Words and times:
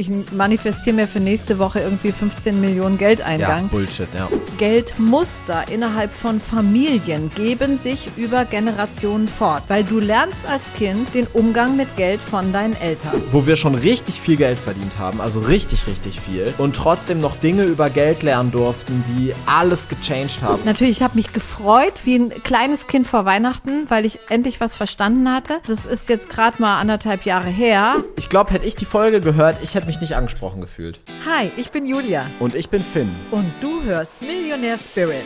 Ich 0.00 0.12
manifestiere 0.30 0.94
mir 0.94 1.08
für 1.08 1.18
nächste 1.18 1.58
Woche 1.58 1.80
irgendwie 1.80 2.12
15 2.12 2.60
Millionen 2.60 2.98
Geldeingang. 2.98 3.64
Ja, 3.64 3.68
Bullshit, 3.68 4.06
ja. 4.14 4.28
Geldmuster 4.56 5.64
innerhalb 5.72 6.14
von 6.14 6.40
Familien 6.40 7.32
geben 7.34 7.80
sich 7.80 8.06
über 8.16 8.44
Generationen 8.44 9.26
fort, 9.26 9.64
weil 9.66 9.82
du 9.82 9.98
lernst 9.98 10.38
als 10.46 10.72
Kind 10.76 11.12
den 11.14 11.26
Umgang 11.32 11.76
mit 11.76 11.96
Geld 11.96 12.20
von 12.20 12.52
deinen 12.52 12.76
Eltern. 12.76 13.20
Wo 13.32 13.48
wir 13.48 13.56
schon 13.56 13.74
richtig 13.74 14.20
viel 14.20 14.36
Geld 14.36 14.60
verdient 14.60 15.00
haben, 15.00 15.20
also 15.20 15.40
richtig, 15.40 15.88
richtig 15.88 16.20
viel, 16.20 16.54
und 16.58 16.76
trotzdem 16.76 17.20
noch 17.20 17.34
Dinge 17.34 17.64
über 17.64 17.90
Geld 17.90 18.22
lernen 18.22 18.52
durften, 18.52 19.02
die 19.08 19.34
alles 19.46 19.88
gechanged 19.88 20.42
haben. 20.42 20.62
Natürlich, 20.64 20.98
ich 20.98 21.02
habe 21.02 21.16
mich 21.16 21.32
gefreut 21.32 21.94
wie 22.04 22.14
ein 22.14 22.42
kleines 22.44 22.86
Kind 22.86 23.08
vor 23.08 23.24
Weihnachten, 23.24 23.90
weil 23.90 24.06
ich 24.06 24.20
endlich 24.28 24.60
was 24.60 24.76
verstanden 24.76 25.28
hatte. 25.28 25.58
Das 25.66 25.86
ist 25.86 26.08
jetzt 26.08 26.28
gerade 26.28 26.62
mal 26.62 26.78
anderthalb 26.78 27.24
Jahre 27.24 27.48
her. 27.48 27.96
Ich 28.14 28.28
glaube, 28.28 28.52
hätte 28.52 28.64
ich 28.64 28.76
die 28.76 28.84
Folge 28.84 29.20
gehört, 29.20 29.56
ich 29.60 29.74
hätte 29.74 29.87
mich 29.88 30.00
nicht 30.00 30.14
angesprochen 30.14 30.60
gefühlt. 30.60 31.00
Hi, 31.26 31.50
ich 31.56 31.72
bin 31.72 31.86
Julia. 31.86 32.26
Und 32.38 32.54
ich 32.54 32.68
bin 32.68 32.84
Finn. 32.84 33.16
Und 33.32 33.52
du 33.60 33.82
hörst 33.82 34.22
Millionär 34.22 34.78
Spirit. 34.78 35.24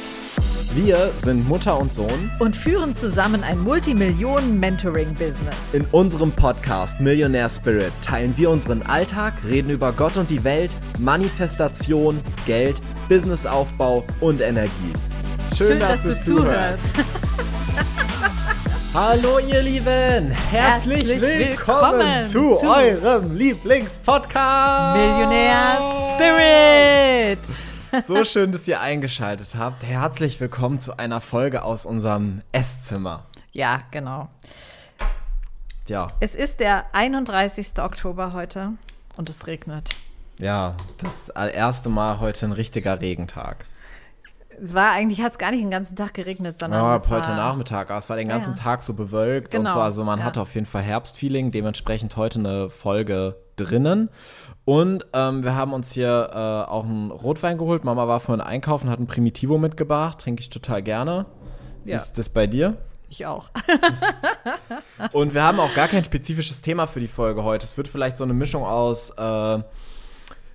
Wir 0.75 1.11
sind 1.19 1.47
Mutter 1.47 1.79
und 1.79 1.93
Sohn 1.93 2.31
und 2.39 2.57
führen 2.57 2.95
zusammen 2.95 3.45
ein 3.45 3.59
Multimillionen-Mentoring-Business. 3.59 5.75
In 5.75 5.85
unserem 5.93 6.33
Podcast 6.33 6.99
Millionär 6.99 7.51
Spirit 7.51 7.93
teilen 8.01 8.33
wir 8.39 8.49
unseren 8.49 8.81
Alltag, 8.83 9.35
reden 9.47 9.69
über 9.69 9.93
Gott 9.93 10.17
und 10.17 10.31
die 10.31 10.43
Welt, 10.45 10.75
Manifestation, 10.99 12.19
Geld, 12.47 12.81
Businessaufbau 13.11 14.03
und 14.21 14.41
Energie. 14.41 14.71
Schön, 15.55 15.67
Schön 15.67 15.81
dass, 15.81 16.03
dass, 16.03 16.25
du, 16.25 16.37
du 16.37 16.41
zuhörst. 16.41 16.81
Hallo 18.95 19.39
ihr 19.39 19.63
Lieben, 19.63 20.33
herzlich, 20.33 21.09
herzlich 21.09 21.21
willkommen, 21.23 21.99
willkommen, 21.99 22.25
zu, 22.27 22.57
zu 22.57 22.67
eurem 22.67 23.35
Lieblingspodcast 23.35 24.97
Millionär 24.99 25.79
Spirit. 26.15 27.39
So 28.07 28.23
schön, 28.27 28.53
dass 28.53 28.69
ihr 28.69 28.83
eingeschaltet 28.83 29.55
habt. 29.57 29.83
Herzlich 29.83 30.39
willkommen 30.41 30.79
zu 30.79 30.99
einer 30.99 31.23
Folge 31.23 31.63
aus 31.63 31.87
unserem 31.87 32.43
Esszimmer. 32.53 33.25
Ja, 33.53 33.81
genau. 33.91 34.29
Ja. 35.89 36.09
Es 36.21 36.35
ist 36.35 36.61
der 36.61 36.85
31. 36.93 37.79
Oktober 37.79 38.35
heute 38.35 38.73
und 39.17 39.31
es 39.31 39.47
regnet. 39.47 39.89
Ja, 40.37 40.77
das 40.99 41.31
erste 41.31 41.89
Mal 41.89 42.21
heute 42.21 42.45
ein 42.45 42.53
richtiger 42.53 43.01
Regentag. 43.01 43.65
Es 44.61 44.75
war 44.75 44.91
eigentlich, 44.91 45.23
hat 45.23 45.33
es 45.33 45.39
gar 45.39 45.51
nicht 45.51 45.63
den 45.63 45.71
ganzen 45.71 45.97
Tag 45.97 46.15
geregnet, 46.15 46.59
sondern. 46.59 46.81
Ja, 46.81 47.09
heute 47.09 47.31
Nachmittag, 47.31 47.91
aber 47.91 47.99
es 47.99 48.09
war 48.09 48.17
den 48.17 48.29
ganzen 48.29 48.57
ja. 48.57 48.63
Tag 48.63 48.83
so 48.83 48.95
bewölkt 48.95 49.51
genau. 49.51 49.71
und 49.71 49.75
so. 49.75 49.81
Also 49.81 50.05
man 50.05 50.19
ja. 50.19 50.25
hatte 50.25 50.41
auf 50.41 50.55
jeden 50.55 50.67
Fall 50.67 50.83
Herbstfeeling, 50.83 51.51
dementsprechend 51.51 52.17
heute 52.17 52.39
eine 52.39 52.71
Folge 52.71 53.37
drinnen. 53.57 54.11
Und 54.65 55.07
ähm, 55.13 55.43
wir 55.43 55.57
haben 55.57 55.73
uns 55.73 55.93
hier 55.93 56.31
äh, 56.33 56.71
auch 56.71 56.85
einen 56.85 57.11
Rotwein 57.11 57.59
geholt. 57.59 57.85
Mama 57.85 58.07
war 58.07 58.21
vorhin 58.21 58.41
einkaufen, 58.41 58.89
hat 58.91 59.01
ein 59.01 59.07
Primitivo 59.07 59.59
mitgebracht. 59.59 60.21
Trinke 60.21 60.41
ich 60.41 60.51
total 60.51 60.83
gerne. 60.83 61.27
Ja. 61.85 61.97
Ist 61.97 62.19
das 62.19 62.29
bei 62.29 62.47
dir? 62.47 62.79
Ich 63.09 63.27
auch. 63.27 63.51
und 65.13 65.35
wir 65.35 65.43
haben 65.43 65.61
auch 65.61 65.75
gar 65.75 65.89
kein 65.89 66.05
spezifisches 66.05 66.63
Thema 66.63 66.87
für 66.87 67.01
die 67.01 67.09
Folge 67.09 67.43
heute. 67.43 67.65
Es 67.67 67.77
wird 67.77 67.89
vielleicht 67.89 68.17
so 68.17 68.25
eine 68.25 68.35
Mischung 68.35 68.65
aus 68.65 69.11
äh, 69.11 69.59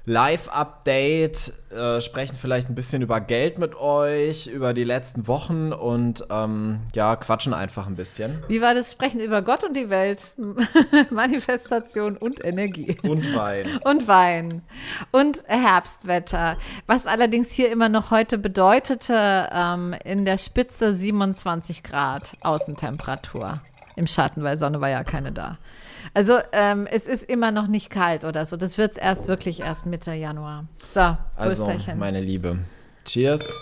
Live-Update, 0.08 1.52
äh, 1.70 2.00
sprechen 2.00 2.38
vielleicht 2.40 2.70
ein 2.70 2.76
bisschen 2.76 3.02
über 3.02 3.20
Geld 3.20 3.60
mit 3.60 3.76
euch, 3.76 4.48
über 4.48 4.74
die 4.74 4.86
letzten 4.86 5.28
Wochen 5.28 5.74
und 5.74 6.26
ähm, 6.30 6.80
ja, 6.96 7.18
quatschen 7.18 7.54
einfach 7.54 7.88
ein 7.88 7.98
bisschen. 7.98 8.42
Wie 8.48 8.62
war 8.62 8.74
das 8.74 8.90
Sprechen 8.90 9.20
über 9.20 9.42
Gott 9.42 9.66
und 9.66 9.76
die 9.76 9.90
Welt? 9.90 10.34
Manifestation 11.10 12.16
und 12.16 12.42
Energie. 12.46 12.96
Und 13.04 13.36
Wein. 13.36 13.80
und 13.84 14.08
Wein. 14.08 14.62
Und 15.12 15.44
Herbstwetter. 15.46 16.56
Was 16.86 17.06
allerdings 17.06 17.52
hier 17.52 17.70
immer 17.70 17.90
noch 17.90 18.10
heute 18.10 18.38
bedeutete, 18.38 19.50
ähm, 19.52 19.94
in 20.06 20.24
der 20.24 20.38
Spitze 20.38 20.94
27 20.94 21.84
Grad 21.84 22.38
Außentemperatur 22.40 23.60
im 23.98 24.08
Schatten, 24.08 24.42
weil 24.44 24.58
Sonne 24.58 24.80
war 24.80 24.90
ja 24.90 25.04
keine 25.04 25.34
da. 25.34 25.58
Also 26.14 26.40
ähm, 26.52 26.88
es 26.90 27.08
ist 27.08 27.23
immer 27.23 27.52
noch 27.52 27.68
nicht 27.68 27.90
kalt 27.90 28.23
oder 28.26 28.45
so. 28.45 28.58
Das 28.58 28.78
wird 28.78 28.92
es 28.92 28.98
erst 28.98 29.28
wirklich 29.28 29.62
erst 29.62 29.86
Mitte 29.86 30.14
Januar. 30.14 30.66
So, 30.94 31.18
also 31.36 31.72
meine 31.95 32.22
Liebe, 32.22 32.60
Cheers. 33.06 33.56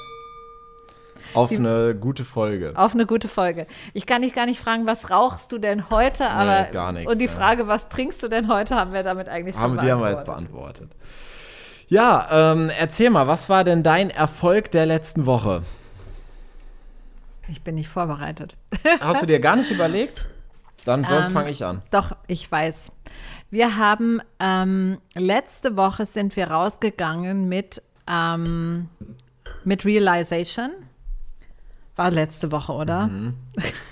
Auf 1.33 1.49
Die, 1.49 1.57
eine 1.57 1.95
gute 1.95 2.23
Folge. 2.23 2.73
Auf 2.75 2.93
eine 2.93 3.05
gute 3.05 3.27
Folge. 3.27 3.67
Ich 3.93 4.05
kann 4.05 4.21
dich 4.21 4.33
gar 4.33 4.45
nicht 4.45 4.59
fragen, 4.59 4.85
was 4.85 5.09
rauchst 5.09 5.51
du 5.51 5.57
denn 5.57 5.89
heute? 5.89 6.29
Aber 6.29 6.63
nee, 6.63 6.71
gar 6.71 6.91
nichts. 6.91 7.11
Und 7.11 7.19
die 7.19 7.27
Frage, 7.27 7.67
was 7.67 7.89
trinkst 7.89 8.21
du 8.23 8.27
denn 8.27 8.47
heute, 8.47 8.75
haben 8.75 8.93
wir 8.93 9.03
damit 9.03 9.27
eigentlich 9.27 9.57
haben, 9.57 9.77
schon 9.77 9.85
beantwortet. 9.85 9.87
Die 9.87 9.91
haben 9.91 10.01
wir 10.01 10.09
jetzt 10.11 10.25
beantwortet. 10.25 10.91
Ja, 11.87 12.51
ähm, 12.53 12.71
erzähl 12.79 13.09
mal, 13.09 13.27
was 13.27 13.49
war 13.49 13.63
denn 13.63 13.83
dein 13.83 14.09
Erfolg 14.09 14.71
der 14.71 14.85
letzten 14.85 15.25
Woche? 15.25 15.63
Ich 17.47 17.61
bin 17.61 17.75
nicht 17.75 17.89
vorbereitet. 17.89 18.55
Hast 18.99 19.21
du 19.21 19.25
dir 19.25 19.39
gar 19.39 19.55
nicht 19.55 19.69
überlegt? 19.71 20.27
Dann 20.85 21.03
sonst 21.03 21.29
ähm, 21.29 21.33
fange 21.33 21.49
ich 21.49 21.65
an. 21.65 21.81
Doch, 21.91 22.15
ich 22.27 22.49
weiß. 22.49 22.91
Wir 23.49 23.75
haben 23.77 24.21
ähm, 24.39 24.99
letzte 25.15 25.75
Woche 25.75 26.05
sind 26.05 26.35
wir 26.35 26.51
rausgegangen 26.51 27.49
mit, 27.49 27.81
ähm, 28.07 28.89
mit 29.63 29.83
Realization. 29.83 30.71
War 31.95 32.11
letzte 32.11 32.51
Woche, 32.51 32.73
oder? 32.73 33.07
Mhm. 33.07 33.33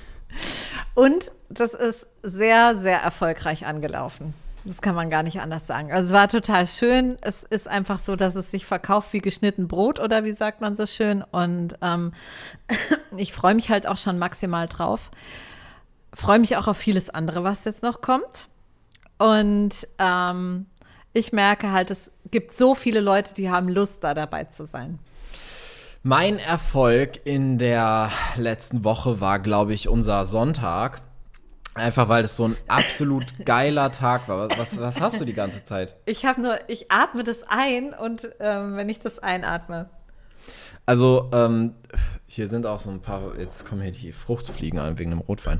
Und 0.95 1.31
das 1.49 1.73
ist 1.73 2.07
sehr, 2.21 2.75
sehr 2.75 2.99
erfolgreich 2.99 3.65
angelaufen. 3.65 4.33
Das 4.65 4.81
kann 4.81 4.95
man 4.95 5.09
gar 5.09 5.23
nicht 5.23 5.41
anders 5.41 5.67
sagen. 5.67 5.91
Also 5.91 6.07
es 6.07 6.13
war 6.13 6.27
total 6.29 6.67
schön. 6.67 7.17
Es 7.21 7.43
ist 7.43 7.67
einfach 7.67 7.99
so, 7.99 8.15
dass 8.15 8.35
es 8.35 8.51
sich 8.51 8.65
verkauft 8.65 9.11
wie 9.11 9.19
geschnitten 9.19 9.67
Brot 9.67 9.99
oder 9.99 10.23
wie 10.23 10.33
sagt 10.33 10.61
man 10.61 10.75
so 10.75 10.85
schön. 10.85 11.23
Und 11.31 11.75
ähm, 11.81 12.13
ich 13.17 13.33
freue 13.33 13.55
mich 13.55 13.69
halt 13.69 13.87
auch 13.87 13.97
schon 13.97 14.19
maximal 14.19 14.67
drauf 14.67 15.09
freue 16.13 16.39
mich 16.39 16.57
auch 16.57 16.67
auf 16.67 16.77
vieles 16.77 17.09
andere, 17.09 17.43
was 17.43 17.65
jetzt 17.65 17.83
noch 17.83 18.01
kommt. 18.01 18.47
Und 19.17 19.87
ähm, 19.99 20.65
ich 21.13 21.31
merke 21.31 21.71
halt, 21.71 21.91
es 21.91 22.11
gibt 22.31 22.53
so 22.53 22.75
viele 22.75 22.99
Leute, 22.99 23.33
die 23.33 23.49
haben 23.49 23.69
Lust, 23.69 24.03
da 24.03 24.13
dabei 24.13 24.45
zu 24.45 24.65
sein. 24.65 24.99
Mein 26.01 26.39
Erfolg 26.39 27.25
in 27.25 27.57
der 27.57 28.11
letzten 28.35 28.83
Woche 28.83 29.21
war, 29.21 29.39
glaube 29.39 29.73
ich, 29.73 29.87
unser 29.87 30.25
Sonntag. 30.25 31.01
Einfach 31.75 32.07
weil 32.07 32.23
es 32.25 32.35
so 32.35 32.49
ein 32.49 32.57
absolut 32.67 33.25
geiler 33.45 33.91
Tag 33.91 34.27
war. 34.27 34.49
Was, 34.57 34.79
was 34.79 35.01
hast 35.01 35.21
du 35.21 35.25
die 35.25 35.33
ganze 35.33 35.63
Zeit? 35.63 35.95
Ich 36.05 36.25
habe 36.25 36.41
nur, 36.41 36.57
ich 36.67 36.91
atme 36.91 37.23
das 37.23 37.43
ein 37.47 37.93
und 37.93 38.29
ähm, 38.39 38.75
wenn 38.75 38.89
ich 38.89 38.99
das 38.99 39.19
einatme. 39.19 39.89
Also, 40.85 41.29
ähm, 41.33 41.73
hier 42.33 42.47
sind 42.47 42.65
auch 42.65 42.79
so 42.79 42.89
ein 42.89 42.99
paar, 42.99 43.37
jetzt 43.37 43.69
kommen 43.69 43.83
hier 43.83 43.91
die 43.91 44.11
Fruchtfliegen 44.11 44.79
an 44.79 44.97
wegen 44.97 45.11
dem 45.11 45.19
Rotwein. 45.19 45.59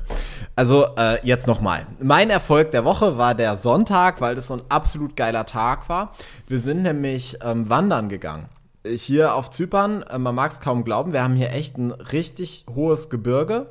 Also, 0.56 0.88
äh, 0.96 1.24
jetzt 1.24 1.46
nochmal. 1.46 1.86
Mein 2.02 2.30
Erfolg 2.30 2.72
der 2.72 2.84
Woche 2.84 3.16
war 3.16 3.36
der 3.36 3.54
Sonntag, 3.54 4.20
weil 4.20 4.34
das 4.34 4.48
so 4.48 4.54
ein 4.54 4.62
absolut 4.70 5.14
geiler 5.14 5.46
Tag 5.46 5.88
war. 5.88 6.14
Wir 6.48 6.58
sind 6.58 6.82
nämlich 6.82 7.38
ähm, 7.44 7.68
wandern 7.68 8.08
gegangen. 8.08 8.48
Hier 8.84 9.34
auf 9.34 9.50
Zypern, 9.50 10.02
äh, 10.02 10.18
man 10.18 10.34
mag 10.34 10.50
es 10.50 10.58
kaum 10.58 10.82
glauben, 10.82 11.12
wir 11.12 11.22
haben 11.22 11.36
hier 11.36 11.52
echt 11.52 11.78
ein 11.78 11.92
richtig 11.92 12.66
hohes 12.74 13.08
Gebirge. 13.08 13.68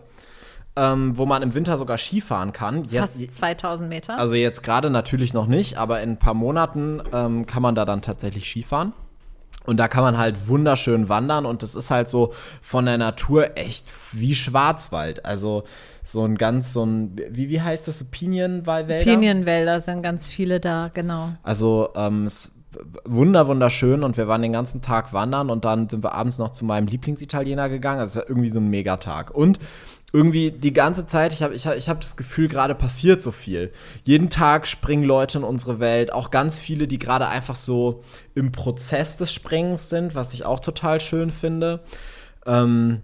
Ähm, 0.76 1.16
wo 1.18 1.28
man 1.28 1.44
im 1.44 1.54
Winter 1.54 1.78
sogar 1.78 2.00
Skifahren 2.00 2.52
kann. 2.52 2.86
Jetzt, 2.86 3.20
Fast 3.20 3.36
2000 3.36 3.90
Meter. 3.90 4.18
Also 4.18 4.34
jetzt 4.34 4.64
gerade 4.64 4.90
natürlich 4.90 5.32
noch 5.32 5.46
nicht, 5.46 5.78
aber 5.78 6.02
in 6.02 6.12
ein 6.12 6.18
paar 6.18 6.34
Monaten 6.34 7.00
ähm, 7.14 7.46
kann 7.46 7.62
man 7.62 7.76
da 7.76 7.86
dann 7.86 8.02
tatsächlich 8.02 8.50
Skifahren. 8.50 8.92
Und 9.66 9.78
da 9.78 9.88
kann 9.88 10.04
man 10.04 10.18
halt 10.18 10.48
wunderschön 10.48 11.10
wandern 11.10 11.46
und 11.46 11.64
das 11.64 11.76
ist 11.76 11.90
halt 11.90 12.10
so 12.10 12.34
von 12.62 12.86
der 12.86 12.98
Natur 12.98 13.58
echt 13.58 13.88
wie 14.12 14.36
Schwarzwald. 14.36 15.26
Also 15.26 15.64
so 16.04 16.24
ein 16.26 16.36
ganz, 16.36 16.74
so 16.74 16.86
ein, 16.86 17.16
wie, 17.30 17.50
wie 17.50 17.62
heißt 17.62 17.88
das, 17.88 18.00
so 18.00 18.06
Pinienwälder? 18.12 19.04
Pinienwälder 19.04 19.80
sind 19.80 20.04
ganz 20.04 20.28
viele 20.28 20.60
da, 20.60 20.90
genau. 20.94 21.30
Also 21.44 21.90
ähm, 21.96 22.26
es 22.26 22.52
wunder 23.06 23.48
wunderschön 23.48 24.04
und 24.04 24.18
wir 24.18 24.28
waren 24.28 24.42
den 24.42 24.54
ganzen 24.54 24.82
Tag 24.82 25.14
wandern 25.14 25.50
und 25.50 25.66
dann 25.66 25.90
sind 25.90 26.04
wir 26.04 26.14
abends 26.14 26.38
noch 26.38 26.52
zu 26.52 26.66
meinem 26.66 26.88
Lieblingsitaliener 26.88 27.70
gegangen. 27.70 28.00
Also 28.00 28.20
es 28.20 28.24
war 28.24 28.30
irgendwie 28.30 28.50
so 28.50 28.60
ein 28.60 28.70
Megatag. 28.70 29.32
Und 29.32 29.60
irgendwie 30.16 30.52
die 30.52 30.74
ganze 30.74 31.08
Zeit, 31.08 31.34
ich 31.34 31.42
habe 31.42 31.56
ich 31.56 31.66
hab, 31.66 31.76
ich 31.76 31.90
hab 31.90 32.00
das 32.00 32.16
Gefühl, 32.16 32.48
gerade 32.48 32.76
passiert 32.76 33.24
so 33.24 33.32
viel. 33.32 33.74
Jeden 34.04 34.30
Tag 34.30 34.68
springen 34.68 35.04
Leute 35.04 35.40
in 35.40 35.44
unsere 35.44 35.80
Welt, 35.80 36.14
auch 36.14 36.30
ganz 36.30 36.60
viele, 36.60 36.88
die 36.88 37.00
gerade 37.00 37.28
einfach 37.28 37.56
so 37.56 38.04
im 38.36 38.52
Prozess 38.52 39.18
des 39.18 39.34
Springens 39.34 39.90
sind, 39.90 40.14
was 40.14 40.36
ich 40.36 40.46
auch 40.46 40.60
total 40.60 41.02
schön 41.02 41.32
finde. 41.32 41.80
Ähm, 42.46 43.02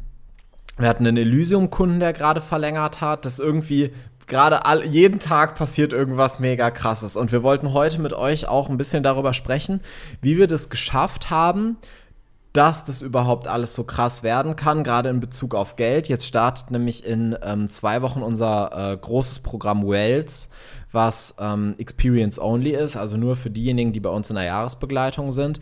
wir 0.78 0.88
hatten 0.88 1.06
einen 1.06 1.18
Elysium-Kunden, 1.18 2.00
der 2.00 2.14
gerade 2.14 2.42
verlängert 2.42 3.02
hat. 3.02 3.26
Das 3.26 3.40
irgendwie 3.40 3.92
gerade 4.28 4.62
jeden 4.86 5.20
Tag 5.20 5.56
passiert 5.56 5.92
irgendwas 5.92 6.40
mega 6.40 6.70
krasses. 6.70 7.18
Und 7.18 7.32
wir 7.32 7.42
wollten 7.42 7.74
heute 7.74 8.00
mit 8.00 8.14
euch 8.14 8.48
auch 8.48 8.70
ein 8.70 8.78
bisschen 8.78 9.02
darüber 9.02 9.34
sprechen, 9.34 9.82
wie 10.22 10.38
wir 10.38 10.48
das 10.48 10.70
geschafft 10.70 11.32
haben, 11.32 11.78
dass 12.54 12.86
das 12.86 13.02
überhaupt 13.02 13.48
alles 13.48 13.76
so 13.76 13.84
krass 13.84 14.24
werden 14.24 14.56
kann, 14.56 14.84
gerade 14.84 15.10
in 15.10 15.20
Bezug 15.20 15.54
auf 15.54 15.76
Geld. 15.76 16.08
Jetzt 16.08 16.26
startet 16.26 16.72
nämlich 16.72 17.06
in 17.06 17.38
ähm, 17.44 17.70
zwei 17.70 18.02
Wochen 18.02 18.24
unser 18.24 18.94
äh, 18.94 18.98
großes 18.98 19.40
Programm 19.40 19.88
Wells, 19.88 20.50
was 20.92 21.36
ähm, 21.40 21.76
Experience 21.78 22.40
Only 22.40 22.72
ist, 22.72 22.96
also 22.96 23.18
nur 23.18 23.36
für 23.36 23.52
diejenigen, 23.52 23.94
die 23.94 24.00
bei 24.00 24.10
uns 24.10 24.32
in 24.32 24.36
der 24.36 24.46
Jahresbegleitung 24.46 25.32
sind. 25.32 25.60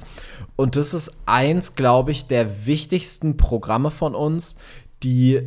Und 0.56 0.78
das 0.78 0.94
ist 0.94 1.12
eins, 1.26 1.76
glaube 1.76 2.12
ich, 2.12 2.28
der 2.28 2.66
wichtigsten 2.66 3.36
Programme 3.36 3.92
von 3.92 4.16
uns, 4.16 4.56
die 5.04 5.42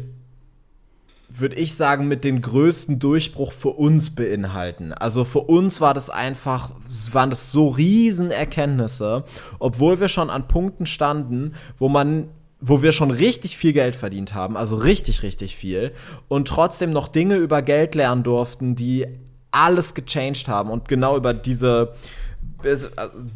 würde 1.32 1.56
ich 1.56 1.74
sagen, 1.74 2.08
mit 2.08 2.24
den 2.24 2.40
größten 2.40 2.98
Durchbruch 2.98 3.52
für 3.52 3.70
uns 3.70 4.14
beinhalten. 4.14 4.92
Also 4.92 5.24
für 5.24 5.40
uns 5.40 5.80
war 5.80 5.94
das 5.94 6.10
einfach, 6.10 6.70
waren 7.12 7.30
das 7.30 7.52
so 7.52 7.68
riesen 7.68 8.30
Erkenntnisse, 8.30 9.24
obwohl 9.58 10.00
wir 10.00 10.08
schon 10.08 10.30
an 10.30 10.48
Punkten 10.48 10.86
standen, 10.86 11.54
wo 11.78 11.88
man 11.88 12.28
wo 12.62 12.82
wir 12.82 12.92
schon 12.92 13.10
richtig 13.10 13.56
viel 13.56 13.72
Geld 13.72 13.96
verdient 13.96 14.34
haben, 14.34 14.54
also 14.54 14.76
richtig, 14.76 15.22
richtig 15.22 15.56
viel, 15.56 15.92
und 16.28 16.46
trotzdem 16.46 16.92
noch 16.92 17.08
Dinge 17.08 17.36
über 17.36 17.62
Geld 17.62 17.94
lernen 17.94 18.22
durften, 18.22 18.76
die 18.76 19.06
alles 19.50 19.94
gechanged 19.94 20.46
haben 20.46 20.70
und 20.70 20.86
genau 20.86 21.16
über 21.16 21.32
diese 21.32 21.94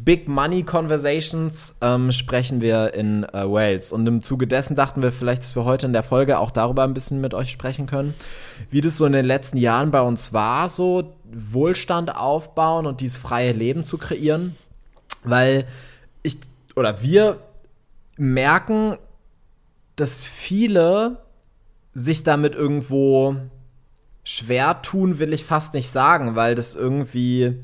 Big 0.03 0.27
Money 0.27 0.63
Conversations 0.63 1.75
ähm, 1.81 2.11
sprechen 2.11 2.61
wir 2.61 2.93
in 2.93 3.23
äh, 3.23 3.49
Wales. 3.49 3.91
Und 3.91 4.05
im 4.05 4.21
Zuge 4.21 4.45
dessen 4.45 4.75
dachten 4.75 5.01
wir 5.01 5.11
vielleicht, 5.11 5.41
dass 5.41 5.55
wir 5.55 5.65
heute 5.65 5.87
in 5.87 5.93
der 5.93 6.03
Folge 6.03 6.37
auch 6.37 6.51
darüber 6.51 6.83
ein 6.83 6.93
bisschen 6.93 7.21
mit 7.21 7.33
euch 7.33 7.51
sprechen 7.51 7.87
können, 7.87 8.13
wie 8.69 8.81
das 8.81 8.97
so 8.97 9.05
in 9.05 9.13
den 9.13 9.25
letzten 9.25 9.57
Jahren 9.57 9.89
bei 9.89 10.01
uns 10.01 10.31
war, 10.31 10.69
so 10.69 11.15
Wohlstand 11.23 12.15
aufbauen 12.15 12.85
und 12.85 13.01
dieses 13.01 13.17
freie 13.17 13.51
Leben 13.51 13.83
zu 13.83 13.97
kreieren. 13.97 14.55
Weil 15.23 15.65
ich 16.21 16.37
oder 16.75 17.01
wir 17.01 17.39
merken, 18.17 18.97
dass 19.95 20.27
viele 20.27 21.17
sich 21.93 22.23
damit 22.23 22.53
irgendwo 22.53 23.35
schwer 24.23 24.81
tun, 24.81 25.19
will 25.19 25.33
ich 25.33 25.45
fast 25.45 25.73
nicht 25.73 25.89
sagen, 25.89 26.35
weil 26.35 26.55
das 26.55 26.75
irgendwie 26.75 27.59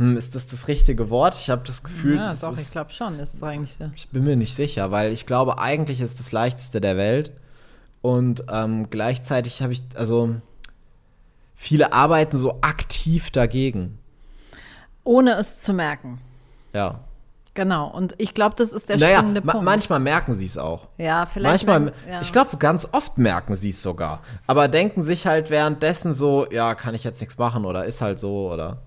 hm, 0.00 0.16
ist 0.16 0.34
das 0.34 0.46
das 0.48 0.66
richtige 0.66 1.10
Wort? 1.10 1.34
Ich 1.34 1.50
habe 1.50 1.62
das 1.66 1.82
Gefühl, 1.82 2.16
ja, 2.16 2.30
das 2.30 2.40
doch, 2.40 2.52
ist, 2.52 2.60
ich 2.60 2.70
glaube 2.70 2.90
schon, 2.92 3.18
ist 3.20 3.34
es 3.34 3.42
eigentlich. 3.42 3.76
Ja. 3.78 3.90
ich 3.94 4.08
bin 4.08 4.24
mir 4.24 4.34
nicht 4.36 4.54
sicher, 4.54 4.90
weil 4.90 5.12
ich 5.12 5.26
glaube, 5.26 5.58
eigentlich 5.58 6.00
ist 6.00 6.18
das 6.18 6.32
leichteste 6.32 6.80
der 6.80 6.96
Welt. 6.96 7.32
Und 8.02 8.44
ähm, 8.50 8.88
gleichzeitig 8.88 9.60
habe 9.62 9.74
ich, 9.74 9.82
also 9.94 10.36
viele 11.54 11.92
arbeiten 11.92 12.38
so 12.38 12.58
aktiv 12.62 13.30
dagegen. 13.30 13.98
Ohne 15.04 15.34
es 15.34 15.60
zu 15.60 15.74
merken. 15.74 16.18
Ja. 16.72 17.00
Genau, 17.52 17.88
und 17.88 18.14
ich 18.16 18.32
glaube, 18.32 18.54
das 18.56 18.72
ist 18.72 18.88
der 18.88 18.96
Naja, 18.96 19.18
springende 19.18 19.42
ma 19.42 19.52
Punkt. 19.52 19.64
manchmal 19.66 19.98
merken 20.00 20.32
sie 20.34 20.46
es 20.46 20.56
auch. 20.56 20.88
ja, 20.96 21.26
vielleicht. 21.26 21.66
Manchmal, 21.66 21.80
merken- 21.80 22.10
ja. 22.10 22.20
ich 22.22 22.32
glaube, 22.32 22.56
ganz 22.56 22.88
oft 22.92 23.18
merken 23.18 23.56
sie 23.56 23.70
es 23.70 23.82
sogar. 23.82 24.20
Aber 24.46 24.68
denken 24.68 25.02
sich 25.02 25.26
halt 25.26 25.50
währenddessen 25.50 26.14
so, 26.14 26.50
ja, 26.50 26.74
kann 26.74 26.94
ich 26.94 27.04
jetzt 27.04 27.20
nichts 27.20 27.36
machen 27.36 27.66
oder 27.66 27.84
ist 27.84 28.00
halt 28.00 28.18
so 28.18 28.50
oder. 28.50 28.78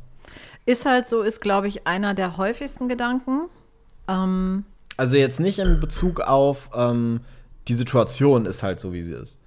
Ist 0.65 0.85
halt 0.85 1.09
so, 1.09 1.21
ist, 1.21 1.41
glaube 1.41 1.67
ich, 1.67 1.87
einer 1.87 2.13
der 2.13 2.37
häufigsten 2.37 2.87
Gedanken. 2.87 3.49
Ähm, 4.07 4.63
Also 4.97 5.17
jetzt 5.17 5.39
nicht 5.39 5.59
in 5.59 5.79
Bezug 5.79 6.21
auf 6.21 6.69
ähm, 6.73 7.21
die 7.67 7.73
Situation 7.73 8.45
ist 8.45 8.63
halt 8.63 8.79
so, 8.79 8.93
wie 8.93 9.03
sie 9.03 9.13
ist, 9.13 9.39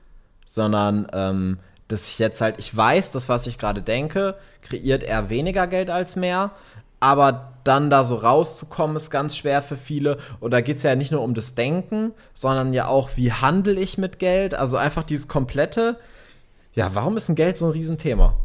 sondern 0.44 1.06
ähm, 1.12 1.58
dass 1.88 2.08
ich 2.08 2.18
jetzt 2.18 2.40
halt, 2.40 2.56
ich 2.58 2.74
weiß, 2.74 3.12
das, 3.12 3.28
was 3.28 3.46
ich 3.46 3.58
gerade 3.58 3.82
denke, 3.82 4.36
kreiert 4.62 5.02
eher 5.02 5.30
weniger 5.30 5.66
Geld 5.66 5.90
als 5.90 6.16
mehr, 6.16 6.50
aber 6.98 7.52
dann 7.64 7.90
da 7.90 8.04
so 8.04 8.16
rauszukommen, 8.16 8.96
ist 8.96 9.10
ganz 9.10 9.36
schwer 9.36 9.62
für 9.62 9.76
viele. 9.76 10.18
Und 10.40 10.52
da 10.52 10.60
geht 10.60 10.76
es 10.76 10.82
ja 10.82 10.94
nicht 10.94 11.12
nur 11.12 11.22
um 11.22 11.34
das 11.34 11.54
Denken, 11.54 12.12
sondern 12.32 12.72
ja 12.72 12.88
auch, 12.88 13.10
wie 13.16 13.32
handle 13.32 13.74
ich 13.74 13.98
mit 13.98 14.18
Geld? 14.18 14.54
Also 14.54 14.76
einfach 14.76 15.02
dieses 15.02 15.28
komplette, 15.28 15.98
ja, 16.74 16.94
warum 16.94 17.16
ist 17.16 17.28
ein 17.28 17.34
Geld 17.34 17.58
so 17.58 17.66
ein 17.66 17.72
Riesenthema? 17.72 18.36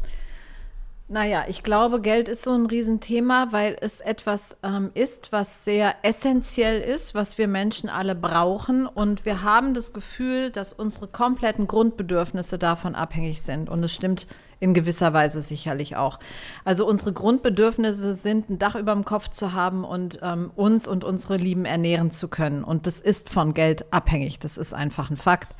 Naja, 1.11 1.43
ich 1.49 1.63
glaube, 1.63 1.99
Geld 1.99 2.29
ist 2.29 2.43
so 2.43 2.51
ein 2.51 2.67
Riesenthema, 2.67 3.47
weil 3.51 3.75
es 3.81 3.99
etwas 3.99 4.55
ähm, 4.63 4.91
ist, 4.93 5.33
was 5.33 5.65
sehr 5.65 5.95
essentiell 6.03 6.79
ist, 6.79 7.13
was 7.13 7.37
wir 7.37 7.49
Menschen 7.49 7.89
alle 7.89 8.15
brauchen. 8.15 8.87
Und 8.87 9.25
wir 9.25 9.41
haben 9.41 9.73
das 9.73 9.91
Gefühl, 9.91 10.51
dass 10.51 10.71
unsere 10.71 11.09
kompletten 11.09 11.67
Grundbedürfnisse 11.67 12.57
davon 12.57 12.95
abhängig 12.95 13.41
sind. 13.41 13.69
Und 13.69 13.83
es 13.83 13.91
stimmt 13.91 14.25
in 14.61 14.73
gewisser 14.73 15.11
Weise 15.11 15.41
sicherlich 15.41 15.97
auch. 15.97 16.19
Also 16.63 16.87
unsere 16.87 17.11
Grundbedürfnisse 17.11 18.13
sind, 18.13 18.49
ein 18.49 18.59
Dach 18.59 18.75
über 18.75 18.93
dem 18.93 19.03
Kopf 19.03 19.27
zu 19.27 19.51
haben 19.51 19.83
und 19.83 20.19
ähm, 20.21 20.51
uns 20.55 20.87
und 20.87 21.03
unsere 21.03 21.35
Lieben 21.35 21.65
ernähren 21.65 22.11
zu 22.11 22.29
können. 22.29 22.63
Und 22.63 22.87
das 22.87 23.01
ist 23.01 23.29
von 23.29 23.53
Geld 23.53 23.91
abhängig. 23.91 24.39
Das 24.39 24.57
ist 24.57 24.73
einfach 24.73 25.09
ein 25.09 25.17
Fakt. 25.17 25.55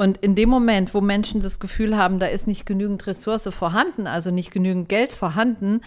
Und 0.00 0.16
in 0.16 0.34
dem 0.34 0.48
Moment, 0.48 0.94
wo 0.94 1.02
Menschen 1.02 1.42
das 1.42 1.60
Gefühl 1.60 1.94
haben, 1.94 2.20
da 2.20 2.24
ist 2.24 2.46
nicht 2.46 2.64
genügend 2.64 3.06
Ressource 3.06 3.50
vorhanden, 3.52 4.06
also 4.06 4.30
nicht 4.30 4.50
genügend 4.50 4.88
Geld 4.88 5.12
vorhanden, 5.12 5.82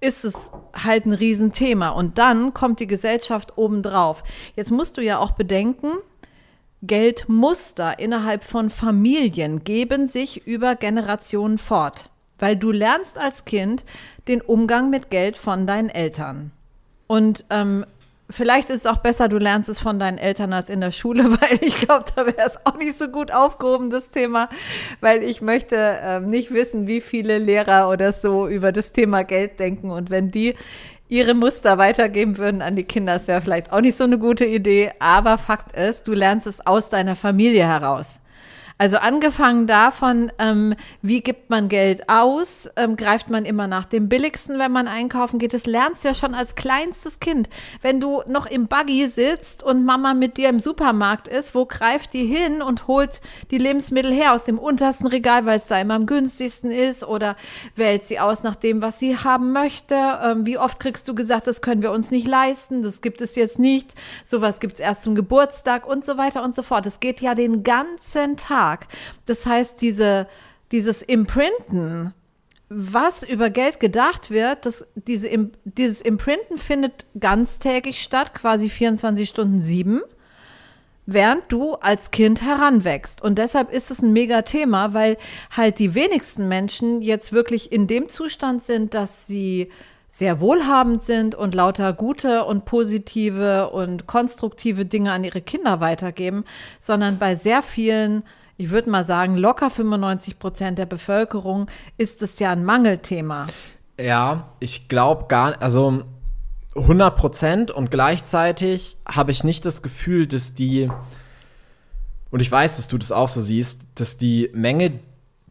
ist 0.00 0.24
es 0.24 0.52
halt 0.72 1.04
ein 1.04 1.12
Riesenthema. 1.12 1.90
Und 1.90 2.16
dann 2.16 2.54
kommt 2.54 2.80
die 2.80 2.86
Gesellschaft 2.86 3.58
obendrauf. 3.58 4.24
Jetzt 4.56 4.70
musst 4.70 4.96
du 4.96 5.02
ja 5.02 5.18
auch 5.18 5.32
bedenken, 5.32 5.90
Geldmuster 6.80 7.98
innerhalb 7.98 8.42
von 8.42 8.70
Familien 8.70 9.64
geben 9.64 10.08
sich 10.08 10.46
über 10.46 10.74
Generationen 10.74 11.58
fort, 11.58 12.08
weil 12.38 12.56
du 12.56 12.72
lernst 12.72 13.18
als 13.18 13.44
Kind 13.44 13.84
den 14.28 14.40
Umgang 14.40 14.88
mit 14.88 15.10
Geld 15.10 15.36
von 15.36 15.66
deinen 15.66 15.90
Eltern. 15.90 16.52
Und 17.06 17.44
ähm, 17.50 17.84
vielleicht 18.32 18.70
ist 18.70 18.80
es 18.80 18.86
auch 18.86 18.98
besser, 18.98 19.28
du 19.28 19.38
lernst 19.38 19.68
es 19.68 19.78
von 19.78 19.98
deinen 19.98 20.18
Eltern 20.18 20.52
als 20.52 20.70
in 20.70 20.80
der 20.80 20.90
Schule, 20.90 21.24
weil 21.40 21.58
ich 21.60 21.76
glaube, 21.76 22.06
da 22.14 22.26
wäre 22.26 22.46
es 22.46 22.58
auch 22.64 22.76
nicht 22.76 22.98
so 22.98 23.08
gut 23.08 23.32
aufgehoben, 23.32 23.90
das 23.90 24.10
Thema, 24.10 24.48
weil 25.00 25.22
ich 25.22 25.42
möchte 25.42 25.98
ähm, 26.02 26.30
nicht 26.30 26.52
wissen, 26.52 26.86
wie 26.86 27.00
viele 27.00 27.38
Lehrer 27.38 27.88
oder 27.88 28.12
so 28.12 28.48
über 28.48 28.72
das 28.72 28.92
Thema 28.92 29.22
Geld 29.22 29.60
denken. 29.60 29.90
Und 29.90 30.10
wenn 30.10 30.30
die 30.30 30.54
ihre 31.08 31.34
Muster 31.34 31.76
weitergeben 31.78 32.38
würden 32.38 32.62
an 32.62 32.74
die 32.74 32.84
Kinder, 32.84 33.12
das 33.12 33.28
wäre 33.28 33.42
vielleicht 33.42 33.72
auch 33.72 33.80
nicht 33.82 33.96
so 33.96 34.04
eine 34.04 34.18
gute 34.18 34.46
Idee. 34.46 34.92
Aber 34.98 35.36
Fakt 35.38 35.76
ist, 35.76 36.08
du 36.08 36.12
lernst 36.12 36.46
es 36.46 36.66
aus 36.66 36.88
deiner 36.88 37.16
Familie 37.16 37.66
heraus. 37.66 38.20
Also 38.82 38.96
angefangen 38.96 39.68
davon, 39.68 40.32
ähm, 40.40 40.74
wie 41.02 41.20
gibt 41.20 41.50
man 41.50 41.68
Geld 41.68 42.08
aus, 42.08 42.68
ähm, 42.74 42.96
greift 42.96 43.30
man 43.30 43.44
immer 43.44 43.68
nach 43.68 43.84
dem 43.84 44.08
billigsten, 44.08 44.58
wenn 44.58 44.72
man 44.72 44.88
einkaufen 44.88 45.38
geht. 45.38 45.54
Das 45.54 45.66
lernst 45.66 46.02
du 46.02 46.08
ja 46.08 46.14
schon 46.14 46.34
als 46.34 46.56
kleinstes 46.56 47.20
Kind. 47.20 47.48
Wenn 47.80 48.00
du 48.00 48.24
noch 48.26 48.44
im 48.44 48.66
Buggy 48.66 49.06
sitzt 49.06 49.62
und 49.62 49.84
Mama 49.84 50.14
mit 50.14 50.36
dir 50.36 50.48
im 50.48 50.58
Supermarkt 50.58 51.28
ist, 51.28 51.54
wo 51.54 51.64
greift 51.64 52.12
die 52.12 52.26
hin 52.26 52.60
und 52.60 52.88
holt 52.88 53.20
die 53.52 53.58
Lebensmittel 53.58 54.10
her 54.10 54.32
aus 54.32 54.42
dem 54.42 54.58
untersten 54.58 55.06
Regal, 55.06 55.46
weil 55.46 55.58
es 55.58 55.68
da 55.68 55.80
immer 55.80 55.94
am 55.94 56.06
günstigsten 56.06 56.72
ist 56.72 57.04
oder 57.04 57.36
wählt 57.76 58.04
sie 58.04 58.18
aus 58.18 58.42
nach 58.42 58.56
dem, 58.56 58.82
was 58.82 58.98
sie 58.98 59.16
haben 59.16 59.52
möchte. 59.52 59.94
Ähm, 59.94 60.44
wie 60.44 60.58
oft 60.58 60.80
kriegst 60.80 61.06
du 61.06 61.14
gesagt, 61.14 61.46
das 61.46 61.62
können 61.62 61.82
wir 61.82 61.92
uns 61.92 62.10
nicht 62.10 62.26
leisten, 62.26 62.82
das 62.82 63.00
gibt 63.00 63.20
es 63.20 63.36
jetzt 63.36 63.60
nicht, 63.60 63.94
sowas 64.24 64.58
gibt 64.58 64.72
es 64.72 64.80
erst 64.80 65.04
zum 65.04 65.14
Geburtstag 65.14 65.86
und 65.86 66.04
so 66.04 66.18
weiter 66.18 66.42
und 66.42 66.52
so 66.52 66.64
fort. 66.64 66.84
Es 66.86 66.98
geht 66.98 67.20
ja 67.20 67.36
den 67.36 67.62
ganzen 67.62 68.36
Tag. 68.36 68.71
Das 69.26 69.46
heißt, 69.46 69.80
diese, 69.80 70.28
dieses 70.72 71.02
Imprinten, 71.02 72.14
was 72.68 73.22
über 73.22 73.50
Geld 73.50 73.80
gedacht 73.80 74.30
wird, 74.30 74.64
das, 74.64 74.86
diese, 74.94 75.50
dieses 75.64 76.00
Imprinten 76.00 76.58
findet 76.58 77.06
ganztägig 77.18 78.02
statt, 78.02 78.34
quasi 78.34 78.70
24 78.70 79.28
Stunden 79.28 79.60
sieben, 79.60 80.00
während 81.04 81.44
du 81.48 81.74
als 81.74 82.10
Kind 82.10 82.42
heranwächst. 82.42 83.22
Und 83.22 83.38
deshalb 83.38 83.72
ist 83.72 83.90
es 83.90 84.00
ein 84.00 84.12
mega 84.12 84.42
Thema, 84.42 84.94
weil 84.94 85.18
halt 85.50 85.78
die 85.78 85.94
wenigsten 85.94 86.48
Menschen 86.48 87.02
jetzt 87.02 87.32
wirklich 87.32 87.72
in 87.72 87.86
dem 87.86 88.08
Zustand 88.08 88.64
sind, 88.64 88.94
dass 88.94 89.26
sie 89.26 89.68
sehr 90.08 90.40
wohlhabend 90.40 91.04
sind 91.04 91.34
und 91.34 91.54
lauter 91.54 91.94
gute 91.94 92.44
und 92.44 92.66
positive 92.66 93.70
und 93.70 94.06
konstruktive 94.06 94.84
Dinge 94.84 95.10
an 95.10 95.24
ihre 95.24 95.40
Kinder 95.40 95.80
weitergeben, 95.80 96.44
sondern 96.78 97.18
bei 97.18 97.34
sehr 97.34 97.62
vielen, 97.62 98.22
ich 98.56 98.70
würde 98.70 98.90
mal 98.90 99.04
sagen, 99.04 99.36
locker 99.36 99.70
95 99.70 100.38
Prozent 100.38 100.78
der 100.78 100.86
Bevölkerung 100.86 101.68
ist 101.96 102.22
es 102.22 102.38
ja 102.38 102.50
ein 102.52 102.64
Mangelthema. 102.64 103.46
Ja, 104.00 104.48
ich 104.60 104.88
glaube 104.88 105.26
gar 105.28 105.50
nicht, 105.50 105.62
also 105.62 106.02
100 106.74 107.16
Prozent 107.16 107.70
und 107.70 107.90
gleichzeitig 107.90 108.96
habe 109.06 109.30
ich 109.30 109.44
nicht 109.44 109.64
das 109.66 109.82
Gefühl, 109.82 110.26
dass 110.26 110.54
die, 110.54 110.90
und 112.30 112.40
ich 112.40 112.50
weiß, 112.50 112.76
dass 112.78 112.88
du 112.88 112.96
das 112.98 113.12
auch 113.12 113.28
so 113.28 113.40
siehst, 113.42 113.86
dass 113.96 114.16
die 114.16 114.50
Menge, 114.54 114.98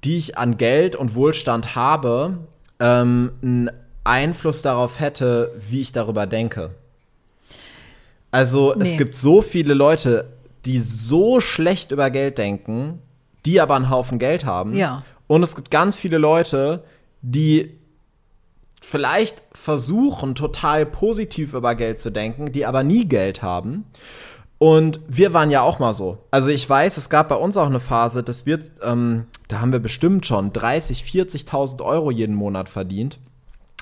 die 0.04 0.18
ich 0.18 0.38
an 0.38 0.58
Geld 0.58 0.96
und 0.96 1.14
Wohlstand 1.14 1.76
habe, 1.76 2.40
ähm, 2.80 3.32
einen 3.44 3.70
Einfluss 4.04 4.64
darauf 4.64 5.00
hätte, 5.00 5.54
wie 5.70 5.82
ich 5.82 5.92
darüber 5.92 6.26
denke. 6.26 6.72
Also 8.32 8.74
es 8.74 8.92
Nee. 8.92 8.98
gibt 8.98 9.14
so 9.14 9.42
viele 9.42 9.74
Leute, 9.76 10.26
die 10.66 10.80
so 10.80 11.42
schlecht 11.42 11.92
über 11.92 12.10
Geld 12.10 12.38
denken, 12.38 13.00
die 13.46 13.60
aber 13.60 13.76
einen 13.76 13.90
Haufen 13.90 14.20
Geld 14.20 14.46
haben. 14.46 14.76
Ja. 14.76 15.04
Und 15.28 15.44
es 15.44 15.56
gibt 15.56 15.72
ganz 15.72 15.96
viele 15.96 16.18
Leute, 16.18 16.84
die 17.22 17.78
vielleicht 18.82 19.42
versuchen, 19.54 20.36
total 20.36 20.86
positiv 20.86 21.54
über 21.54 21.76
Geld 21.76 22.00
zu 22.00 22.12
denken, 22.12 22.52
die 22.52 22.66
aber 22.66 22.84
nie 22.84 23.06
Geld 23.06 23.42
haben. 23.42 23.86
Und 24.58 25.00
wir 25.08 25.34
waren 25.34 25.50
ja 25.50 25.62
auch 25.62 25.80
mal 25.80 25.94
so. 25.94 26.20
Also 26.30 26.50
ich 26.50 26.70
weiß, 26.70 26.98
es 26.98 27.10
gab 27.10 27.30
bei 27.30 27.36
uns 27.36 27.58
auch 27.58 27.66
eine 27.66 27.80
Phase, 27.80 28.22
dass 28.22 28.46
wir, 28.46 28.60
ähm, 28.84 29.26
da 29.48 29.60
haben 29.60 29.72
wir 29.72 29.80
bestimmt 29.80 30.26
schon 30.26 30.54
30, 30.54 31.04
40.000 31.04 31.82
Euro 31.84 32.12
jeden 32.12 32.36
Monat 32.36 32.70
verdient 32.70 33.18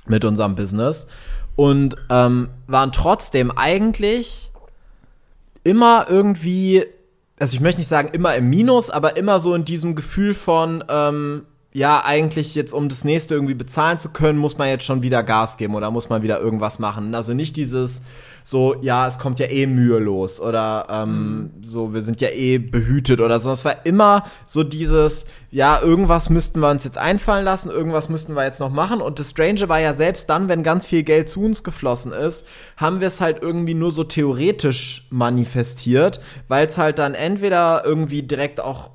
mit 0.07 0.23
unserem 0.23 0.55
Business 0.55 1.07
und 1.55 1.97
ähm, 2.09 2.49
waren 2.67 2.93
trotzdem 2.93 3.51
eigentlich 3.51 4.51
immer 5.63 6.07
irgendwie, 6.09 6.85
also 7.39 7.53
ich 7.53 7.61
möchte 7.61 7.79
nicht 7.79 7.87
sagen 7.87 8.09
immer 8.13 8.35
im 8.35 8.49
Minus, 8.49 8.89
aber 8.89 9.17
immer 9.17 9.39
so 9.39 9.53
in 9.55 9.65
diesem 9.65 9.95
Gefühl 9.95 10.33
von, 10.33 10.83
ähm, 10.89 11.45
ja, 11.71 12.03
eigentlich 12.03 12.55
jetzt, 12.55 12.73
um 12.73 12.89
das 12.89 13.03
nächste 13.03 13.35
irgendwie 13.35 13.53
bezahlen 13.53 13.99
zu 13.99 14.09
können, 14.09 14.39
muss 14.39 14.57
man 14.57 14.69
jetzt 14.69 14.85
schon 14.85 15.03
wieder 15.03 15.21
Gas 15.21 15.57
geben 15.57 15.75
oder 15.75 15.91
muss 15.91 16.09
man 16.09 16.23
wieder 16.23 16.39
irgendwas 16.39 16.79
machen. 16.79 17.13
Also 17.13 17.35
nicht 17.35 17.57
dieses, 17.57 18.01
so, 18.43 18.75
ja, 18.81 19.05
es 19.05 19.19
kommt 19.19 19.37
ja 19.37 19.45
eh 19.45 19.67
mühelos 19.67 20.41
oder 20.41 20.87
ähm, 20.89 21.37
mhm. 21.37 21.51
so, 21.61 21.93
wir 21.93 22.01
sind 22.01 22.21
ja 22.21 22.29
eh 22.29 22.57
behütet 22.57 23.19
oder 23.19 23.39
so. 23.39 23.51
Es 23.51 23.65
war 23.65 23.85
immer 23.85 24.25
so 24.47 24.63
dieses, 24.63 25.27
ja, 25.51 25.79
irgendwas 25.79 26.31
müssten 26.31 26.59
wir 26.59 26.71
uns 26.71 26.85
jetzt 26.85 26.97
einfallen 26.97 27.45
lassen, 27.45 27.69
irgendwas 27.69 28.09
müssten 28.09 28.33
wir 28.33 28.45
jetzt 28.45 28.59
noch 28.59 28.71
machen. 28.71 28.99
Und 28.99 29.19
das 29.19 29.29
Strange 29.29 29.69
war 29.69 29.79
ja 29.79 29.93
selbst 29.93 30.27
dann, 30.31 30.47
wenn 30.47 30.63
ganz 30.63 30.87
viel 30.87 31.03
Geld 31.03 31.29
zu 31.29 31.43
uns 31.43 31.63
geflossen 31.63 32.13
ist, 32.13 32.47
haben 32.77 32.99
wir 32.99 33.07
es 33.07 33.21
halt 33.21 33.43
irgendwie 33.43 33.75
nur 33.75 33.91
so 33.91 34.03
theoretisch 34.03 35.05
manifestiert, 35.11 36.19
weil 36.47 36.65
es 36.65 36.79
halt 36.79 36.97
dann 36.97 37.13
entweder 37.13 37.83
irgendwie 37.85 38.23
direkt 38.23 38.59
auch 38.59 38.89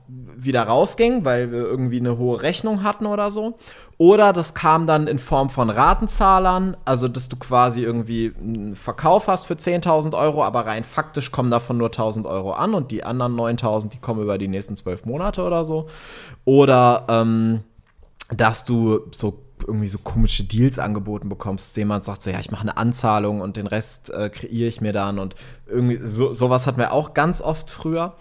wieder 0.44 0.64
rausging, 0.64 1.24
weil 1.24 1.52
wir 1.52 1.60
irgendwie 1.60 2.00
eine 2.00 2.18
hohe 2.18 2.42
Rechnung 2.42 2.82
hatten 2.82 3.06
oder 3.06 3.30
so. 3.30 3.58
Oder 3.96 4.32
das 4.32 4.54
kam 4.54 4.86
dann 4.86 5.06
in 5.06 5.18
Form 5.18 5.50
von 5.50 5.70
Ratenzahlern, 5.70 6.76
also 6.84 7.06
dass 7.06 7.28
du 7.28 7.36
quasi 7.36 7.82
irgendwie 7.82 8.32
einen 8.40 8.74
Verkauf 8.74 9.28
hast 9.28 9.46
für 9.46 9.54
10.000 9.54 10.18
Euro, 10.18 10.42
aber 10.42 10.66
rein 10.66 10.82
faktisch 10.84 11.30
kommen 11.30 11.50
davon 11.50 11.78
nur 11.78 11.90
1.000 11.90 12.28
Euro 12.28 12.52
an 12.52 12.74
und 12.74 12.90
die 12.90 13.04
anderen 13.04 13.36
9.000, 13.36 13.90
die 13.90 13.98
kommen 13.98 14.22
über 14.22 14.36
die 14.36 14.48
nächsten 14.48 14.74
zwölf 14.74 15.04
Monate 15.04 15.42
oder 15.42 15.64
so. 15.64 15.86
Oder 16.44 17.04
ähm, 17.08 17.60
dass 18.30 18.64
du 18.64 19.00
so 19.12 19.44
irgendwie 19.66 19.88
so 19.88 19.98
komische 19.98 20.44
Deals 20.44 20.78
angeboten 20.78 21.28
bekommst. 21.28 21.76
Jemand 21.76 22.04
sagt 22.04 22.22
so, 22.22 22.30
ja, 22.30 22.40
ich 22.40 22.50
mache 22.50 22.62
eine 22.62 22.76
Anzahlung 22.76 23.40
und 23.40 23.56
den 23.56 23.66
Rest 23.66 24.10
äh, 24.10 24.28
kreiere 24.28 24.68
ich 24.68 24.80
mir 24.80 24.92
dann 24.92 25.18
und 25.18 25.34
irgendwie 25.66 25.98
so, 26.02 26.32
sowas 26.32 26.66
hatten 26.66 26.78
wir 26.78 26.92
auch 26.92 27.14
ganz 27.14 27.40
oft 27.40 27.70
früher. 27.70 28.14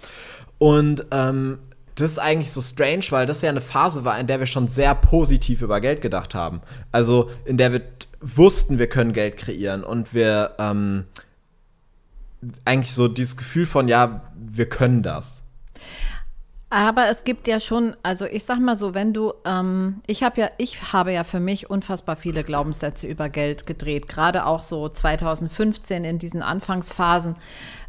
Und 0.58 1.06
ähm, 1.12 1.60
das 1.96 2.12
ist 2.12 2.20
eigentlich 2.20 2.52
so 2.52 2.62
strange, 2.62 3.06
weil 3.10 3.26
das 3.26 3.42
ja 3.42 3.50
eine 3.50 3.62
Phase 3.62 4.04
war, 4.04 4.20
in 4.20 4.28
der 4.28 4.40
wir 4.40 4.48
schon 4.48 4.68
sehr 4.68 4.96
positiv 4.96 5.62
über 5.62 5.80
Geld 5.80 6.02
gedacht 6.02 6.34
haben. 6.34 6.62
Also 6.92 7.30
in 7.46 7.58
der 7.58 7.72
wir 7.72 7.82
wussten, 8.20 8.80
wir 8.80 8.88
können 8.88 9.14
Geld 9.14 9.38
kreieren 9.38 9.84
und 9.84 10.14
wir 10.14 10.56
ähm, 10.58 11.06
eigentlich 12.66 12.94
so 12.94 13.08
dieses 13.08 13.38
Gefühl 13.38 13.66
von, 13.66 13.88
ja, 13.88 14.22
wir 14.36 14.68
können 14.68 15.04
das. 15.04 15.44
Aber 16.70 17.08
es 17.08 17.24
gibt 17.24 17.48
ja 17.48 17.60
schon, 17.60 17.96
also 18.02 18.26
ich 18.26 18.46
sag 18.46 18.60
mal 18.60 18.76
so, 18.76 18.96
wenn 18.96 19.14
du, 19.14 19.34
ähm, 19.46 20.02
ich 20.08 20.24
habe 20.24 20.42
ja, 20.42 20.50
ich 20.58 20.92
habe 20.92 21.14
ja 21.14 21.24
für 21.24 21.40
mich 21.40 21.70
unfassbar 21.70 22.16
viele 22.16 22.42
Glaubenssätze 22.42 23.06
über 23.06 23.30
Geld 23.30 23.68
gedreht, 23.68 24.08
gerade 24.08 24.48
auch 24.48 24.64
so 24.64 24.90
2015 24.90 26.04
in 26.04 26.18
diesen 26.18 26.42
Anfangsphasen. 26.42 27.36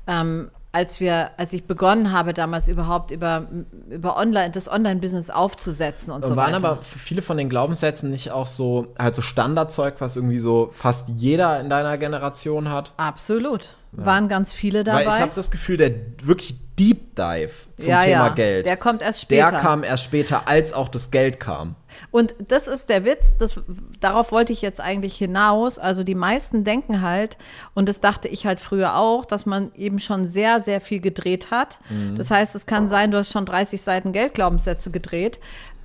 Ähm, 0.06 0.50
als 0.75 0.99
wir, 0.99 1.31
als 1.37 1.52
ich 1.52 1.66
begonnen 1.66 2.11
habe, 2.11 2.35
damals 2.35 2.66
überhaupt 2.66 3.12
über, 3.12 3.47
über 3.88 4.16
Online, 4.16 4.50
das 4.50 4.69
Online-Business 4.69 5.31
aufzusetzen 5.31 6.12
und, 6.12 6.25
und 6.25 6.28
so 6.31 6.37
waren 6.37 6.52
weiter. 6.52 6.62
Waren 6.62 6.73
aber 6.78 6.83
viele 6.83 7.23
von 7.23 7.37
den 7.37 7.49
Glaubenssätzen 7.49 8.11
nicht 8.11 8.33
auch 8.33 8.49
so, 8.49 8.88
halt 8.99 9.14
so 9.14 9.23
Standardzeug, 9.23 9.95
was 10.00 10.16
irgendwie 10.16 10.40
so 10.40 10.71
fast 10.73 11.09
jeder 11.11 11.61
in 11.61 11.71
deiner 11.71 11.97
Generation 11.97 12.71
hat? 12.71 12.93
Absolut. 12.97 13.76
Waren 13.97 14.29
ganz 14.29 14.53
viele 14.53 14.85
dabei. 14.85 15.07
Weil 15.07 15.15
ich 15.15 15.21
habe 15.21 15.33
das 15.35 15.51
Gefühl, 15.51 15.77
der 15.77 15.93
wirklich 16.23 16.57
Deep 16.79 17.15
Dive 17.15 17.53
zum 17.77 17.89
ja, 17.89 18.01
Thema 18.01 18.27
ja. 18.27 18.29
Geld. 18.31 18.67
Der 18.67 18.77
kommt 18.77 19.03
erst 19.03 19.21
später. 19.21 19.51
Der 19.51 19.61
kam 19.61 19.85
erst 19.85 20.05
später, 20.05 20.49
als 20.49 20.73
auch 20.73 20.89
das 20.89 21.11
Geld 21.11 21.39
kam. 21.39 21.77
Und 22.11 22.35
das 22.49 22.67
ist 22.67 22.89
der 22.89 23.05
Witz, 23.05 23.37
das, 23.37 23.61
darauf 24.01 24.33
wollte 24.33 24.53
ich 24.53 24.63
jetzt 24.63 24.81
eigentlich 24.81 25.17
hinaus. 25.17 25.79
Also 25.79 26.03
die 26.03 26.17
meisten 26.17 26.65
denken 26.65 27.01
halt, 27.01 27.39
und 27.75 27.89
das 27.89 28.01
dachte 28.01 28.29
ich 28.29 28.47
halt 28.47 28.61
früher 28.61 28.97
auch, 28.97 29.25
dass 29.25 29.47
man 29.47 29.73
eben 29.77 30.01
schon 30.01 30.27
sehr, 30.27 30.61
sehr 30.61 30.81
viel 30.81 31.01
gedreht 31.01 31.51
hat. 31.53 31.79
Mhm. 31.91 32.17
Das 32.17 32.31
heißt, 32.31 32.55
es 32.57 32.67
kann 32.67 32.89
sein, 32.89 33.13
du 33.13 33.19
hast 33.19 33.31
schon 33.31 33.47
30 33.47 33.81
Seiten 33.83 34.13
Geldglaubenssätze 34.13 34.91
gedreht. 34.91 35.39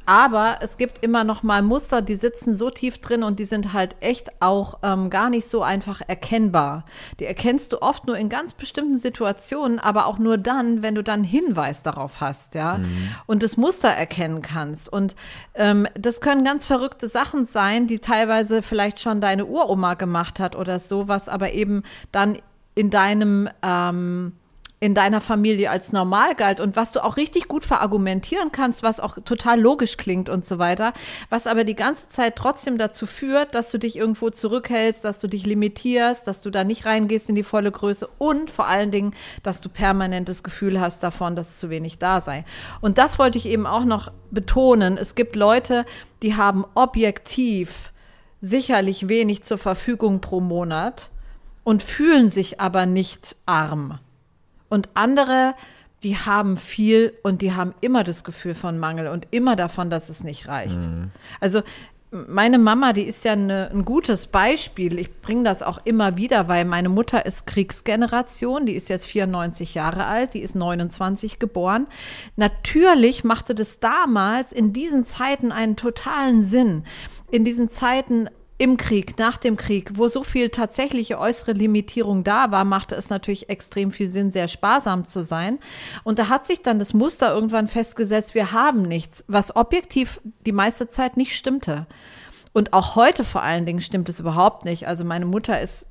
Aber 0.10 0.58
es 0.62 0.78
gibt 0.78 1.04
immer 1.04 1.24
noch 1.24 1.44
mal 1.44 1.62
Muster, 1.62 2.02
die 2.02 2.16
sitzen 2.16 2.56
so 2.56 2.72
tief 2.72 2.98
drin 2.98 3.22
und 3.22 3.40
die 3.40 3.46
sind 3.46 3.74
halt 3.74 3.96
echt 4.00 4.42
auch 4.42 4.80
ähm, 4.82 5.12
gar 5.12 5.30
nicht 5.30 5.48
so 5.48 5.62
einfach 5.62 6.02
erkennbar. 6.08 6.84
Die 7.20 7.26
erkennst 7.26 7.74
du 7.74 7.84
oft 7.84 8.08
nur 8.08 8.18
in 8.18 8.28
ganz 8.28 8.56
bestimmten 8.56 8.98
Situationen, 8.98 9.78
aber 9.78 10.08
auch 10.08 10.18
nur 10.18 10.40
dann, 10.40 10.82
wenn 10.82 10.96
du 10.96 11.04
dann 11.04 11.24
Hinweis 11.24 11.84
darauf 11.84 12.22
hast, 12.22 12.56
ja, 12.56 12.80
mhm. 12.80 13.12
und 13.28 13.44
das 13.44 13.56
Muster 13.56 13.90
erkennen 13.90 14.42
kannst. 14.42 14.92
Und 14.92 15.16
ähm, 15.54 15.86
das 15.94 16.22
können 16.22 16.44
ganz 16.44 16.66
verrückte 16.66 17.08
Sachen 17.08 17.46
sein, 17.46 17.86
die 17.86 18.00
teilweise 18.00 18.64
vielleicht 18.64 19.00
schon 19.00 19.22
deine 19.22 19.46
Uroma 19.46 19.94
gemacht 19.94 20.40
hat 20.40 20.56
oder 20.56 20.80
sowas, 20.80 21.30
aber 21.30 21.52
eben 21.52 21.84
dann 22.12 22.40
in 22.74 22.90
deinem 22.90 23.48
ähm, 23.62 24.34
in 24.82 24.94
deiner 24.94 25.20
Familie 25.20 25.70
als 25.70 25.92
normal 25.92 26.36
galt 26.36 26.62
und 26.62 26.76
was 26.78 26.94
du 26.94 27.04
auch 27.04 27.18
richtig 27.18 27.50
gut 27.50 27.66
verargumentieren 27.66 28.52
kannst, 28.52 28.82
was 28.82 29.02
auch 29.02 29.18
total 29.26 29.60
logisch 29.60 29.98
klingt 29.98 30.30
und 30.30 30.46
so 30.46 30.58
weiter, 30.58 30.94
was 31.30 31.48
aber 31.48 31.66
die 31.66 31.76
ganze 31.76 32.08
Zeit 32.08 32.38
trotzdem 32.38 32.78
dazu 32.78 33.06
führt, 33.06 33.56
dass 33.56 33.72
du 33.72 33.78
dich 33.78 33.98
irgendwo 33.98 34.30
zurückhältst, 34.30 35.04
dass 35.04 35.20
du 35.20 35.28
dich 35.28 35.46
limitierst, 35.46 36.26
dass 36.26 36.42
du 36.42 36.50
da 36.50 36.64
nicht 36.64 36.86
reingehst 36.86 37.28
in 37.28 37.36
die 37.36 37.44
volle 37.44 37.72
Größe 37.72 38.08
und 38.18 38.50
vor 38.50 38.68
allen 38.68 38.92
Dingen, 38.92 39.14
dass 39.44 39.60
du 39.60 39.68
permanent 39.68 40.30
das 40.30 40.44
Gefühl 40.44 40.80
hast 40.80 41.04
davon, 41.04 41.36
dass 41.36 41.50
es 41.50 41.60
zu 41.60 41.70
wenig 41.70 41.98
da 41.98 42.22
sei. 42.22 42.46
Und 42.80 42.98
das 42.98 43.20
wollte 43.20 43.38
ich 43.38 43.48
eben 43.48 43.68
auch 43.68 43.84
noch 43.84 44.12
betonen. 44.32 44.98
Es 44.98 45.16
gibt 45.16 45.36
Leute, 45.36 45.86
die 46.22 46.36
haben 46.36 46.66
objektiv 46.76 47.92
sicherlich 48.40 49.10
wenig 49.10 49.44
zur 49.44 49.58
Verfügung 49.58 50.22
pro 50.22 50.40
Monat 50.40 51.10
und 51.66 51.84
fühlen 51.84 52.30
sich 52.30 52.62
aber 52.62 52.86
nicht 52.86 53.36
arm. 53.46 54.00
Und 54.70 54.90
andere, 54.94 55.56
die 56.04 56.18
haben 56.18 56.58
viel 56.58 57.14
und 57.24 57.42
die 57.42 57.54
haben 57.54 57.74
immer 57.82 58.04
das 58.04 58.24
Gefühl 58.24 58.56
von 58.56 58.80
Mangel 58.80 59.08
und 59.08 59.28
immer 59.32 59.56
davon, 59.56 59.90
dass 59.90 60.10
es 60.10 60.24
nicht 60.24 60.48
reicht. 60.48 60.82
Mhm. 60.82 61.12
Also 61.40 61.62
meine 62.12 62.58
Mama, 62.58 62.94
die 62.94 63.04
ist 63.04 63.24
ja 63.24 63.34
eine, 63.34 63.70
ein 63.72 63.86
gutes 63.86 64.28
Beispiel. 64.28 64.98
Ich 64.98 65.22
bringe 65.22 65.44
das 65.44 65.62
auch 65.62 65.80
immer 65.84 66.18
wieder, 66.18 66.48
weil 66.48 66.66
meine 66.66 66.90
Mutter 66.90 67.26
ist 67.26 67.46
Kriegsgeneration, 67.46 68.66
die 68.66 68.74
ist 68.74 68.90
jetzt 68.90 69.06
94 69.06 69.76
Jahre 69.76 70.06
alt, 70.06 70.34
die 70.34 70.42
ist 70.42 70.56
29 70.56 71.38
geboren. 71.38 71.86
Natürlich 72.36 73.24
machte 73.24 73.54
das 73.54 73.80
damals 73.80 74.52
in 74.52 74.74
diesen 74.74 75.06
Zeiten 75.06 75.52
einen 75.52 75.76
totalen 75.76 76.44
Sinn. 76.44 76.84
In 77.30 77.46
diesen 77.46 77.70
Zeiten 77.70 78.28
im 78.60 78.76
Krieg, 78.76 79.18
nach 79.18 79.38
dem 79.38 79.56
Krieg, 79.56 79.92
wo 79.94 80.10
so 80.10 80.22
viel 80.22 80.50
tatsächliche 80.50 81.18
äußere 81.18 81.54
Limitierung 81.54 82.26
da 82.26 82.52
war, 82.52 82.66
machte 82.66 82.94
es 82.94 83.10
natürlich 83.10 83.50
extrem 83.50 83.92
viel 83.92 84.10
Sinn, 84.10 84.34
sehr 84.34 84.50
sparsam 84.50 85.08
zu 85.08 85.24
sein. 85.24 85.60
Und 86.04 86.20
da 86.20 86.28
hat 86.28 86.46
sich 86.46 86.62
dann 86.62 86.78
das 86.78 86.94
Muster 86.94 87.34
irgendwann 87.34 87.70
festgesetzt, 87.70 88.36
wir 88.36 88.52
haben 88.52 88.82
nichts, 88.82 89.24
was 89.28 89.56
objektiv 89.56 90.20
die 90.46 90.52
meiste 90.52 90.90
Zeit 90.90 91.16
nicht 91.16 91.38
stimmte. 91.38 91.88
Und 92.52 92.74
auch 92.74 92.96
heute 92.98 93.24
vor 93.24 93.44
allen 93.44 93.66
Dingen 93.66 93.82
stimmt 93.82 94.10
es 94.10 94.20
überhaupt 94.20 94.66
nicht. 94.66 94.88
Also 94.88 95.06
meine 95.06 95.26
Mutter 95.26 95.62
ist 95.62 95.89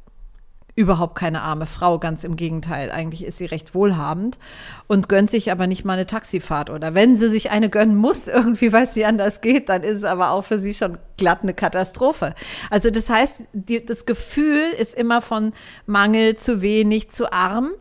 überhaupt 0.78 1.16
keine 1.16 1.42
arme 1.42 1.66
Frau, 1.66 1.98
ganz 1.98 2.22
im 2.22 2.36
Gegenteil. 2.36 2.92
Eigentlich 2.92 3.24
ist 3.24 3.38
sie 3.38 3.46
recht 3.46 3.74
wohlhabend 3.74 4.38
und 4.86 5.08
gönnt 5.08 5.28
sich 5.28 5.50
aber 5.50 5.66
nicht 5.66 5.84
mal 5.84 5.94
eine 5.94 6.06
Taxifahrt. 6.06 6.70
Oder 6.70 6.94
wenn 6.94 7.16
sie 7.16 7.28
sich 7.28 7.50
eine 7.50 7.68
gönnen 7.68 7.96
muss, 7.96 8.28
irgendwie, 8.28 8.72
weil 8.72 8.86
sie 8.86 9.04
anders 9.04 9.40
geht, 9.40 9.68
dann 9.68 9.82
ist 9.82 9.98
es 9.98 10.04
aber 10.04 10.30
auch 10.30 10.44
für 10.44 10.60
sie 10.60 10.74
schon 10.74 10.96
glatt 11.16 11.42
eine 11.42 11.52
Katastrophe. 11.52 12.32
Also 12.70 12.90
das 12.90 13.10
heißt, 13.10 13.42
die, 13.52 13.84
das 13.84 14.06
Gefühl 14.06 14.70
ist 14.78 14.94
immer 14.94 15.20
von 15.20 15.52
Mangel, 15.86 16.36
zu 16.36 16.62
wenig, 16.62 17.10
zu 17.10 17.32
arm, 17.32 17.72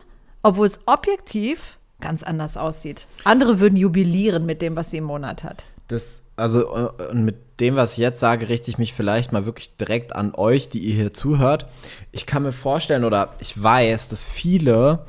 obwohl 0.42 0.66
es 0.66 0.80
objektiv 0.86 1.78
ganz 2.00 2.24
anders 2.24 2.56
aussieht. 2.56 3.06
Andere 3.22 3.60
würden 3.60 3.76
jubilieren 3.76 4.44
mit 4.44 4.60
dem, 4.60 4.74
was 4.74 4.90
sie 4.90 4.96
im 4.96 5.04
Monat 5.04 5.44
hat. 5.44 5.62
Das, 5.88 6.22
also 6.36 6.90
äh, 6.98 7.14
mit 7.14 7.36
dem, 7.60 7.76
was 7.76 7.92
ich 7.92 7.98
jetzt 7.98 8.20
sage, 8.20 8.48
richte 8.48 8.70
ich 8.70 8.78
mich 8.78 8.92
vielleicht 8.92 9.32
mal 9.32 9.46
wirklich 9.46 9.76
direkt 9.76 10.14
an 10.14 10.34
euch, 10.34 10.68
die 10.68 10.78
ihr 10.78 10.94
hier 10.94 11.14
zuhört. 11.14 11.66
Ich 12.12 12.26
kann 12.26 12.42
mir 12.42 12.52
vorstellen 12.52 13.04
oder 13.04 13.34
ich 13.40 13.60
weiß, 13.60 14.08
dass 14.08 14.26
viele 14.26 15.00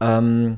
ähm, 0.00 0.56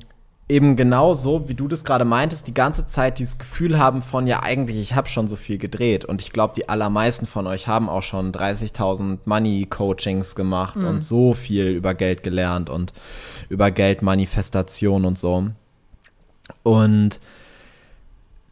eben 0.48 0.76
genau 0.76 1.14
so, 1.14 1.48
wie 1.48 1.54
du 1.54 1.68
das 1.68 1.84
gerade 1.84 2.04
meintest, 2.04 2.46
die 2.46 2.54
ganze 2.54 2.86
Zeit 2.86 3.18
dieses 3.18 3.38
Gefühl 3.38 3.78
haben 3.78 4.02
von, 4.02 4.26
ja 4.26 4.42
eigentlich, 4.42 4.78
ich 4.78 4.94
habe 4.94 5.08
schon 5.08 5.28
so 5.28 5.36
viel 5.36 5.58
gedreht. 5.58 6.04
Und 6.04 6.22
ich 6.22 6.32
glaube, 6.32 6.54
die 6.56 6.68
allermeisten 6.68 7.26
von 7.26 7.46
euch 7.46 7.68
haben 7.68 7.88
auch 7.88 8.02
schon 8.02 8.32
30.000 8.32 9.18
Money-Coachings 9.26 10.34
gemacht 10.34 10.76
mhm. 10.76 10.86
und 10.86 11.04
so 11.04 11.34
viel 11.34 11.68
über 11.68 11.94
Geld 11.94 12.22
gelernt 12.22 12.70
und 12.70 12.92
über 13.48 13.70
Geldmanifestation 13.70 15.04
und 15.04 15.18
so. 15.18 15.48
Und 16.62 17.20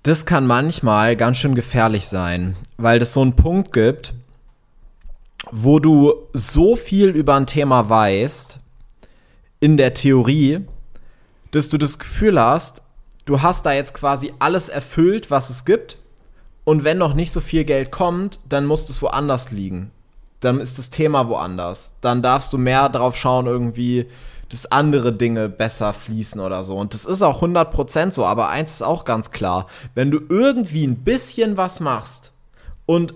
das 0.06 0.24
kann 0.24 0.46
manchmal 0.46 1.16
ganz 1.16 1.38
schön 1.38 1.56
gefährlich 1.56 2.06
sein, 2.06 2.54
weil 2.76 3.00
das 3.00 3.12
so 3.12 3.22
einen 3.22 3.34
Punkt 3.34 3.72
gibt, 3.72 4.14
wo 5.50 5.80
du 5.80 6.14
so 6.32 6.76
viel 6.76 7.08
über 7.08 7.34
ein 7.34 7.48
Thema 7.48 7.88
weißt, 7.88 8.60
in 9.58 9.76
der 9.76 9.94
Theorie, 9.94 10.60
dass 11.50 11.68
du 11.70 11.76
das 11.76 11.98
Gefühl 11.98 12.40
hast, 12.40 12.82
du 13.24 13.42
hast 13.42 13.66
da 13.66 13.72
jetzt 13.72 13.94
quasi 13.94 14.32
alles 14.38 14.68
erfüllt, 14.68 15.32
was 15.32 15.50
es 15.50 15.64
gibt. 15.64 15.98
Und 16.62 16.84
wenn 16.84 16.98
noch 16.98 17.14
nicht 17.14 17.32
so 17.32 17.40
viel 17.40 17.64
Geld 17.64 17.90
kommt, 17.90 18.38
dann 18.48 18.64
muss 18.64 18.88
es 18.88 19.02
woanders 19.02 19.50
liegen. 19.50 19.90
Dann 20.38 20.60
ist 20.60 20.78
das 20.78 20.90
Thema 20.90 21.28
woanders. 21.28 21.96
Dann 22.00 22.22
darfst 22.22 22.52
du 22.52 22.58
mehr 22.58 22.88
darauf 22.88 23.16
schauen, 23.16 23.46
irgendwie, 23.46 24.06
dass 24.48 24.70
andere 24.70 25.12
Dinge 25.12 25.48
besser 25.48 25.92
fließen 25.92 26.40
oder 26.40 26.62
so. 26.64 26.76
Und 26.76 26.94
das 26.94 27.04
ist 27.04 27.22
auch 27.22 27.42
100% 27.42 28.12
so. 28.12 28.24
Aber 28.24 28.48
eins 28.48 28.72
ist 28.72 28.82
auch 28.82 29.04
ganz 29.04 29.30
klar. 29.30 29.66
Wenn 29.94 30.10
du 30.10 30.20
irgendwie 30.28 30.86
ein 30.86 30.98
bisschen 30.98 31.56
was 31.56 31.80
machst 31.80 32.32
und 32.86 33.14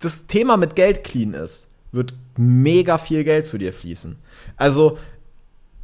das 0.00 0.26
Thema 0.26 0.56
mit 0.56 0.76
Geld 0.76 1.04
clean 1.04 1.34
ist, 1.34 1.68
wird 1.92 2.14
mega 2.36 2.98
viel 2.98 3.24
Geld 3.24 3.46
zu 3.46 3.58
dir 3.58 3.72
fließen. 3.72 4.16
Also 4.56 4.98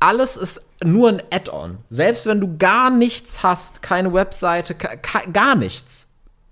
alles 0.00 0.36
ist 0.36 0.62
nur 0.82 1.08
ein 1.08 1.22
Add-on. 1.30 1.78
Selbst 1.90 2.26
wenn 2.26 2.40
du 2.40 2.56
gar 2.58 2.90
nichts 2.90 3.42
hast, 3.42 3.82
keine 3.82 4.12
Webseite, 4.12 4.74
gar 5.32 5.54
nichts. 5.54 6.08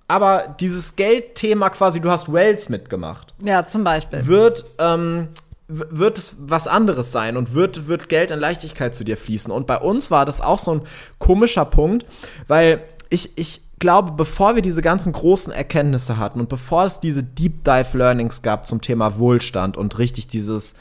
Aber 0.08 0.54
dieses 0.60 0.96
Geldthema 0.96 1.70
quasi, 1.70 2.00
du 2.00 2.10
hast 2.10 2.32
Wells 2.32 2.68
mitgemacht. 2.68 3.34
Ja, 3.38 3.66
zum 3.66 3.84
Beispiel. 3.84 4.26
Wird, 4.26 4.64
ähm, 4.78 5.28
wird 5.72 6.18
es 6.18 6.36
was 6.38 6.66
anderes 6.66 7.12
sein 7.12 7.36
und 7.36 7.54
wird, 7.54 7.88
wird 7.88 8.08
Geld 8.08 8.30
in 8.30 8.38
Leichtigkeit 8.38 8.94
zu 8.94 9.04
dir 9.04 9.16
fließen. 9.16 9.50
Und 9.50 9.66
bei 9.66 9.78
uns 9.78 10.10
war 10.10 10.26
das 10.26 10.40
auch 10.40 10.58
so 10.58 10.74
ein 10.74 10.82
komischer 11.18 11.64
Punkt, 11.64 12.06
weil 12.48 12.82
ich, 13.08 13.36
ich 13.36 13.62
glaube, 13.78 14.12
bevor 14.12 14.54
wir 14.54 14.62
diese 14.62 14.82
ganzen 14.82 15.12
großen 15.12 15.52
Erkenntnisse 15.52 16.16
hatten 16.16 16.40
und 16.40 16.48
bevor 16.48 16.84
es 16.84 17.00
diese 17.00 17.22
Deep 17.22 17.64
Dive 17.64 17.98
Learnings 17.98 18.42
gab 18.42 18.66
zum 18.66 18.80
Thema 18.80 19.18
Wohlstand 19.18 19.76
und 19.76 19.98
richtig 19.98 20.28
dieses 20.28 20.74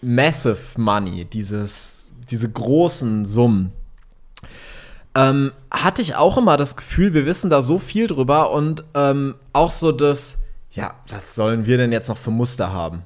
Massive 0.00 0.58
Money, 0.76 1.24
dieses, 1.24 2.12
diese 2.28 2.50
großen 2.50 3.24
Summen, 3.24 3.72
ähm, 5.14 5.52
hatte 5.70 6.02
ich 6.02 6.16
auch 6.16 6.38
immer 6.38 6.56
das 6.56 6.76
Gefühl, 6.76 7.14
wir 7.14 7.26
wissen 7.26 7.50
da 7.50 7.62
so 7.62 7.78
viel 7.78 8.06
drüber 8.06 8.50
und 8.50 8.84
ähm, 8.94 9.36
auch 9.52 9.70
so 9.70 9.92
das, 9.92 10.41
ja, 10.72 10.94
was 11.08 11.34
sollen 11.34 11.66
wir 11.66 11.76
denn 11.76 11.92
jetzt 11.92 12.08
noch 12.08 12.16
für 12.16 12.30
Muster 12.30 12.72
haben? 12.72 13.02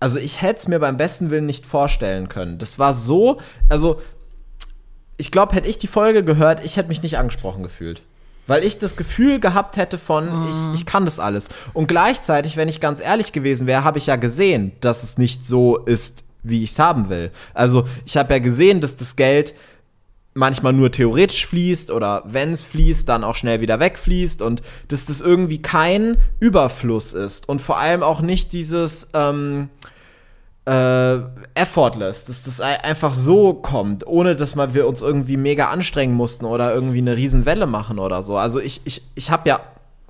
Also 0.00 0.18
ich 0.18 0.40
hätte 0.40 0.60
es 0.60 0.68
mir 0.68 0.78
beim 0.78 0.96
besten 0.96 1.30
Willen 1.30 1.46
nicht 1.46 1.66
vorstellen 1.66 2.28
können. 2.28 2.58
Das 2.58 2.78
war 2.78 2.94
so, 2.94 3.38
also 3.68 4.00
ich 5.18 5.30
glaube, 5.30 5.54
hätte 5.54 5.68
ich 5.68 5.76
die 5.76 5.86
Folge 5.86 6.24
gehört, 6.24 6.64
ich 6.64 6.78
hätte 6.78 6.88
mich 6.88 7.02
nicht 7.02 7.18
angesprochen 7.18 7.62
gefühlt. 7.62 8.02
Weil 8.46 8.64
ich 8.64 8.78
das 8.78 8.96
Gefühl 8.96 9.38
gehabt 9.38 9.76
hätte 9.76 9.98
von, 9.98 10.46
mm. 10.46 10.48
ich, 10.48 10.80
ich 10.80 10.86
kann 10.86 11.04
das 11.04 11.20
alles. 11.20 11.50
Und 11.74 11.86
gleichzeitig, 11.86 12.56
wenn 12.56 12.70
ich 12.70 12.80
ganz 12.80 12.98
ehrlich 12.98 13.32
gewesen 13.32 13.66
wäre, 13.66 13.84
habe 13.84 13.98
ich 13.98 14.06
ja 14.06 14.16
gesehen, 14.16 14.72
dass 14.80 15.02
es 15.02 15.18
nicht 15.18 15.44
so 15.44 15.76
ist, 15.76 16.24
wie 16.42 16.64
ich 16.64 16.70
es 16.70 16.78
haben 16.78 17.10
will. 17.10 17.30
Also 17.52 17.86
ich 18.06 18.16
habe 18.16 18.32
ja 18.32 18.38
gesehen, 18.38 18.80
dass 18.80 18.96
das 18.96 19.14
Geld 19.14 19.54
manchmal 20.34 20.72
nur 20.72 20.92
theoretisch 20.92 21.46
fließt 21.46 21.90
oder 21.90 22.22
wenn 22.26 22.50
es 22.50 22.64
fließt, 22.64 23.08
dann 23.08 23.24
auch 23.24 23.34
schnell 23.34 23.60
wieder 23.60 23.80
wegfließt 23.80 24.42
und 24.42 24.62
dass 24.88 25.06
das 25.06 25.20
irgendwie 25.20 25.60
kein 25.60 26.18
Überfluss 26.38 27.12
ist 27.12 27.48
und 27.48 27.60
vor 27.60 27.78
allem 27.78 28.02
auch 28.02 28.20
nicht 28.20 28.52
dieses 28.52 29.08
ähm, 29.12 29.70
äh, 30.66 31.18
effortless, 31.54 32.26
dass 32.26 32.44
das 32.44 32.60
einfach 32.60 33.12
so 33.12 33.54
kommt, 33.54 34.06
ohne 34.06 34.36
dass 34.36 34.56
wir 34.56 34.86
uns 34.86 35.02
irgendwie 35.02 35.36
mega 35.36 35.68
anstrengen 35.70 36.14
mussten 36.14 36.44
oder 36.44 36.72
irgendwie 36.72 36.98
eine 36.98 37.16
Riesenwelle 37.16 37.66
machen 37.66 37.98
oder 37.98 38.22
so. 38.22 38.36
Also 38.36 38.60
ich, 38.60 38.82
ich, 38.84 39.02
ich 39.14 39.30
habe 39.30 39.48
ja 39.48 39.60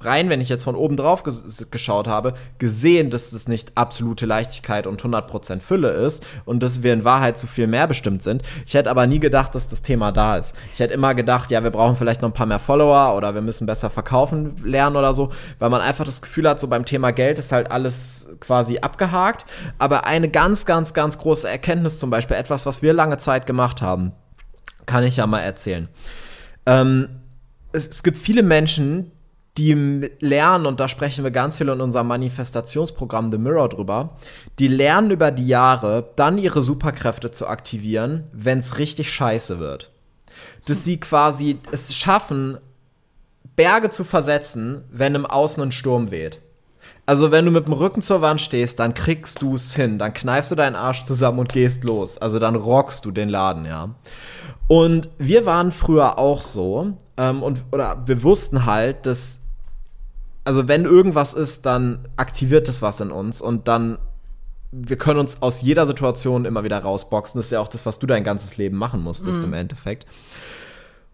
rein, 0.02 0.28
wenn 0.28 0.40
ich 0.40 0.48
jetzt 0.48 0.64
von 0.64 0.74
oben 0.74 0.96
drauf 0.96 1.22
ges 1.22 1.66
geschaut 1.70 2.08
habe, 2.08 2.34
gesehen, 2.58 3.10
dass 3.10 3.32
es 3.32 3.48
nicht 3.48 3.72
absolute 3.76 4.26
Leichtigkeit 4.26 4.86
und 4.86 5.02
100% 5.02 5.60
Fülle 5.60 5.90
ist 5.90 6.26
und 6.44 6.62
dass 6.62 6.82
wir 6.82 6.92
in 6.92 7.04
Wahrheit 7.04 7.38
zu 7.38 7.46
viel 7.46 7.66
mehr 7.66 7.86
bestimmt 7.86 8.22
sind. 8.22 8.42
Ich 8.66 8.74
hätte 8.74 8.90
aber 8.90 9.06
nie 9.06 9.20
gedacht, 9.20 9.54
dass 9.54 9.68
das 9.68 9.82
Thema 9.82 10.12
da 10.12 10.36
ist. 10.36 10.54
Ich 10.72 10.80
hätte 10.80 10.94
immer 10.94 11.14
gedacht, 11.14 11.50
ja, 11.50 11.62
wir 11.62 11.70
brauchen 11.70 11.96
vielleicht 11.96 12.22
noch 12.22 12.30
ein 12.30 12.34
paar 12.34 12.46
mehr 12.46 12.58
Follower 12.58 13.16
oder 13.16 13.34
wir 13.34 13.42
müssen 13.42 13.66
besser 13.66 13.90
verkaufen 13.90 14.56
lernen 14.64 14.96
oder 14.96 15.12
so, 15.12 15.30
weil 15.58 15.70
man 15.70 15.80
einfach 15.80 16.04
das 16.04 16.22
Gefühl 16.22 16.48
hat, 16.48 16.60
so 16.60 16.68
beim 16.68 16.84
Thema 16.84 17.10
Geld 17.10 17.38
ist 17.38 17.52
halt 17.52 17.70
alles 17.70 18.28
quasi 18.40 18.78
abgehakt. 18.78 19.44
Aber 19.78 20.06
eine 20.06 20.28
ganz, 20.28 20.64
ganz, 20.66 20.94
ganz 20.94 21.18
große 21.18 21.48
Erkenntnis 21.48 21.98
zum 21.98 22.10
Beispiel, 22.10 22.36
etwas, 22.36 22.66
was 22.66 22.82
wir 22.82 22.92
lange 22.92 23.18
Zeit 23.18 23.46
gemacht 23.46 23.82
haben, 23.82 24.12
kann 24.86 25.04
ich 25.04 25.16
ja 25.16 25.26
mal 25.26 25.40
erzählen. 25.40 25.88
Ähm, 26.66 27.08
es, 27.72 27.88
es 27.88 28.02
gibt 28.02 28.16
viele 28.16 28.42
Menschen, 28.42 29.12
die 29.60 30.10
lernen, 30.20 30.64
und 30.64 30.80
da 30.80 30.88
sprechen 30.88 31.22
wir 31.22 31.30
ganz 31.30 31.58
viel 31.58 31.68
in 31.68 31.82
unserem 31.82 32.06
Manifestationsprogramm 32.06 33.30
The 33.30 33.36
Mirror 33.36 33.68
drüber, 33.68 34.16
die 34.58 34.68
lernen 34.68 35.10
über 35.10 35.30
die 35.30 35.46
Jahre, 35.46 36.08
dann 36.16 36.38
ihre 36.38 36.62
Superkräfte 36.62 37.30
zu 37.30 37.46
aktivieren, 37.46 38.24
wenn 38.32 38.58
es 38.58 38.78
richtig 38.78 39.12
scheiße 39.12 39.58
wird. 39.58 39.90
Dass 40.64 40.84
sie 40.84 40.98
quasi 40.98 41.58
es 41.70 41.94
schaffen, 41.94 42.56
Berge 43.54 43.90
zu 43.90 44.04
versetzen, 44.04 44.82
wenn 44.90 45.14
im 45.14 45.26
Außen 45.26 45.62
ein 45.62 45.72
Sturm 45.72 46.10
weht. 46.10 46.40
Also 47.04 47.30
wenn 47.30 47.44
du 47.44 47.50
mit 47.50 47.66
dem 47.66 47.74
Rücken 47.74 48.00
zur 48.00 48.22
Wand 48.22 48.40
stehst, 48.40 48.78
dann 48.80 48.94
kriegst 48.94 49.42
du 49.42 49.56
es 49.56 49.74
hin, 49.74 49.98
dann 49.98 50.14
kneifst 50.14 50.52
du 50.52 50.54
deinen 50.54 50.76
Arsch 50.76 51.04
zusammen 51.04 51.40
und 51.40 51.52
gehst 51.52 51.84
los. 51.84 52.16
Also 52.16 52.38
dann 52.38 52.54
rockst 52.54 53.04
du 53.04 53.10
den 53.10 53.28
Laden, 53.28 53.66
ja. 53.66 53.94
Und 54.68 55.10
wir 55.18 55.44
waren 55.44 55.72
früher 55.72 56.18
auch 56.18 56.40
so, 56.40 56.92
ähm, 57.18 57.42
und, 57.42 57.64
oder 57.72 58.02
wir 58.06 58.22
wussten 58.22 58.64
halt, 58.64 59.04
dass, 59.04 59.39
also 60.44 60.68
wenn 60.68 60.84
irgendwas 60.84 61.34
ist, 61.34 61.66
dann 61.66 62.08
aktiviert 62.16 62.68
das 62.68 62.82
was 62.82 63.00
in 63.00 63.10
uns 63.10 63.40
und 63.40 63.68
dann, 63.68 63.98
wir 64.72 64.96
können 64.96 65.20
uns 65.20 65.42
aus 65.42 65.62
jeder 65.62 65.86
Situation 65.86 66.44
immer 66.44 66.64
wieder 66.64 66.78
rausboxen. 66.78 67.38
Das 67.38 67.46
ist 67.46 67.52
ja 67.52 67.60
auch 67.60 67.68
das, 67.68 67.84
was 67.86 67.98
du 67.98 68.06
dein 68.06 68.24
ganzes 68.24 68.56
Leben 68.56 68.76
machen 68.76 69.02
musstest 69.02 69.40
mhm. 69.40 69.46
im 69.46 69.52
Endeffekt. 69.54 70.06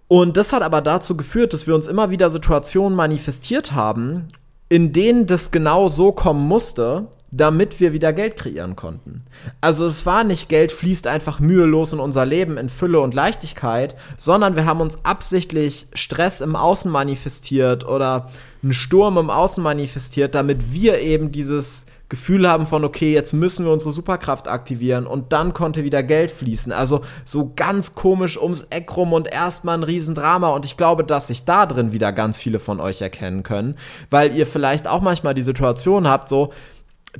Und 0.08 0.36
das 0.36 0.52
hat 0.52 0.62
aber 0.62 0.80
dazu 0.82 1.16
geführt, 1.16 1.52
dass 1.52 1.66
wir 1.66 1.74
uns 1.74 1.86
immer 1.86 2.10
wieder 2.10 2.30
Situationen 2.30 2.96
manifestiert 2.96 3.72
haben, 3.72 4.28
in 4.68 4.92
denen 4.92 5.26
das 5.26 5.50
genau 5.50 5.88
so 5.88 6.12
kommen 6.12 6.46
musste, 6.46 7.08
damit 7.30 7.80
wir 7.80 7.92
wieder 7.92 8.12
Geld 8.12 8.36
kreieren 8.36 8.76
konnten. 8.76 9.22
Also 9.60 9.86
es 9.86 10.06
war 10.06 10.24
nicht 10.24 10.48
Geld 10.48 10.72
fließt 10.72 11.06
einfach 11.06 11.40
mühelos 11.40 11.92
in 11.92 12.00
unser 12.00 12.24
Leben 12.24 12.56
in 12.56 12.68
Fülle 12.68 13.00
und 13.00 13.14
Leichtigkeit, 13.14 13.96
sondern 14.16 14.56
wir 14.56 14.64
haben 14.64 14.80
uns 14.80 15.04
absichtlich 15.04 15.88
Stress 15.92 16.40
im 16.40 16.56
Außen 16.56 16.90
manifestiert 16.90 17.86
oder 17.86 18.30
einen 18.62 18.72
Sturm 18.72 19.18
im 19.18 19.30
Außen 19.30 19.62
manifestiert, 19.62 20.34
damit 20.34 20.72
wir 20.72 21.00
eben 21.00 21.32
dieses 21.32 21.86
Gefühl 22.08 22.48
haben 22.48 22.68
von, 22.68 22.84
okay, 22.84 23.12
jetzt 23.12 23.32
müssen 23.32 23.64
wir 23.64 23.72
unsere 23.72 23.90
Superkraft 23.90 24.46
aktivieren 24.46 25.08
und 25.08 25.32
dann 25.32 25.54
konnte 25.54 25.82
wieder 25.82 26.04
Geld 26.04 26.30
fließen. 26.30 26.70
Also 26.70 27.02
so 27.24 27.52
ganz 27.56 27.96
komisch 27.96 28.40
ums 28.40 28.62
Eck 28.70 28.96
rum 28.96 29.12
und 29.12 29.32
erstmal 29.32 29.76
ein 29.76 29.82
Riesendrama. 29.82 30.50
Und 30.50 30.64
ich 30.64 30.76
glaube, 30.76 31.02
dass 31.02 31.26
sich 31.26 31.44
da 31.44 31.66
drin 31.66 31.92
wieder 31.92 32.12
ganz 32.12 32.38
viele 32.38 32.60
von 32.60 32.78
euch 32.78 33.02
erkennen 33.02 33.42
können, 33.42 33.76
weil 34.08 34.32
ihr 34.36 34.46
vielleicht 34.46 34.86
auch 34.86 35.00
manchmal 35.00 35.34
die 35.34 35.42
Situation 35.42 36.06
habt, 36.06 36.28
so, 36.28 36.52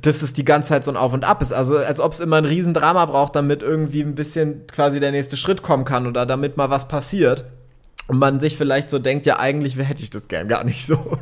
dass 0.01 0.21
es 0.21 0.31
die 0.31 0.45
ganze 0.45 0.69
Zeit 0.69 0.85
so 0.85 0.91
ein 0.91 0.97
Auf 0.97 1.11
und 1.11 1.25
Ab 1.25 1.41
ist. 1.41 1.51
Also 1.51 1.77
als 1.77 1.99
ob 1.99 2.13
es 2.13 2.21
immer 2.21 2.37
ein 2.37 2.45
Riesendrama 2.45 3.05
braucht, 3.07 3.35
damit 3.35 3.63
irgendwie 3.63 4.01
ein 4.01 4.15
bisschen 4.15 4.67
quasi 4.67 5.01
der 5.01 5.11
nächste 5.11 5.35
Schritt 5.35 5.63
kommen 5.63 5.83
kann 5.83 6.07
oder 6.07 6.25
damit 6.25 6.55
mal 6.55 6.69
was 6.69 6.87
passiert. 6.87 7.45
Man 8.09 8.39
sich 8.39 8.57
vielleicht 8.57 8.89
so 8.89 8.99
denkt, 8.99 9.25
ja, 9.25 9.39
eigentlich 9.39 9.77
hätte 9.77 10.03
ich 10.03 10.09
das 10.09 10.27
gern 10.27 10.47
gar 10.47 10.63
nicht 10.63 10.85
so. 10.85 11.17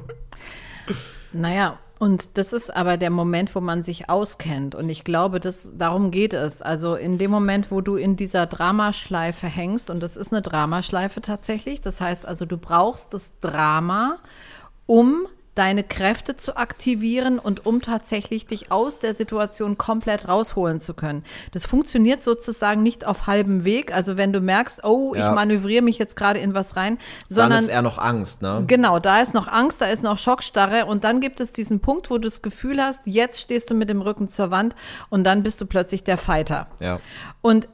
Naja, 1.34 1.80
und 1.98 2.38
das 2.38 2.54
ist 2.54 2.76
aber 2.76 2.98
der 2.98 3.10
Moment, 3.10 3.56
wo 3.56 3.62
man 3.62 3.82
sich 3.82 4.10
auskennt. 4.10 4.76
Und 4.76 4.89
ich 4.89 5.04
glaube, 5.04 5.39
dass, 5.39 5.71
darum 5.78 6.12
geht 6.12 6.34
es. 6.34 6.62
Also 6.62 6.95
in 6.95 7.17
dem 7.17 7.32
Moment, 7.32 7.71
wo 7.71 7.82
du 7.82 7.95
in 7.95 8.15
dieser 8.15 8.45
Dramaschleife 8.45 9.48
hängst, 9.48 9.89
und 9.89 10.02
das 10.02 10.17
ist 10.17 10.34
eine 10.34 10.41
Dramaschleife 10.41 11.21
tatsächlich, 11.21 11.82
das 11.82 12.02
heißt 12.02 12.26
also, 12.28 12.45
du 12.45 12.58
brauchst 12.58 13.13
das 13.13 13.39
Drama, 13.39 14.17
um 14.86 15.28
deine 15.56 15.84
Kräfte 15.84 16.36
zu 16.36 16.58
aktivieren 16.58 17.39
und 17.39 17.65
um 17.65 17.82
tatsächlich 17.82 18.46
dich 18.46 18.72
aus 18.72 19.00
der 19.00 19.15
Situation 19.15 19.78
komplett 19.78 20.28
rausholen 20.28 20.80
zu 20.82 20.94
können. 20.94 21.24
Das 21.54 21.65
funktioniert 21.65 22.24
sozusagen 22.24 22.84
nicht 22.84 23.06
auf 23.06 23.26
halbem 23.26 23.63
Weg. 23.63 23.94
Also 23.94 24.18
wenn 24.18 24.34
du 24.34 24.41
merkst, 24.41 24.84
oh, 24.84 25.15
ja. 25.15 25.30
ich 25.30 25.36
manövriere 25.36 25.82
mich 25.82 25.98
jetzt 25.98 26.15
gerade 26.15 26.39
in 26.39 26.54
was 26.54 26.76
rein, 26.76 26.98
sondern 27.30 27.52
dann 27.52 27.63
ist 27.63 27.70
eher 27.70 27.82
noch 27.82 27.98
Angst, 27.98 28.41
ne? 28.41 28.65
Genau, 28.68 29.00
da 29.00 29.22
ist 29.22 29.34
noch 29.34 29.48
Angst, 29.48 29.82
da 29.82 29.86
ist 29.86 30.04
noch 30.04 30.18
Schockstarre 30.18 30.86
und 30.86 31.06
dann 31.06 31.22
gibt 31.22 31.39
es 31.39 31.54
diesen 31.54 31.80
Punkt, 31.80 32.10
wo 32.10 32.15
du 32.18 32.28
das 32.28 32.41
Gefühl 32.41 32.82
hast, 32.82 33.04
jetzt 33.06 33.39
stehst 33.39 33.70
du 33.72 33.76
mit 33.76 33.89
dem 33.89 34.02
Rücken 34.02 34.28
zur 34.28 34.52
Wand 34.52 34.76
und 35.10 35.24
dann 35.24 35.41
bist 35.41 35.62
du 35.62 35.65
plötzlich 35.65 36.04
der 36.04 36.18
Fighter. 36.18 36.68
Ja. 36.80 37.00
Und 37.41 37.70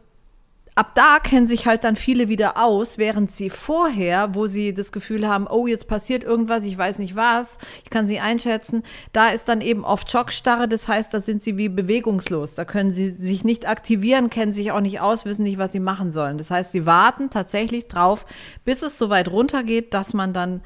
ab 0.75 0.95
da 0.95 1.19
kennen 1.19 1.47
sich 1.47 1.65
halt 1.65 1.83
dann 1.83 1.95
viele 1.95 2.29
wieder 2.29 2.57
aus, 2.57 2.97
während 2.97 3.31
sie 3.31 3.49
vorher, 3.49 4.33
wo 4.35 4.47
sie 4.47 4.73
das 4.73 4.91
Gefühl 4.91 5.27
haben, 5.27 5.47
oh, 5.47 5.67
jetzt 5.67 5.87
passiert 5.87 6.23
irgendwas, 6.23 6.63
ich 6.63 6.77
weiß 6.77 6.99
nicht 6.99 7.15
was, 7.15 7.57
ich 7.83 7.89
kann 7.89 8.07
sie 8.07 8.19
einschätzen, 8.19 8.83
da 9.11 9.29
ist 9.29 9.49
dann 9.49 9.61
eben 9.61 9.83
oft 9.83 10.09
Schockstarre, 10.09 10.67
das 10.67 10.87
heißt, 10.87 11.13
da 11.13 11.19
sind 11.19 11.43
sie 11.43 11.57
wie 11.57 11.67
bewegungslos, 11.67 12.55
da 12.55 12.63
können 12.63 12.93
sie 12.93 13.11
sich 13.11 13.43
nicht 13.43 13.67
aktivieren, 13.67 14.29
kennen 14.29 14.53
sich 14.53 14.71
auch 14.71 14.79
nicht 14.79 15.01
aus, 15.01 15.25
wissen 15.25 15.43
nicht, 15.43 15.57
was 15.57 15.73
sie 15.73 15.79
machen 15.79 16.11
sollen. 16.11 16.37
Das 16.37 16.51
heißt, 16.51 16.71
sie 16.71 16.85
warten 16.85 17.29
tatsächlich 17.29 17.87
drauf, 17.87 18.25
bis 18.63 18.81
es 18.81 18.97
so 18.97 19.09
weit 19.09 19.29
runtergeht, 19.29 19.93
dass 19.93 20.13
man 20.13 20.33
dann 20.33 20.61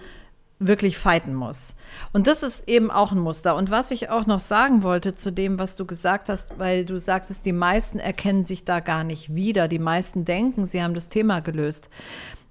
wirklich 0.59 0.97
fighten 0.97 1.33
muss. 1.33 1.75
Und 2.13 2.27
das 2.27 2.43
ist 2.43 2.67
eben 2.69 2.89
auch 2.89 3.11
ein 3.11 3.19
Muster. 3.19 3.55
Und 3.55 3.71
was 3.71 3.91
ich 3.91 4.09
auch 4.09 4.25
noch 4.25 4.39
sagen 4.39 4.83
wollte 4.83 5.13
zu 5.13 5.31
dem, 5.31 5.59
was 5.59 5.75
du 5.75 5.85
gesagt 5.85 6.29
hast, 6.29 6.57
weil 6.57 6.85
du 6.85 6.97
sagtest, 6.97 7.45
die 7.45 7.51
meisten 7.51 7.99
erkennen 7.99 8.45
sich 8.45 8.63
da 8.63 8.79
gar 8.79 9.03
nicht 9.03 9.35
wieder. 9.35 9.67
Die 9.67 9.79
meisten 9.79 10.23
denken, 10.23 10.65
sie 10.65 10.81
haben 10.81 10.93
das 10.93 11.09
Thema 11.09 11.41
gelöst. 11.41 11.89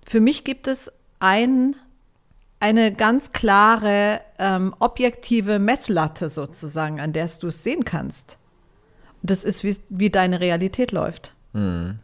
Für 0.07 0.21
mich 0.21 0.45
gibt 0.45 0.69
es 0.69 0.93
ein, 1.19 1.77
eine 2.61 2.93
ganz 2.93 3.33
klare, 3.33 4.21
ähm, 4.39 4.75
objektive 4.81 5.59
Messlatte 5.59 6.29
sozusagen, 6.29 7.01
an 7.01 7.15
der 7.15 7.31
du 7.41 7.49
es 7.49 7.63
sehen 7.63 7.85
kannst. 7.85 8.39
Das 9.23 9.45
ist, 9.45 9.65
wie, 9.65 9.77
wie 9.89 10.11
deine 10.11 10.41
Realität 10.41 10.93
läuft. 10.93 11.33
Mhm. 11.55 12.01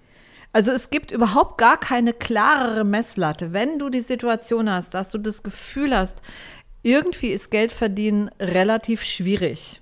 Also 0.53 0.73
es 0.73 0.91
gibt 0.91 1.13
überhaupt 1.13 1.59
gar 1.59 1.79
keine 1.79 2.13
klarere 2.13 2.85
Messlatte. 2.85 3.53
Wenn 3.53 3.79
du 3.79 3.89
die 3.89 4.01
Situation 4.01 4.69
hast, 4.69 4.95
dass 4.95 5.11
du 5.11 5.19
das 5.19 5.43
Gefühl 5.43 5.97
hast, 5.97 6.23
irgendwie 6.83 7.29
ist 7.29 7.51
Geld 7.51 7.73
verdienen 7.73 8.31
relativ 8.41 9.03
schwierig. 9.03 9.81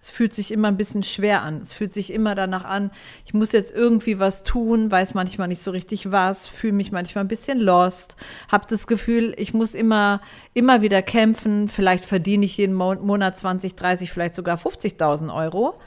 Es 0.00 0.10
fühlt 0.10 0.32
sich 0.32 0.52
immer 0.52 0.68
ein 0.68 0.78
bisschen 0.78 1.02
schwer 1.02 1.42
an. 1.42 1.60
Es 1.60 1.74
fühlt 1.74 1.92
sich 1.92 2.12
immer 2.12 2.34
danach 2.34 2.64
an, 2.64 2.90
ich 3.26 3.34
muss 3.34 3.52
jetzt 3.52 3.72
irgendwie 3.72 4.18
was 4.18 4.44
tun, 4.44 4.90
weiß 4.90 5.12
manchmal 5.12 5.48
nicht 5.48 5.60
so 5.60 5.72
richtig 5.72 6.10
was, 6.10 6.46
fühle 6.46 6.72
mich 6.72 6.92
manchmal 6.92 7.24
ein 7.24 7.28
bisschen 7.28 7.58
lost, 7.58 8.16
habe 8.50 8.66
das 8.70 8.86
Gefühl, 8.86 9.34
ich 9.36 9.52
muss 9.52 9.74
immer, 9.74 10.22
immer 10.54 10.80
wieder 10.80 11.02
kämpfen. 11.02 11.68
Vielleicht 11.68 12.06
verdiene 12.06 12.46
ich 12.46 12.56
jeden 12.56 12.74
Monat 12.74 13.36
20, 13.36 13.74
30, 13.74 14.10
vielleicht 14.10 14.34
sogar 14.34 14.56
50.000 14.56 15.34
Euro 15.34 15.78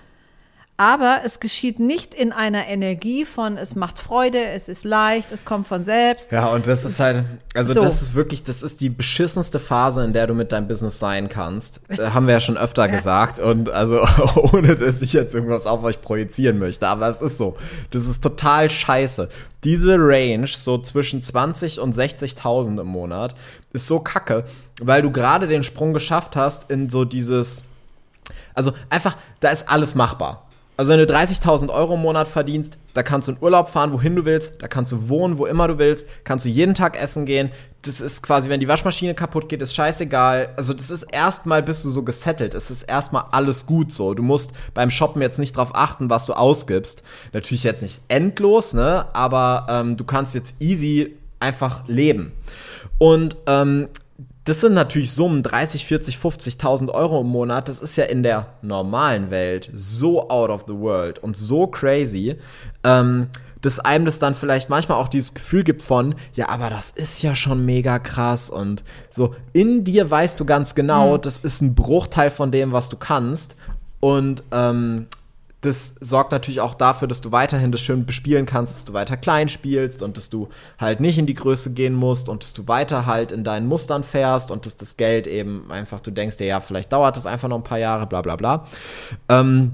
aber 0.82 1.22
es 1.24 1.40
geschieht 1.40 1.80
nicht 1.80 2.16
in 2.16 2.32
einer 2.32 2.66
Energie 2.66 3.24
von, 3.24 3.56
es 3.56 3.76
macht 3.76 4.00
Freude, 4.00 4.44
es 4.44 4.68
ist 4.68 4.84
leicht, 4.84 5.32
es 5.32 5.46
kommt 5.46 5.68
von 5.68 5.86
selbst. 5.86 6.32
Ja, 6.32 6.48
und 6.48 6.66
das 6.66 6.86
ist 6.86 7.00
halt, 7.00 7.24
also 7.54 7.76
so. 7.76 7.82
das 7.82 8.02
ist 8.02 8.16
wirklich, 8.16 8.42
das 8.42 8.64
ist 8.64 8.82
die 8.82 8.90
beschissenste 8.90 9.60
Phase, 9.60 10.04
in 10.04 10.12
der 10.12 10.26
du 10.26 10.34
mit 10.34 10.52
deinem 10.52 10.68
Business 10.68 10.98
sein 10.98 11.30
kannst. 11.30 11.82
Äh, 11.90 12.10
haben 12.10 12.26
wir 12.26 12.34
ja 12.34 12.40
schon 12.40 12.58
öfter 12.58 12.86
ja. 12.88 12.96
gesagt. 12.96 13.38
Und 13.38 13.70
also, 13.70 14.00
ohne 14.54 14.76
dass 14.76 15.04
ich 15.04 15.14
jetzt 15.14 15.36
irgendwas 15.36 15.68
auf 15.68 15.84
euch 15.84 16.02
projizieren 16.02 16.58
möchte, 16.58 16.88
aber 16.88 17.08
es 17.08 17.22
ist 17.22 17.38
so. 17.38 17.58
Das 17.92 18.08
ist 18.08 18.24
total 18.24 18.68
scheiße. 18.68 19.30
Diese 19.64 19.98
Range, 20.00 20.48
so 20.48 20.80
zwischen 20.80 21.22
20 21.22 21.80
und 21.80 21.96
60.000 21.96 22.82
im 22.82 22.88
Monat, 22.88 23.36
ist 23.72 23.86
so 23.86 24.00
kacke, 24.00 24.46
weil 24.82 25.04
du 25.04 25.12
gerade 25.12 25.48
den 25.48 25.62
Sprung 25.62 25.94
geschafft 25.94 26.36
hast 26.36 26.72
in 26.72 26.90
so 26.90 27.06
dieses. 27.06 27.66
Also 28.56 28.74
einfach, 28.90 29.16
da 29.42 29.50
ist 29.50 29.70
alles 29.70 29.94
machbar. 29.94 30.48
Also 30.82 30.94
wenn 30.94 31.08
du 31.08 31.14
30.000 31.14 31.70
Euro 31.70 31.94
im 31.94 32.02
Monat 32.02 32.28
verdienst, 32.28 32.80
da 32.96 33.04
kannst 33.04 33.28
du 33.28 33.34
in 33.34 33.38
Urlaub 33.40 33.70
fahren, 33.70 33.94
wohin 33.94 34.16
du 34.16 34.26
willst, 34.26 34.64
da 34.64 34.68
kannst 34.68 34.92
du 34.92 35.10
wohnen, 35.10 35.38
wo 35.38 35.46
immer 35.46 35.68
du 35.68 35.78
willst, 35.78 36.10
kannst 36.24 36.44
du 36.44 36.50
jeden 36.50 36.74
Tag 36.74 37.00
essen 37.00 37.28
gehen. 37.28 37.52
Das 37.84 38.02
ist 38.02 38.24
quasi, 38.24 38.50
wenn 38.50 38.60
die 38.60 38.68
Waschmaschine 38.68 39.14
kaputt 39.14 39.48
geht, 39.48 39.62
ist 39.62 39.76
scheißegal. 39.76 40.56
Also 40.58 40.74
das 40.74 40.90
ist 40.90 41.04
erstmal 41.04 41.62
bist 41.62 41.86
du 41.86 41.92
so 41.92 42.02
gesettelt. 42.02 42.56
Es 42.56 42.72
ist 42.72 42.82
erstmal 42.82 43.26
alles 43.30 43.68
gut 43.68 43.94
so. 43.94 44.16
Du 44.16 44.24
musst 44.24 44.54
beim 44.74 44.90
Shoppen 44.90 45.22
jetzt 45.22 45.38
nicht 45.38 45.56
drauf 45.56 45.70
achten, 45.76 46.10
was 46.10 46.26
du 46.26 46.34
ausgibst. 46.34 47.04
Natürlich 47.32 47.64
jetzt 47.64 47.84
nicht 47.84 48.02
endlos, 48.08 48.74
ne? 48.74 49.06
Aber 49.14 49.68
ähm, 49.70 49.98
du 49.98 50.04
kannst 50.04 50.34
jetzt 50.34 50.56
easy 50.64 51.16
einfach 51.40 51.88
leben. 51.88 52.32
Und 52.98 53.38
ähm, 53.46 53.88
das 54.44 54.62
sind 54.62 54.74
natürlich 54.74 55.12
Summen, 55.12 55.44
30, 55.44 55.86
40, 55.86 56.16
50.000 56.18 56.90
Euro 56.90 57.22
im 57.22 57.28
Monat. 57.28 57.70
Das 57.70 57.80
ist 57.80 57.96
ja 57.96 58.06
in 58.06 58.24
der 58.24 58.48
normalen 58.62 59.30
Welt 59.30 59.70
so 59.74 60.30
out 60.30 60.50
of 60.50 60.64
the 60.68 60.74
world 60.74 61.20
und 61.20 61.38
so 61.38 61.68
crazy, 61.68 62.38
ähm, 62.84 63.28
dass 63.62 63.80
einem 63.80 64.06
das 64.06 64.18
dann 64.18 64.34
vielleicht 64.34 64.70
manchmal 64.70 64.98
auch 64.98 65.08
dieses 65.08 65.36
Gefühl 65.36 65.64
gibt 65.64 65.84
von, 65.84 66.16
ja, 66.34 66.50
aber 66.50 66.72
das 66.72 66.90
ist 66.90 67.22
ja 67.22 67.36
schon 67.36 67.64
mega 67.64 68.00
krass 68.00 68.50
und 68.50 68.84
so. 69.12 69.36
In 69.54 69.84
dir 69.84 70.10
weißt 70.10 70.40
du 70.40 70.46
ganz 70.46 70.74
genau, 70.74 71.18
mhm. 71.18 71.22
das 71.22 71.38
ist 71.38 71.62
ein 71.62 71.76
Bruchteil 71.76 72.32
von 72.32 72.52
dem, 72.52 72.72
was 72.72 72.90
du 72.90 72.98
kannst. 72.98 73.56
Und 74.00 74.44
ähm, 74.52 75.06
das 75.62 75.94
sorgt 76.00 76.32
natürlich 76.32 76.60
auch 76.60 76.74
dafür, 76.74 77.08
dass 77.08 77.22
du 77.22 77.32
weiterhin 77.32 77.72
das 77.72 77.82
schön 77.82 78.06
bespielen 78.06 78.48
kannst, 78.48 78.76
dass 78.76 78.86
du 78.86 78.94
weiter 78.94 79.16
klein 79.16 79.48
spielst 79.48 80.02
und 80.02 80.18
dass 80.18 80.32
du 80.32 80.50
halt 80.80 81.00
nicht 81.00 81.20
in 81.20 81.28
die 81.28 81.36
Größe 81.36 81.74
gehen 81.74 81.94
musst 81.94 82.30
und 82.30 82.44
dass 82.44 82.54
du 82.54 82.68
weiter 82.68 83.06
halt 83.06 83.32
in 83.32 83.44
deinen 83.44 83.68
Mustern 83.68 84.04
fährst 84.04 84.50
und 84.50 84.66
dass 84.66 84.76
das 84.76 84.98
Geld 84.98 85.28
eben 85.28 85.72
einfach, 85.72 86.00
du 86.00 86.10
denkst 86.10 86.38
dir, 86.38 86.48
ja, 86.48 86.62
vielleicht 86.62 86.92
dauert 86.92 87.16
das 87.16 87.28
einfach 87.28 87.48
noch 87.48 87.58
ein 87.58 87.64
paar 87.64 87.78
Jahre, 87.78 88.08
bla 88.08 88.24
bla 88.24 88.36
bla. 88.36 88.66
Ähm, 89.30 89.74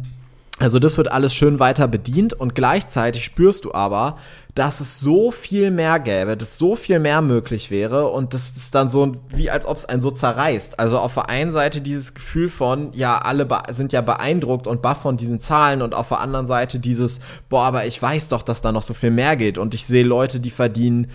also 0.60 0.80
das 0.80 0.98
wird 0.98 1.12
alles 1.12 1.36
schön 1.36 1.60
weiter 1.60 1.88
bedient 1.88 2.34
und 2.34 2.56
gleichzeitig 2.56 3.24
spürst 3.24 3.66
du 3.66 3.74
aber, 3.74 4.18
dass 4.56 4.80
es 4.80 5.00
so 5.00 5.30
viel 5.30 5.70
mehr 5.70 6.00
gäbe, 6.00 6.36
dass 6.36 6.58
so 6.58 6.76
viel 6.76 6.98
mehr 6.98 7.22
möglich 7.22 7.70
wäre 7.70 8.08
und 8.08 8.34
das 8.34 8.50
ist 8.58 8.74
dann 8.74 8.90
so 8.90 9.12
wie 9.30 9.52
als 9.52 9.68
ob 9.68 9.78
es 9.78 9.86
einen 9.86 10.02
so 10.02 10.10
zerreißt. 10.10 10.80
Also 10.80 10.98
auf 10.98 11.14
der 11.14 11.30
einen 11.30 11.52
Seite 11.52 11.80
dieses 11.80 12.16
Gefühl 12.16 12.50
von, 12.50 12.92
ja, 12.94 13.20
alle 13.20 13.48
sind 13.70 13.94
ja 13.94 14.02
beeindruckt 14.02 14.66
und 14.66 14.82
baff 14.82 15.02
von 15.04 15.16
diesen 15.16 15.40
Zahlen 15.40 15.84
und 15.84 15.94
auf 15.94 16.08
der 16.08 16.22
anderen 16.22 16.48
Seite 16.48 16.80
dieses, 16.80 17.20
boah, 17.50 17.62
aber 17.64 17.86
ich 17.86 18.02
weiß 18.02 18.30
doch, 18.30 18.42
dass 18.42 18.62
da 18.62 18.72
noch 18.72 18.82
so 18.82 18.96
viel 18.96 19.12
mehr 19.12 19.36
geht 19.36 19.60
und 19.60 19.76
ich 19.76 19.86
sehe 19.86 20.04
Leute, 20.04 20.40
die 20.40 20.50
verdienen 20.50 21.12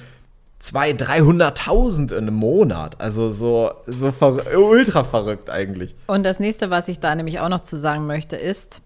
200.000, 0.63 1.57
300.000 1.57 2.13
in 2.13 2.19
einem 2.19 2.35
Monat. 2.37 3.01
Also 3.01 3.31
so, 3.31 3.73
so 3.89 4.13
ver 4.13 4.57
ultra 4.57 5.03
verrückt 5.03 5.51
eigentlich. 5.51 5.97
Und 6.07 6.23
das 6.23 6.39
nächste, 6.39 6.71
was 6.71 6.87
ich 6.87 7.01
da 7.01 7.13
nämlich 7.17 7.41
auch 7.41 7.49
noch 7.49 7.63
zu 7.63 7.77
sagen 7.77 8.07
möchte, 8.07 8.37
ist, 8.37 8.81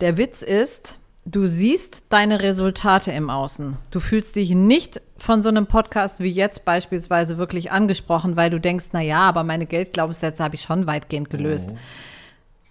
der 0.00 0.16
Witz 0.16 0.42
ist, 0.42 0.98
du 1.24 1.46
siehst 1.46 2.04
deine 2.08 2.40
Resultate 2.40 3.12
im 3.12 3.30
Außen. 3.30 3.76
Du 3.90 4.00
fühlst 4.00 4.36
dich 4.36 4.50
nicht 4.50 5.00
von 5.16 5.42
so 5.42 5.48
einem 5.48 5.66
Podcast 5.66 6.20
wie 6.20 6.30
jetzt 6.30 6.64
beispielsweise 6.64 7.38
wirklich 7.38 7.70
angesprochen, 7.70 8.36
weil 8.36 8.50
du 8.50 8.58
denkst, 8.58 8.86
na 8.92 9.00
ja, 9.00 9.20
aber 9.20 9.44
meine 9.44 9.66
Geldglaubenssätze 9.66 10.42
habe 10.42 10.54
ich 10.54 10.62
schon 10.62 10.86
weitgehend 10.86 11.30
gelöst. 11.30 11.72
Mhm. 11.72 11.78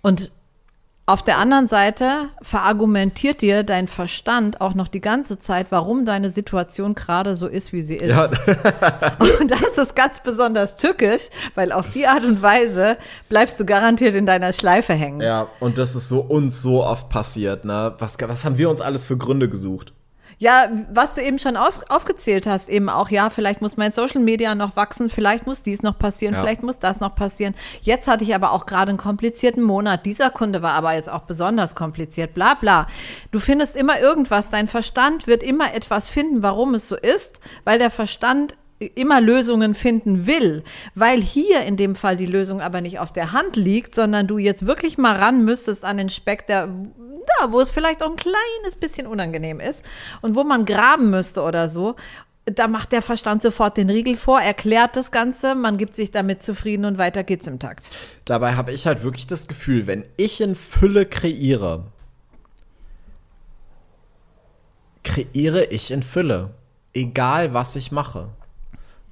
Und 0.02 0.32
auf 1.10 1.24
der 1.24 1.40
anderen 1.40 1.68
Seite 1.68 2.30
verargumentiert 2.44 3.42
dir 3.42 3.64
dein 3.64 3.88
Verstand 3.88 4.62
auch 4.62 4.76
noch 4.76 4.88
die 4.88 5.02
ganze 5.02 5.40
Zeit, 5.40 5.68
warum 5.72 6.06
deine 6.06 6.30
Situation 6.30 6.94
gerade 6.94 7.36
so 7.36 7.48
ist, 7.48 7.74
wie 7.74 7.82
sie 7.82 7.96
ist. 7.96 8.12
Ja. 8.12 8.26
und 9.40 9.50
das 9.50 9.80
ist 9.80 9.96
ganz 9.96 10.22
besonders 10.22 10.76
tückisch, 10.76 11.24
weil 11.56 11.72
auf 11.72 11.94
die 11.94 12.06
Art 12.06 12.26
und 12.26 12.44
Weise 12.44 12.96
bleibst 13.28 13.60
du 13.60 13.66
garantiert 13.66 14.14
in 14.14 14.28
deiner 14.28 14.54
Schleife 14.54 14.94
hängen. 14.94 15.22
Ja, 15.22 15.48
und 15.60 15.80
das 15.80 15.96
ist 15.96 16.10
so 16.10 16.20
uns 16.20 16.62
so 16.62 16.86
oft 16.86 17.10
passiert. 17.10 17.66
Ne? 17.66 17.96
Was, 17.98 18.16
was 18.22 18.46
haben 18.46 18.60
wir 18.60 18.70
uns 18.70 18.80
alles 18.80 19.04
für 19.04 19.18
Gründe 19.18 19.50
gesucht? 19.50 19.94
Ja, 20.42 20.70
was 20.90 21.16
du 21.16 21.22
eben 21.22 21.38
schon 21.38 21.58
aus, 21.58 21.82
aufgezählt 21.90 22.48
hast, 22.48 22.70
eben 22.70 22.88
auch, 22.88 23.10
ja, 23.10 23.30
vielleicht 23.30 23.62
muss 23.62 23.76
mein 23.76 23.92
Social 23.92 24.22
Media 24.22 24.56
noch 24.56 24.78
wachsen, 24.78 25.10
vielleicht 25.10 25.46
muss 25.46 25.64
dies 25.64 25.84
noch 25.84 26.00
passieren, 26.00 26.34
ja. 26.34 26.40
vielleicht 26.40 26.64
muss 26.64 26.80
das 26.80 27.02
noch 27.02 27.14
passieren. 27.14 27.54
Jetzt 27.82 28.08
hatte 28.08 28.24
ich 28.24 28.34
aber 28.34 28.54
auch 28.54 28.66
gerade 28.66 28.90
einen 28.90 28.98
komplizierten 28.98 29.62
Monat. 29.62 30.06
Dieser 30.06 30.30
Kunde 30.30 30.62
war 30.62 30.74
aber 30.74 30.94
jetzt 30.94 31.12
auch 31.12 31.24
besonders 31.24 31.76
kompliziert, 31.76 32.34
bla 32.34 32.54
bla. 32.54 32.88
Du 33.32 33.40
findest 33.40 33.76
immer 33.76 34.00
irgendwas, 34.00 34.50
dein 34.50 34.70
Verstand 34.70 35.28
wird 35.28 35.44
immer 35.44 35.74
etwas 35.74 36.08
finden, 36.08 36.42
warum 36.42 36.74
es 36.74 36.88
so 36.88 36.96
ist, 36.96 37.42
weil 37.66 37.78
der 37.78 37.92
Verstand 37.92 38.56
immer 38.80 39.20
Lösungen 39.20 39.76
finden 39.76 40.26
will, 40.26 40.64
weil 40.96 41.22
hier 41.22 41.64
in 41.64 41.76
dem 41.76 41.96
Fall 41.96 42.16
die 42.16 42.26
Lösung 42.26 42.62
aber 42.62 42.80
nicht 42.80 43.00
auf 43.00 43.12
der 43.12 43.34
Hand 43.34 43.58
liegt, 43.58 43.94
sondern 43.94 44.26
du 44.28 44.38
jetzt 44.38 44.66
wirklich 44.66 44.98
mal 44.98 45.18
ran 45.18 45.44
müsstest 45.44 45.84
an 45.84 45.98
den 45.98 46.10
Speck, 46.10 46.48
der 46.48 46.70
da, 47.38 47.52
wo 47.52 47.60
es 47.60 47.72
vielleicht 47.72 48.04
auch 48.04 48.10
ein 48.10 48.16
kleines 48.16 48.76
bisschen 48.80 49.08
unangenehm 49.08 49.60
ist 49.60 49.84
und 50.22 50.36
wo 50.36 50.44
man 50.44 50.66
graben 50.66 51.10
müsste 51.10 51.42
oder 51.42 51.68
so. 51.68 51.96
Da 52.46 52.68
macht 52.68 52.92
der 52.92 53.02
Verstand 53.02 53.44
sofort 53.44 53.78
den 53.78 53.90
Riegel 53.90 54.16
vor, 54.16 54.42
erklärt 54.42 54.96
das 54.96 55.12
Ganze, 55.12 55.54
man 55.54 55.78
gibt 55.78 55.94
sich 55.94 56.10
damit 56.10 56.42
zufrieden 56.42 56.86
und 56.86 56.98
weiter 56.98 57.24
geht's 57.24 57.48
im 57.48 57.60
Takt. 57.60 57.90
Dabei 58.26 58.56
habe 58.56 58.72
ich 58.72 58.88
halt 58.88 59.04
wirklich 59.04 59.28
das 59.28 59.48
Gefühl, 59.48 59.86
wenn 59.86 60.06
ich 60.18 60.42
in 60.42 60.56
Fülle 60.56 61.06
kreiere, 61.06 61.86
kreiere 65.04 65.66
ich 65.66 65.92
in 65.92 66.04
Fülle. 66.04 66.52
Egal, 66.94 67.54
was 67.54 67.76
ich 67.76 67.92
mache. 67.92 68.30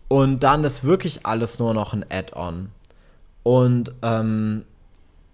Und 0.07 0.41
dann 0.41 0.63
ist 0.63 0.83
wirklich 0.83 1.25
alles 1.25 1.59
nur 1.59 1.73
noch 1.73 1.93
ein 1.93 2.05
Add-on. 2.09 2.69
Und 3.43 3.93
ähm, 4.01 4.65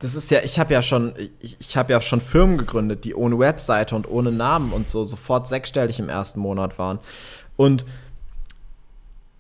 das 0.04 0.16
ist 0.16 0.32
ja, 0.32 0.42
ich 0.44 0.60
habe 0.60 0.74
ja 0.74 0.82
schon, 0.82 1.14
ich, 1.40 1.56
ich 1.62 1.78
habe 1.78 1.94
ja 1.94 2.02
schon 2.02 2.20
Firmen 2.20 2.58
gegründet, 2.58 3.06
die 3.06 3.16
ohne 3.16 3.40
Webseite 3.40 3.96
und 3.96 4.10
ohne 4.10 4.34
Namen 4.34 4.74
und 4.74 4.90
so 4.90 5.06
sofort 5.06 5.48
sechsstellig 5.48 5.98
im 5.98 6.10
ersten 6.10 6.42
Monat 6.42 6.78
waren. 6.78 7.00
Und 7.56 7.86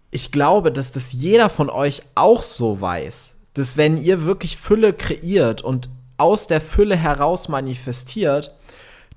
ich 0.10 0.32
glaube, 0.32 0.72
dass 0.72 0.94
das 0.94 1.12
jeder 1.12 1.50
von 1.50 1.70
euch 1.70 2.04
auch 2.16 2.44
so 2.44 2.80
weiß, 2.80 3.36
dass 3.56 3.76
wenn 3.76 4.02
ihr 4.02 4.24
wirklich 4.24 4.56
Fülle 4.56 4.94
kreiert 4.94 5.62
und 5.62 5.90
aus 6.16 6.48
der 6.48 6.62
Fülle 6.62 6.96
heraus 6.96 7.50
manifestiert, 7.50 8.56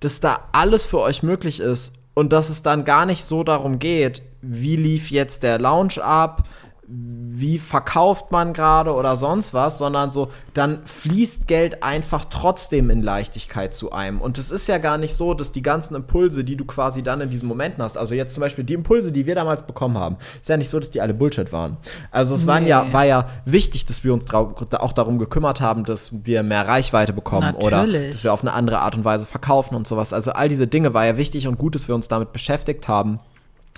dass 0.00 0.18
da 0.18 0.48
alles 0.50 0.85
für 0.85 0.98
euch 0.98 1.22
möglich 1.22 1.61
ist 1.61 1.94
und 2.14 2.32
dass 2.32 2.48
es 2.48 2.62
dann 2.62 2.85
gar 2.85 3.06
nicht 3.06 3.24
so 3.24 3.44
darum 3.44 3.78
geht, 3.78 4.20
wie 4.42 4.76
lief 4.76 5.12
jetzt 5.12 5.44
der 5.44 5.61
Lounge 5.61 6.02
ab, 6.02 6.42
wie 6.88 7.59
verkauft 7.59 8.31
man 8.31 8.53
gerade 8.53 8.94
oder 8.94 9.16
sonst 9.16 9.53
was, 9.53 9.79
sondern 9.79 10.12
so, 10.12 10.31
dann 10.55 10.87
fließt 10.87 11.49
Geld 11.49 11.83
einfach 11.83 12.27
trotzdem 12.27 12.90
in 12.90 13.03
Leichtigkeit 13.03 13.75
zu 13.75 13.90
einem. 13.90 14.20
Und 14.20 14.38
es 14.38 14.53
ist 14.53 14.68
ja 14.68 14.79
gar 14.79 14.96
nicht 14.96 15.14
so, 15.14 15.35
dass 15.35 15.51
die 15.51 15.62
ganzen 15.62 15.96
Impulse, 15.96 16.44
die 16.44 16.57
du 16.57 16.64
quasi 16.64 17.03
dann 17.03 17.20
in 17.20 17.29
diesen 17.29 17.49
Momenten 17.49 17.83
hast, 17.83 17.99
also 17.99 18.14
jetzt 18.14 18.35
zum 18.35 18.40
Beispiel 18.40 18.62
die 18.62 18.75
Impulse, 18.75 19.11
die 19.11 19.27
wir 19.27 19.35
damals 19.35 19.66
bekommen 19.66 19.99
haben, 19.99 20.16
ist 20.40 20.49
ja 20.49 20.57
nicht 20.57 20.68
so, 20.68 20.79
dass 20.79 20.92
die 20.92 21.01
alle 21.01 21.12
Bullshit 21.12 21.53
waren. 21.53 21.77
Also 22.12 22.37
es 22.37 22.42
nee. 22.42 22.49
waren 22.49 22.66
ja, 22.66 22.92
war 22.92 23.05
ja 23.05 23.29
wichtig, 23.44 23.85
dass 23.87 24.05
wir 24.05 24.14
uns 24.14 24.33
auch 24.33 24.92
darum 24.92 25.18
gekümmert 25.18 25.61
haben, 25.61 25.85
dass 25.85 26.25
wir 26.25 26.44
mehr 26.44 26.68
Reichweite 26.68 27.12
bekommen 27.12 27.55
Natürlich. 27.55 27.66
oder 27.66 28.11
dass 28.11 28.22
wir 28.22 28.33
auf 28.33 28.42
eine 28.42 28.53
andere 28.53 28.79
Art 28.79 28.96
und 28.96 29.05
Weise 29.05 29.27
verkaufen 29.27 29.75
und 29.75 29.88
sowas. 29.88 30.12
Also 30.12 30.33
all 30.33 30.49
diese 30.49 30.68
Dinge 30.68 30.94
war 30.94 31.05
ja 31.05 31.16
wichtig 31.16 31.49
und 31.49 31.59
gut, 31.59 31.75
dass 31.75 31.88
wir 31.88 31.96
uns 31.96 32.07
damit 32.07 32.33
beschäftigt 32.33 32.87
haben. 32.87 33.18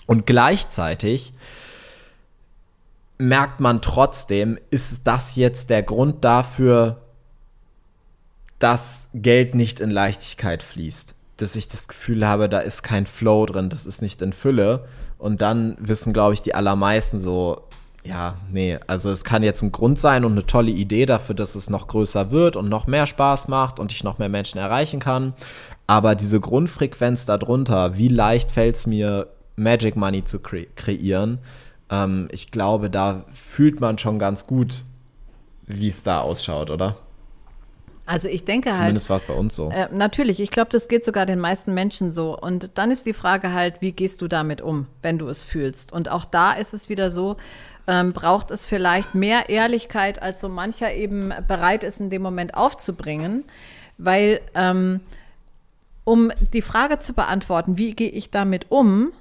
Und 0.07 0.27
gleichzeitig 0.27 1.33
merkt 3.19 3.61
man 3.61 3.83
trotzdem, 3.83 4.59
ist 4.71 5.07
das 5.07 5.37
jetzt 5.37 5.71
der 5.71 5.83
Grund 5.83 6.25
dafür, 6.25 7.03
dass 8.59 9.09
Geld 9.15 9.55
nicht 9.55 9.81
in 9.81 9.91
Leichtigkeit 9.91 10.63
fließt. 10.63 11.15
Dass 11.37 11.57
ich 11.57 11.69
das 11.69 11.89
Gefühl 11.89 12.27
habe, 12.27 12.49
da 12.49 12.61
ist 12.61 12.83
kein 12.83 13.07
Flow 13.07 13.47
drin, 13.47 13.71
das 13.71 13.87
ist 13.87 14.03
nicht 14.03 14.23
in 14.23 14.33
Fülle. 14.33 14.87
Und 15.19 15.41
dann 15.41 15.77
wissen, 15.81 16.13
glaube 16.13 16.35
ich, 16.35 16.43
die 16.43 16.55
allermeisten 16.55 17.19
so, 17.19 17.63
ja, 18.05 18.37
nee, 18.51 18.79
also 18.87 19.11
es 19.11 19.25
kann 19.25 19.43
jetzt 19.43 19.63
ein 19.63 19.73
Grund 19.73 19.99
sein 19.99 20.25
und 20.25 20.33
eine 20.33 20.47
tolle 20.47 20.71
Idee 20.71 21.07
dafür, 21.07 21.35
dass 21.35 21.55
es 21.55 21.71
noch 21.71 21.89
größer 21.89 22.31
wird 22.31 22.57
und 22.57 22.69
noch 22.69 22.87
mehr 22.87 23.07
Spaß 23.07 23.49
macht 23.49 23.79
und 23.79 23.93
ich 23.93 24.05
noch 24.05 24.19
mehr 24.19 24.29
Menschen 24.29 24.59
erreichen 24.59 25.01
kann. 25.01 25.35
Aber 25.87 26.15
diese 26.15 26.41
Grundfrequenz 26.41 27.27
darunter, 27.27 27.97
wie 27.97 28.09
leicht 28.09 28.51
fällt 28.51 28.77
es 28.77 28.87
mir, 28.87 29.29
Magic 29.57 29.97
Money 29.97 30.25
zu 30.25 30.39
kre 30.39 30.67
kreieren, 30.77 31.39
ähm, 31.91 32.29
ich 32.31 32.51
glaube, 32.51 32.91
da 32.91 33.25
fühlt 33.31 33.81
man 33.81 33.99
schon 33.99 34.19
ganz 34.19 34.47
gut, 34.47 34.85
wie 35.67 35.89
es 35.89 36.03
da 36.03 36.21
ausschaut, 36.21 36.71
oder? 36.71 36.97
Also 38.09 38.27
ich 38.27 38.47
denke 38.47 38.71
halt. 38.71 38.79
Zumindest 38.79 39.11
war 39.11 39.19
es 39.19 39.27
bei 39.27 39.35
uns 39.35 39.55
so. 39.55 39.71
Äh, 39.71 39.89
natürlich, 39.93 40.41
ich 40.41 40.51
glaube, 40.51 40.71
das 40.71 40.89
geht 40.89 41.05
sogar 41.05 41.27
den 41.27 41.39
meisten 41.39 41.75
Menschen 41.75 42.11
so. 42.11 42.39
Und 42.39 42.71
dann 42.79 42.91
ist 42.91 43.05
die 43.05 43.13
Frage 43.13 43.53
halt, 43.53 43.83
wie 43.83 43.93
gehst 43.93 44.23
du 44.23 44.29
damit 44.29 44.63
um, 44.63 44.87
wenn 45.03 45.19
du 45.19 45.29
es 45.29 45.43
fühlst? 45.43 45.93
Und 45.93 46.11
auch 46.11 46.25
da 46.25 46.53
ist 46.53 46.73
es 46.73 46.89
wieder 46.89 47.11
so, 47.11 47.37
ähm, 47.87 48.15
braucht 48.15 48.51
es 48.51 48.65
vielleicht 48.65 49.15
mehr 49.15 49.51
Ehrlichkeit, 49.51 50.23
als 50.23 50.41
so 50.41 50.49
mancher 50.49 50.95
eben 50.95 51.35
bereit 51.47 51.85
ist, 51.85 52.01
in 52.01 52.09
dem 52.09 52.23
Moment 52.23 52.55
aufzubringen. 52.55 53.45
Weil, 53.99 54.41
ähm, 54.55 55.01
um 56.05 56.33
die 56.55 56.63
Frage 56.63 56.99
zu 56.99 57.13
beantworten, 57.13 57.77
wie 57.77 57.95
gehe 57.95 58.09
ich 58.09 58.31
damit 58.31 58.71
um, 58.71 59.13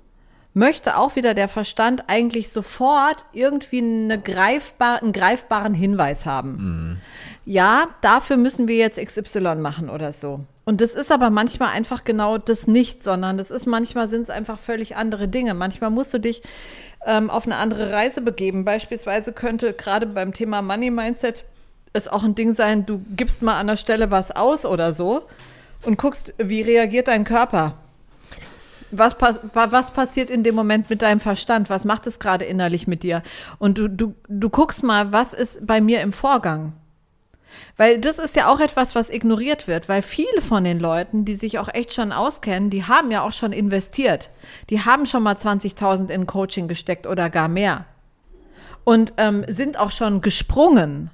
möchte 0.57 0.97
auch 0.97 1.15
wieder 1.15 1.33
der 1.33 1.47
Verstand 1.47 2.03
eigentlich 2.07 2.49
sofort 2.49 3.25
irgendwie 3.31 3.79
eine 3.79 4.19
greifbar, 4.19 5.01
einen 5.01 5.13
greifbaren 5.13 5.73
Hinweis 5.73 6.25
haben. 6.25 6.51
Mhm. 6.51 6.97
Ja, 7.45 7.87
dafür 8.01 8.35
müssen 8.35 8.67
wir 8.67 8.75
jetzt 8.75 8.99
XY 8.99 9.55
machen 9.55 9.89
oder 9.89 10.11
so. 10.11 10.41
Und 10.65 10.81
das 10.81 10.95
ist 10.95 11.13
aber 11.13 11.29
manchmal 11.29 11.69
einfach 11.69 12.03
genau 12.03 12.37
das 12.37 12.67
nicht, 12.67 13.01
sondern 13.01 13.37
das 13.37 13.51
ist 13.51 13.67
manchmal 13.67 14.09
sind 14.09 14.23
es 14.23 14.29
einfach 14.29 14.59
völlig 14.59 14.97
andere 14.97 15.29
Dinge. 15.29 15.53
Manchmal 15.53 15.91
musst 15.91 16.13
du 16.13 16.19
dich 16.19 16.41
ähm, 17.05 17.29
auf 17.29 17.45
eine 17.45 17.55
andere 17.55 17.91
Reise 17.91 18.21
begeben. 18.21 18.65
Beispielsweise 18.65 19.31
könnte 19.31 19.71
gerade 19.71 20.07
beim 20.07 20.33
Thema 20.33 20.61
Money 20.61 20.89
Mindset 20.89 21.45
es 21.93 22.07
auch 22.09 22.23
ein 22.23 22.35
Ding 22.35 22.53
sein, 22.53 22.85
du 22.85 23.01
gibst 23.15 23.41
mal 23.41 23.59
an 23.59 23.67
der 23.67 23.77
Stelle 23.77 24.11
was 24.11 24.31
aus 24.31 24.65
oder 24.65 24.91
so 24.91 25.23
und 25.83 25.97
guckst, 25.97 26.33
wie 26.37 26.61
reagiert 26.61 27.07
dein 27.07 27.23
Körper. 27.23 27.77
Was, 28.91 29.17
pass 29.17 29.39
was 29.53 29.91
passiert 29.91 30.29
in 30.29 30.43
dem 30.43 30.55
Moment 30.55 30.89
mit 30.89 31.01
deinem 31.01 31.19
Verstand? 31.19 31.69
Was 31.69 31.83
macht 31.83 32.07
es 32.07 32.19
gerade 32.19 32.45
innerlich 32.45 32.87
mit 32.87 33.03
dir? 33.03 33.21
Und 33.59 33.77
du, 33.77 33.89
du, 33.89 34.13
du 34.27 34.49
guckst 34.49 34.83
mal, 34.83 35.11
was 35.11 35.33
ist 35.33 35.65
bei 35.65 35.81
mir 35.81 36.01
im 36.01 36.13
Vorgang? 36.13 36.73
Weil 37.75 37.99
das 37.99 38.19
ist 38.19 38.35
ja 38.35 38.47
auch 38.47 38.59
etwas, 38.59 38.95
was 38.95 39.09
ignoriert 39.09 39.67
wird, 39.67 39.87
weil 39.87 40.01
viele 40.01 40.41
von 40.41 40.63
den 40.63 40.79
Leuten, 40.79 41.25
die 41.25 41.35
sich 41.35 41.59
auch 41.59 41.69
echt 41.73 41.93
schon 41.93 42.11
auskennen, 42.11 42.69
die 42.69 42.85
haben 42.85 43.11
ja 43.11 43.21
auch 43.21 43.31
schon 43.31 43.53
investiert. 43.53 44.29
Die 44.69 44.81
haben 44.81 45.05
schon 45.05 45.23
mal 45.23 45.35
20.000 45.35 46.09
in 46.09 46.25
Coaching 46.25 46.67
gesteckt 46.67 47.07
oder 47.07 47.29
gar 47.29 47.47
mehr. 47.47 47.85
Und 48.83 49.13
ähm, 49.17 49.43
sind 49.47 49.79
auch 49.79 49.91
schon 49.91 50.21
gesprungen. 50.21 51.11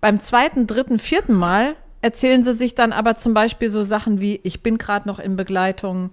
Beim 0.00 0.20
zweiten, 0.20 0.66
dritten, 0.66 0.98
vierten 0.98 1.34
Mal 1.34 1.76
erzählen 2.02 2.42
sie 2.42 2.54
sich 2.54 2.74
dann 2.74 2.92
aber 2.92 3.16
zum 3.16 3.34
Beispiel 3.34 3.70
so 3.70 3.82
Sachen 3.82 4.20
wie, 4.20 4.40
ich 4.42 4.62
bin 4.62 4.78
gerade 4.78 5.08
noch 5.08 5.18
in 5.18 5.36
Begleitung, 5.36 6.10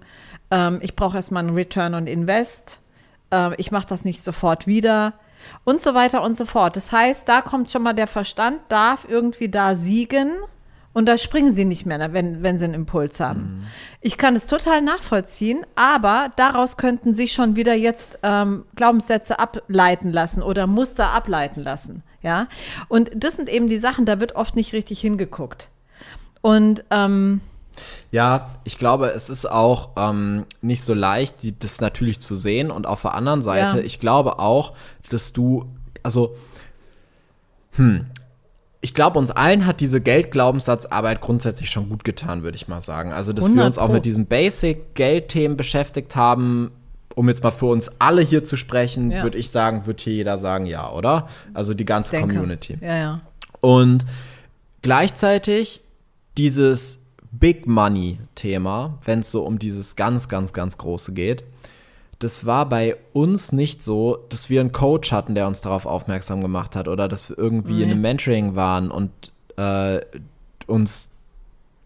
ähm, 0.50 0.78
ich 0.82 0.96
brauche 0.96 1.16
erstmal 1.16 1.44
einen 1.44 1.54
Return 1.54 1.94
on 1.94 2.06
Invest, 2.06 2.80
äh, 3.32 3.54
ich 3.56 3.70
mache 3.70 3.86
das 3.86 4.04
nicht 4.04 4.22
sofort 4.22 4.66
wieder 4.66 5.14
und 5.64 5.80
so 5.80 5.94
weiter 5.94 6.22
und 6.22 6.36
so 6.36 6.44
fort. 6.44 6.76
Das 6.76 6.92
heißt, 6.92 7.28
da 7.28 7.40
kommt 7.40 7.70
schon 7.70 7.82
mal 7.82 7.94
der 7.94 8.06
Verstand, 8.06 8.60
darf 8.68 9.06
irgendwie 9.08 9.48
da 9.48 9.74
siegen 9.74 10.36
und 10.92 11.06
da 11.06 11.16
springen 11.16 11.54
sie 11.54 11.64
nicht 11.64 11.86
mehr, 11.86 12.12
wenn, 12.12 12.42
wenn 12.42 12.58
sie 12.58 12.64
einen 12.64 12.74
Impuls 12.74 13.20
haben. 13.20 13.40
Mhm. 13.40 13.66
Ich 14.00 14.18
kann 14.18 14.34
es 14.34 14.46
total 14.46 14.82
nachvollziehen, 14.82 15.64
aber 15.76 16.32
daraus 16.36 16.76
könnten 16.76 17.14
sich 17.14 17.32
schon 17.32 17.56
wieder 17.56 17.74
jetzt 17.74 18.18
ähm, 18.22 18.64
Glaubenssätze 18.74 19.38
ableiten 19.38 20.12
lassen 20.12 20.42
oder 20.42 20.66
Muster 20.66 21.10
ableiten 21.10 21.62
lassen. 21.62 22.02
Ja, 22.20 22.48
und 22.88 23.10
das 23.14 23.36
sind 23.36 23.48
eben 23.48 23.68
die 23.68 23.78
Sachen, 23.78 24.04
da 24.04 24.18
wird 24.18 24.34
oft 24.34 24.56
nicht 24.56 24.72
richtig 24.72 25.00
hingeguckt. 25.00 25.68
Und 26.40 26.84
ähm, 26.90 27.40
ja, 28.10 28.50
ich 28.64 28.78
glaube, 28.78 29.10
es 29.10 29.30
ist 29.30 29.50
auch 29.50 29.90
ähm, 29.96 30.44
nicht 30.60 30.82
so 30.82 30.94
leicht, 30.94 31.42
die, 31.42 31.58
das 31.58 31.80
natürlich 31.80 32.20
zu 32.20 32.34
sehen. 32.34 32.70
Und 32.70 32.86
auf 32.86 33.02
der 33.02 33.14
anderen 33.14 33.42
Seite, 33.42 33.78
ja. 33.78 33.84
ich 33.84 34.00
glaube 34.00 34.38
auch, 34.38 34.74
dass 35.10 35.32
du, 35.32 35.66
also, 36.02 36.36
hm, 37.72 38.06
ich 38.80 38.94
glaube, 38.94 39.18
uns 39.18 39.30
allen 39.30 39.66
hat 39.66 39.80
diese 39.80 40.00
Geldglaubenssatzarbeit 40.00 41.20
grundsätzlich 41.20 41.68
schon 41.68 41.88
gut 41.88 42.04
getan, 42.04 42.44
würde 42.44 42.56
ich 42.56 42.68
mal 42.68 42.80
sagen. 42.80 43.12
Also, 43.12 43.32
dass 43.32 43.52
wir 43.52 43.64
uns 43.64 43.76
auch 43.76 43.88
mit 43.88 44.04
diesen 44.04 44.26
Basic-Geldthemen 44.26 45.56
beschäftigt 45.56 46.14
haben, 46.14 46.70
um 47.16 47.28
jetzt 47.28 47.42
mal 47.42 47.50
für 47.50 47.66
uns 47.66 47.90
alle 48.00 48.22
hier 48.22 48.44
zu 48.44 48.56
sprechen, 48.56 49.10
ja. 49.10 49.24
würde 49.24 49.36
ich 49.36 49.50
sagen, 49.50 49.86
wird 49.86 50.00
hier 50.00 50.12
jeder 50.12 50.38
sagen, 50.38 50.66
ja, 50.66 50.92
oder? 50.92 51.28
Also 51.52 51.74
die 51.74 51.84
ganze 51.84 52.12
Denke. 52.12 52.34
Community. 52.34 52.78
Ja, 52.80 52.96
ja. 52.96 53.20
Und 53.60 54.06
gleichzeitig 54.82 55.80
dieses 56.38 57.04
Big 57.30 57.66
Money-Thema, 57.66 58.98
wenn 59.04 59.20
es 59.20 59.30
so 59.30 59.42
um 59.42 59.58
dieses 59.58 59.96
ganz, 59.96 60.28
ganz, 60.28 60.52
ganz 60.52 60.78
Große 60.78 61.12
geht, 61.12 61.44
das 62.20 62.46
war 62.46 62.68
bei 62.68 62.96
uns 63.12 63.52
nicht 63.52 63.82
so, 63.82 64.24
dass 64.28 64.50
wir 64.50 64.60
einen 64.60 64.72
Coach 64.72 65.12
hatten, 65.12 65.34
der 65.34 65.46
uns 65.46 65.60
darauf 65.60 65.86
aufmerksam 65.86 66.40
gemacht 66.40 66.74
hat 66.74 66.88
oder 66.88 67.06
dass 67.08 67.30
wir 67.30 67.38
irgendwie 67.38 67.74
nee. 67.74 67.82
in 67.82 67.90
einem 67.90 68.00
Mentoring 68.00 68.56
waren 68.56 68.90
und 68.90 69.10
äh, 69.56 70.00
uns 70.66 71.10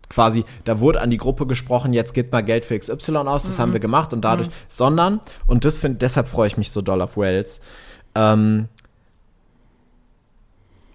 quasi, 0.09 0.45
da 0.65 0.79
wurde 0.81 1.01
an 1.01 1.11
die 1.11 1.17
Gruppe 1.17 1.47
gesprochen, 1.47 1.93
jetzt 1.93 2.13
gibt 2.15 2.33
mal 2.33 2.43
Geld 2.43 2.65
für 2.65 2.79
XY 2.79 3.17
aus, 3.17 3.45
das 3.45 3.57
mhm. 3.57 3.63
haben 3.63 3.73
wir 3.73 3.81
gemacht 3.81 4.13
und 4.13 4.23
dadurch, 4.23 4.49
mhm. 4.49 4.55
sondern, 4.69 5.21
und 5.47 5.65
das 5.65 5.79
find, 5.79 6.03
deshalb 6.03 6.29
freue 6.29 6.49
ich 6.49 6.57
mich 6.57 6.71
so 6.71 6.83
doll 6.83 7.01
auf 7.01 7.17
Wells, 7.17 7.61
ähm, 8.15 8.69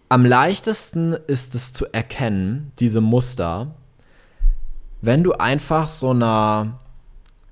am 0.09 0.25
leichtesten 0.25 1.13
ist 1.27 1.55
es 1.55 1.73
zu 1.73 1.85
erkennen, 1.91 2.71
diese 2.79 3.01
Muster, 3.01 3.75
wenn 5.01 5.23
du 5.23 5.33
einfach 5.33 5.87
so 5.87 6.11
einer 6.11 6.79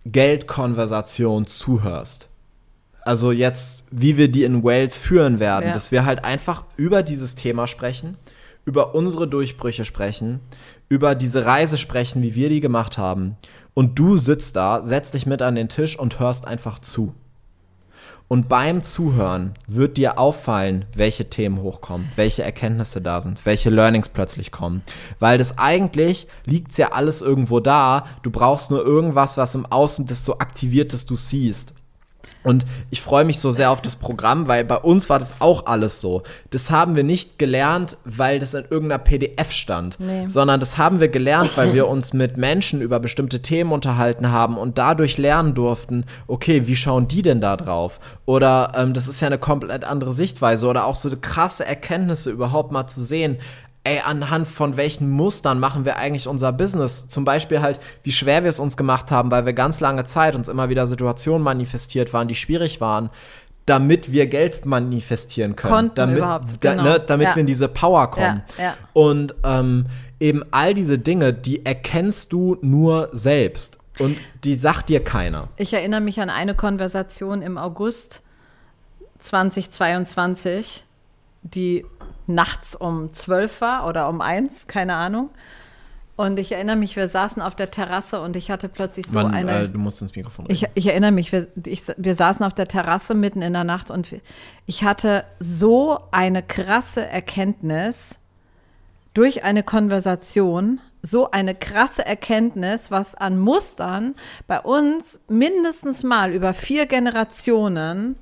Geldkonversation 0.05 1.47
zuhörst. 1.47 2.29
Also 3.01 3.31
jetzt, 3.31 3.85
wie 3.91 4.17
wir 4.17 4.31
die 4.31 4.43
in 4.43 4.63
Wales 4.63 4.97
führen 4.97 5.39
werden, 5.39 5.67
ja. 5.67 5.73
dass 5.73 5.91
wir 5.91 6.05
halt 6.05 6.25
einfach 6.25 6.65
über 6.75 7.03
dieses 7.03 7.35
Thema 7.35 7.67
sprechen, 7.67 8.17
über 8.65 8.95
unsere 8.95 9.27
Durchbrüche 9.27 9.85
sprechen, 9.85 10.39
über 10.89 11.13
diese 11.13 11.45
Reise 11.45 11.77
sprechen, 11.77 12.23
wie 12.23 12.35
wir 12.35 12.49
die 12.49 12.61
gemacht 12.61 12.97
haben. 12.97 13.37
Und 13.73 13.99
du 13.99 14.17
sitzt 14.17 14.55
da, 14.55 14.83
setzt 14.83 15.13
dich 15.13 15.25
mit 15.25 15.41
an 15.41 15.55
den 15.55 15.69
Tisch 15.69 15.99
und 15.99 16.19
hörst 16.19 16.47
einfach 16.47 16.79
zu. 16.79 17.13
Und 18.27 18.49
beim 18.49 18.81
Zuhören 18.81 19.53
wird 19.67 19.97
dir 19.97 20.17
auffallen, 20.17 20.85
welche 20.95 21.29
Themen 21.29 21.61
hochkommen, 21.61 22.09
welche 22.15 22.41
Erkenntnisse 22.41 22.99
da 22.99 23.21
sind, 23.21 23.45
welche 23.45 23.69
Learnings 23.69 24.09
plötzlich 24.09 24.51
kommen. 24.51 24.81
Weil 25.19 25.37
das 25.37 25.59
eigentlich 25.59 26.27
liegt 26.43 26.75
ja 26.75 26.91
alles 26.91 27.21
irgendwo 27.21 27.59
da. 27.59 28.07
Du 28.23 28.31
brauchst 28.31 28.71
nur 28.71 28.83
irgendwas, 28.83 29.37
was 29.37 29.53
im 29.53 29.67
Außen 29.67 30.07
das 30.07 30.25
so 30.25 30.39
aktiviert, 30.39 30.91
dass 30.91 31.05
du 31.05 31.15
siehst. 31.15 31.74
Und 32.43 32.63
ich 32.91 33.01
freue 33.01 33.25
mich 33.25 33.39
so 33.39 33.49
sehr 33.49 33.71
auf 33.71 33.81
das 33.81 33.95
Programm, 33.95 34.47
weil 34.47 34.63
bei 34.63 34.77
uns 34.77 35.09
war 35.09 35.17
das 35.17 35.41
auch 35.41 35.65
alles 35.65 35.99
so. 35.99 36.21
Das 36.51 36.69
haben 36.69 36.95
wir 36.95 37.03
nicht 37.03 37.39
gelernt, 37.39 37.97
weil 38.05 38.37
das 38.37 38.53
in 38.53 38.65
irgendeiner 38.69 38.99
PDF 38.99 39.51
stand, 39.51 39.99
nee. 39.99 40.27
sondern 40.27 40.59
das 40.59 40.77
haben 40.77 40.99
wir 40.99 41.07
gelernt, 41.07 41.51
weil 41.55 41.73
wir 41.73 41.87
uns 41.87 42.13
mit 42.13 42.37
Menschen 42.37 42.81
über 42.81 42.99
bestimmte 42.99 43.41
Themen 43.41 43.71
unterhalten 43.71 44.31
haben 44.31 44.57
und 44.57 44.77
dadurch 44.77 45.17
lernen 45.17 45.55
durften, 45.55 46.05
okay, 46.27 46.67
wie 46.67 46.75
schauen 46.75 47.07
die 47.07 47.23
denn 47.23 47.41
da 47.41 47.57
drauf? 47.57 47.99
Oder 48.25 48.73
ähm, 48.75 48.93
das 48.93 49.07
ist 49.07 49.21
ja 49.21 49.27
eine 49.27 49.39
komplett 49.39 49.83
andere 49.83 50.11
Sichtweise 50.11 50.67
oder 50.67 50.85
auch 50.85 50.95
so 50.95 51.09
krasse 51.19 51.65
Erkenntnisse 51.65 52.29
überhaupt 52.29 52.71
mal 52.71 52.85
zu 52.87 53.01
sehen 53.01 53.39
ey, 53.85 54.01
anhand 54.05 54.47
von 54.47 54.75
welchen 54.75 55.09
Mustern 55.09 55.59
machen 55.59 55.85
wir 55.85 55.95
eigentlich 55.95 56.27
unser 56.27 56.51
Business? 56.51 57.07
Zum 57.07 57.23
Beispiel 57.23 57.61
halt, 57.61 57.79
wie 58.03 58.11
schwer 58.11 58.43
wir 58.43 58.49
es 58.49 58.59
uns 58.59 58.75
gemacht 58.75 59.11
haben, 59.11 59.31
weil 59.31 59.45
wir 59.45 59.53
ganz 59.53 59.79
lange 59.79 60.03
Zeit 60.03 60.35
uns 60.35 60.47
immer 60.49 60.67
wieder 60.69 60.85
Situationen 60.87 61.41
manifestiert 61.43 62.11
waren, 62.13 62.27
die 62.27 62.35
schwierig 62.35 62.81
waren. 62.81 63.09
damit 63.67 64.11
wir 64.11 64.27
Geld 64.27 64.67
manifestieren 64.67 65.55
können. 65.55 65.73
Konnten 65.73 65.95
damit, 65.95 66.17
überhaupt, 66.19 66.45
da, 66.63 66.71
genau. 66.73 66.83
ne, 66.83 66.99
damit 66.99 67.29
Ja. 67.29 67.35
wir 67.35 67.41
in 67.41 67.47
diese 67.47 67.67
Power 67.67 68.11
kommen. 68.11 68.43
Ja, 68.59 68.63
ja. 68.63 68.73
Und 68.93 69.33
ähm, 69.43 69.87
eben 70.19 70.43
all 70.51 70.75
diese 70.75 70.99
Dinge, 70.99 71.33
die 71.33 71.65
erkennst 71.65 72.31
du 72.31 72.57
nur 72.61 73.09
selbst. 73.11 73.79
Und 73.97 74.17
die 74.43 74.53
sagt 74.53 74.89
dir 74.89 75.03
keiner. 75.03 75.47
Ich 75.57 75.73
erinnere 75.73 75.99
mich 76.01 76.21
an 76.21 76.29
eine 76.29 76.53
Konversation 76.53 77.41
im 77.41 77.57
August 77.57 78.21
2022, 79.21 80.83
die 81.43 81.85
nachts 82.27 82.75
um 82.75 83.13
12 83.13 83.61
war 83.61 83.87
oder 83.87 84.09
um 84.09 84.21
1, 84.21 84.67
keine 84.67 84.95
Ahnung. 84.95 85.29
Und 86.17 86.39
ich 86.39 86.53
erinnere 86.53 86.77
mich, 86.77 86.95
wir 86.95 87.09
saßen 87.09 87.41
auf 87.41 87.55
der 87.55 87.71
Terrasse 87.71 88.21
und 88.21 88.37
ich 88.37 88.49
hatte 88.49 88.69
plötzlich 88.69 89.05
so 89.05 89.13
Mann, 89.13 89.33
eine. 89.33 89.63
äh, 89.63 89.69
du 89.69 89.77
musst 89.77 90.01
ins 90.01 90.15
Mikrofon 90.15 90.45
reden. 90.45 90.53
Ich, 90.53 90.69
ich 90.73 90.87
erinnere 90.87 91.11
mich, 91.11 91.33
wir, 91.33 91.47
ich, 91.65 91.83
wir 91.97 92.15
saßen 92.15 92.45
auf 92.45 92.53
der 92.53 92.69
Terrasse 92.69 93.13
mitten 93.13 93.41
in 93.41 93.51
der 93.51 93.65
Nacht 93.65 93.91
und 93.91 94.15
ich 94.65 94.83
hatte 94.83 95.25
so 95.39 95.99
eine 96.11 96.41
krasse 96.41 97.05
Erkenntnis 97.05 98.17
durch 99.13 99.43
eine 99.43 99.63
Konversation, 99.63 100.79
so 101.01 101.31
eine 101.31 101.53
krasse 101.53 102.05
Erkenntnis, 102.05 102.91
was 102.91 103.15
an 103.15 103.37
Mustern 103.37 104.15
bei 104.47 104.61
uns 104.61 105.19
mindestens 105.27 106.03
mal 106.03 106.31
über 106.31 106.53
vier 106.53 106.85
Generationen 106.85 108.15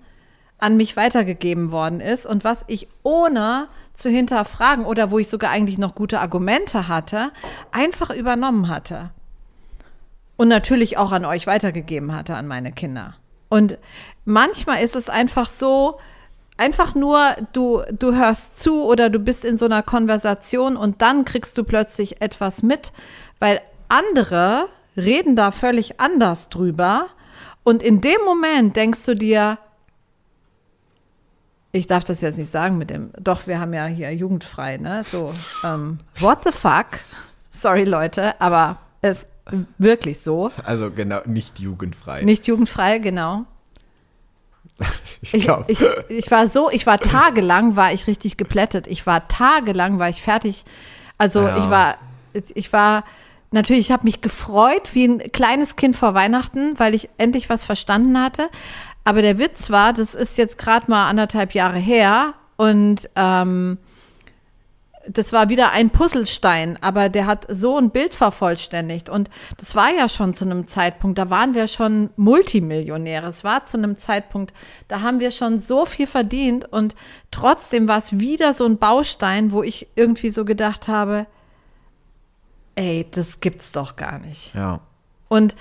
an 0.59 0.77
mich 0.77 0.95
weitergegeben 0.95 1.71
worden 1.71 1.99
ist 1.99 2.25
und 2.25 2.43
was 2.43 2.63
ich 2.67 2.87
ohne 3.03 3.67
zu 3.93 4.09
hinterfragen 4.09 4.85
oder 4.85 5.11
wo 5.11 5.19
ich 5.19 5.29
sogar 5.29 5.51
eigentlich 5.51 5.77
noch 5.77 5.95
gute 5.95 6.19
Argumente 6.19 6.87
hatte, 6.87 7.31
einfach 7.71 8.09
übernommen 8.09 8.69
hatte 8.69 9.11
und 10.37 10.47
natürlich 10.47 10.97
auch 10.97 11.11
an 11.11 11.25
euch 11.25 11.47
weitergegeben 11.47 12.13
hatte, 12.13 12.35
an 12.35 12.47
meine 12.47 12.71
Kinder. 12.71 13.15
Und 13.49 13.77
manchmal 14.25 14.81
ist 14.81 14.95
es 14.95 15.09
einfach 15.09 15.49
so, 15.49 15.99
einfach 16.57 16.95
nur, 16.95 17.35
du, 17.53 17.83
du 17.91 18.15
hörst 18.15 18.59
zu 18.59 18.83
oder 18.83 19.09
du 19.09 19.19
bist 19.19 19.45
in 19.45 19.57
so 19.57 19.65
einer 19.65 19.83
Konversation 19.83 20.77
und 20.77 21.01
dann 21.01 21.25
kriegst 21.25 21.57
du 21.57 21.63
plötzlich 21.63 22.21
etwas 22.21 22.63
mit, 22.63 22.93
weil 23.39 23.61
andere 23.89 24.67
reden 24.95 25.35
da 25.35 25.51
völlig 25.51 25.99
anders 25.99 26.49
drüber. 26.49 27.07
Und 27.63 27.81
in 27.81 28.01
dem 28.01 28.21
Moment 28.25 28.75
denkst 28.75 29.05
du 29.05 29.15
dir, 29.15 29.57
ich 31.73 31.87
darf 31.87 32.03
das 32.05 32.21
jetzt 32.21 32.37
nicht 32.37 32.51
sagen 32.51 32.77
mit 32.77 32.89
dem, 32.91 33.11
doch, 33.19 33.47
wir 33.47 33.59
haben 33.59 33.73
ja 33.73 33.85
hier 33.87 34.13
jugendfrei, 34.13 34.77
ne? 34.77 35.03
So, 35.03 35.33
ähm, 35.65 35.99
what 36.19 36.43
the 36.45 36.51
fuck? 36.51 36.85
Sorry, 37.49 37.83
Leute, 37.83 38.39
aber 38.39 38.77
es 39.01 39.23
ist 39.23 39.27
wirklich 39.77 40.21
so. 40.21 40.51
Also 40.63 40.89
genau, 40.91 41.19
nicht 41.25 41.59
jugendfrei. 41.59 42.21
Nicht 42.23 42.47
jugendfrei, 42.47 42.99
genau. 42.99 43.43
ich 45.21 45.33
Ich, 45.33 45.43
glaube. 45.43 45.65
ich, 45.67 45.83
ich 46.09 46.31
war 46.31 46.47
so, 46.47 46.69
ich 46.69 46.85
war 46.87 46.99
tagelang, 46.99 47.75
war 47.75 47.91
ich 47.91 48.07
richtig 48.07 48.37
geplättet. 48.37 48.87
Ich 48.87 49.05
war 49.05 49.27
tagelang, 49.27 49.99
war 49.99 50.09
ich 50.09 50.21
fertig. 50.21 50.65
Also 51.17 51.41
Ja. 51.41 51.57
ich 51.57 51.69
war, 51.69 51.95
ich 52.55 52.71
war, 52.73 53.03
natürlich, 53.51 53.87
ich 53.87 53.91
habe 53.91 54.03
mich 54.03 54.21
gefreut 54.21 54.93
wie 54.93 55.05
ein 55.05 55.31
kleines 55.31 55.75
Kind 55.75 55.95
vor 55.95 56.13
Weihnachten, 56.13 56.77
weil 56.79 56.95
ich 56.95 57.09
endlich 57.17 57.49
was 57.49 57.65
verstanden 57.65 58.19
hatte. 58.19 58.49
Aber 59.03 59.21
der 59.21 59.37
Witz 59.37 59.69
war, 59.69 59.93
das 59.93 60.15
ist 60.15 60.37
jetzt 60.37 60.57
gerade 60.57 60.89
mal 60.89 61.09
anderthalb 61.09 61.53
Jahre 61.53 61.79
her 61.79 62.33
und 62.55 63.09
ähm, 63.15 63.77
das 65.07 65.33
war 65.33 65.49
wieder 65.49 65.71
ein 65.71 65.89
Puzzlestein, 65.89 66.77
aber 66.81 67.09
der 67.09 67.25
hat 67.25 67.45
so 67.49 67.77
ein 67.77 67.89
Bild 67.89 68.13
vervollständigt. 68.13 69.09
Und 69.09 69.29
das 69.57 69.75
war 69.75 69.89
ja 69.91 70.07
schon 70.07 70.33
zu 70.33 70.45
einem 70.45 70.67
Zeitpunkt, 70.67 71.17
da 71.17 71.29
waren 71.29 71.53
wir 71.53 71.67
schon 71.67 72.09
Multimillionäre. 72.15 73.27
Es 73.27 73.43
war 73.43 73.65
zu 73.65 73.77
einem 73.77 73.97
Zeitpunkt, 73.97 74.53
da 74.87 75.01
haben 75.01 75.19
wir 75.19 75.31
schon 75.31 75.59
so 75.59 75.85
viel 75.85 76.07
verdient. 76.07 76.71
Und 76.71 76.95
trotzdem 77.31 77.87
war 77.87 77.97
es 77.97 78.17
wieder 78.19 78.53
so 78.53 78.65
ein 78.65 78.77
Baustein, 78.77 79.51
wo 79.51 79.61
ich 79.61 79.87
irgendwie 79.95 80.29
so 80.29 80.45
gedacht 80.45 80.87
habe, 80.87 81.25
ey, 82.75 83.05
das 83.11 83.41
gibt's 83.41 83.71
doch 83.71 83.95
gar 83.95 84.19
nicht. 84.19 84.55
ja. 84.55 84.79
Und 85.27 85.55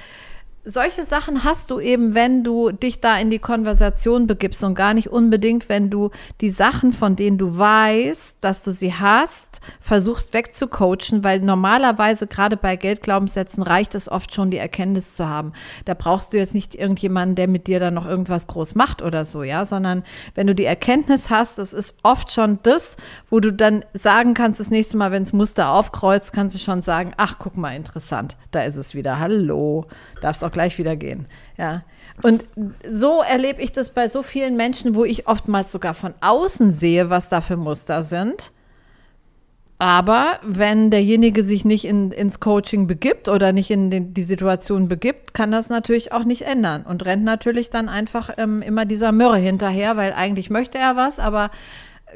solche 0.64 1.05
Sachen 1.05 1.42
hast 1.42 1.70
du 1.70 1.81
eben, 1.81 2.14
wenn 2.14 2.44
du 2.44 2.70
dich 2.70 3.01
da 3.01 3.18
in 3.18 3.31
die 3.31 3.40
Konversation 3.40 4.29
begibst 4.29 4.62
und 4.62 4.77
gar 4.77 4.94
nicht 4.94 5.11
unbedingt, 5.11 5.68
wenn 5.68 5.90
du 5.90 6.11
die 6.40 6.51
Sachen, 6.51 6.92
von 6.92 7.16
denen 7.16 7.37
du 7.37 7.57
weißt, 7.57 8.38
dass 8.40 8.62
du 8.62 8.70
sie 8.70 8.94
hast, 8.94 9.61
versuchst 9.81 10.33
wegzucoachen, 10.35 11.25
weil 11.25 11.40
normalerweise 11.40 12.29
gerade 12.29 12.57
bei 12.57 12.77
Geldglaubenssätzen 12.77 13.62
reicht 13.64 13.96
es 13.96 14.09
oft 14.09 14.35
schon, 14.35 14.51
die 14.51 14.59
Erkenntnis 14.59 15.16
zu 15.16 15.29
haben. 15.29 15.53
Da 15.85 15.94
brauchst 15.94 16.33
du 16.33 16.38
jetzt 16.38 16.55
nicht 16.55 16.77
irgendjemanden, 16.77 17.35
der 17.35 17.48
mit 17.48 17.66
dir 17.66 17.81
dann 17.81 17.94
noch 17.94 18.07
irgendwas 18.07 18.46
groß 18.46 18.77
macht 18.77 19.03
oder 19.03 19.25
so, 19.25 19.42
ja, 19.42 19.64
sondern 19.64 20.05
wenn 20.37 20.46
du 20.46 20.55
die 20.55 20.64
Erkenntnis 20.64 21.29
hast, 21.29 21.59
das 21.59 21.72
ist 21.72 21.96
oft 22.05 22.31
schon 22.31 22.61
das, 22.62 22.96
wo 23.31 23.40
du 23.40 23.53
dann 23.53 23.85
sagen 23.94 24.35
kannst, 24.35 24.61
das 24.61 24.70
nächste 24.70 24.96
Mal, 24.96 25.11
wenn 25.11 25.25
es 25.25 25.33
Muster 25.33 25.70
aufkreuzt, 25.70 26.33
kannst 26.33 26.55
du 26.55 26.61
schon 26.61 26.83
sagen, 26.83 27.14
ach, 27.16 27.37
guck 27.40 27.57
mal, 27.57 27.75
interessant, 27.75 28.37
da 28.53 28.62
ist 28.62 28.77
es 28.77 28.94
wieder, 28.94 29.18
hallo, 29.18 29.87
darfst 30.20 30.44
auch 30.44 30.52
gleich 30.53 30.79
wieder 30.79 30.97
gehen, 30.97 31.27
ja. 31.57 31.83
Und 32.23 32.45
so 32.88 33.23
erlebe 33.23 33.62
ich 33.62 33.73
das 33.73 33.91
bei 33.91 34.09
so 34.09 34.23
vielen 34.23 34.57
Menschen, 34.57 34.95
wo 34.95 35.05
ich 35.05 35.27
oftmals 35.27 35.73
sogar 35.73 35.95
von 35.95 36.15
außen 36.21 36.71
sehe, 36.71 37.11
was 37.11 37.29
da 37.29 37.41
für 37.41 37.57
Muster 37.57 38.03
sind. 38.03 38.53
Aber 39.79 40.38
wenn 40.45 40.91
derjenige 40.91 41.43
sich 41.43 41.65
nicht 41.65 41.85
in, 41.85 42.12
ins 42.12 42.38
Coaching 42.38 42.87
begibt 42.87 43.29
oder 43.29 43.53
nicht 43.53 43.69
in 43.69 43.91
den, 43.91 44.15
die 44.15 44.23
Situation 44.23 44.87
begibt, 44.87 45.35
kann 45.35 45.51
das 45.51 45.71
natürlich 45.71 46.12
auch 46.12 46.23
nicht 46.23 46.43
ändern 46.43 46.85
und 46.85 47.05
rennt 47.05 47.25
natürlich 47.25 47.69
dann 47.69 47.88
einfach 47.88 48.31
ähm, 48.37 48.62
immer 48.62 48.85
dieser 48.85 49.11
Mürre 49.11 49.38
hinterher, 49.38 49.97
weil 49.97 50.12
eigentlich 50.12 50.51
möchte 50.51 50.79
er 50.79 50.95
was, 50.95 51.19
aber 51.19 51.51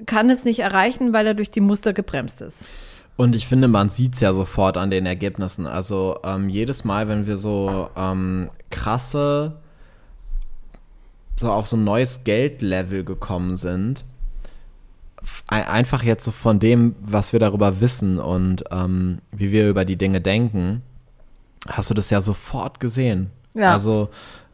kann 0.04 0.30
es 0.30 0.44
nicht 0.44 0.60
erreichen, 0.60 1.12
weil 1.12 1.26
er 1.26 1.34
durch 1.34 1.50
die 1.50 1.60
Muster 1.60 1.92
gebremst 1.92 2.40
ist. 2.40 2.66
Und 3.16 3.34
ich 3.34 3.46
finde, 3.46 3.68
man 3.68 3.88
sieht 3.88 4.14
es 4.14 4.20
ja 4.20 4.32
sofort 4.32 4.76
an 4.76 4.90
den 4.90 5.06
Ergebnissen. 5.06 5.66
Also 5.66 6.18
ähm, 6.22 6.48
jedes 6.48 6.84
Mal, 6.84 7.08
wenn 7.08 7.26
wir 7.26 7.38
so 7.38 7.88
ähm, 7.96 8.50
krasse, 8.70 9.56
so 11.38 11.50
auf 11.50 11.66
so 11.66 11.76
ein 11.76 11.84
neues 11.84 12.24
Geldlevel 12.24 13.04
gekommen 13.04 13.56
sind, 13.56 14.04
einfach 15.48 16.02
jetzt 16.02 16.24
so 16.24 16.30
von 16.30 16.60
dem, 16.60 16.94
was 17.00 17.32
wir 17.32 17.40
darüber 17.40 17.80
wissen 17.80 18.18
und 18.18 18.64
ähm, 18.70 19.18
wie 19.32 19.50
wir 19.50 19.68
über 19.68 19.84
die 19.84 19.96
Dinge 19.96 20.20
denken, 20.20 20.82
hast 21.68 21.90
du 21.90 21.94
das 21.94 22.10
ja 22.10 22.20
sofort 22.20 22.80
gesehen. 22.80 23.30
Ja. 23.54 23.72
Also 23.72 24.10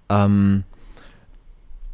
ähm, 0.08 0.64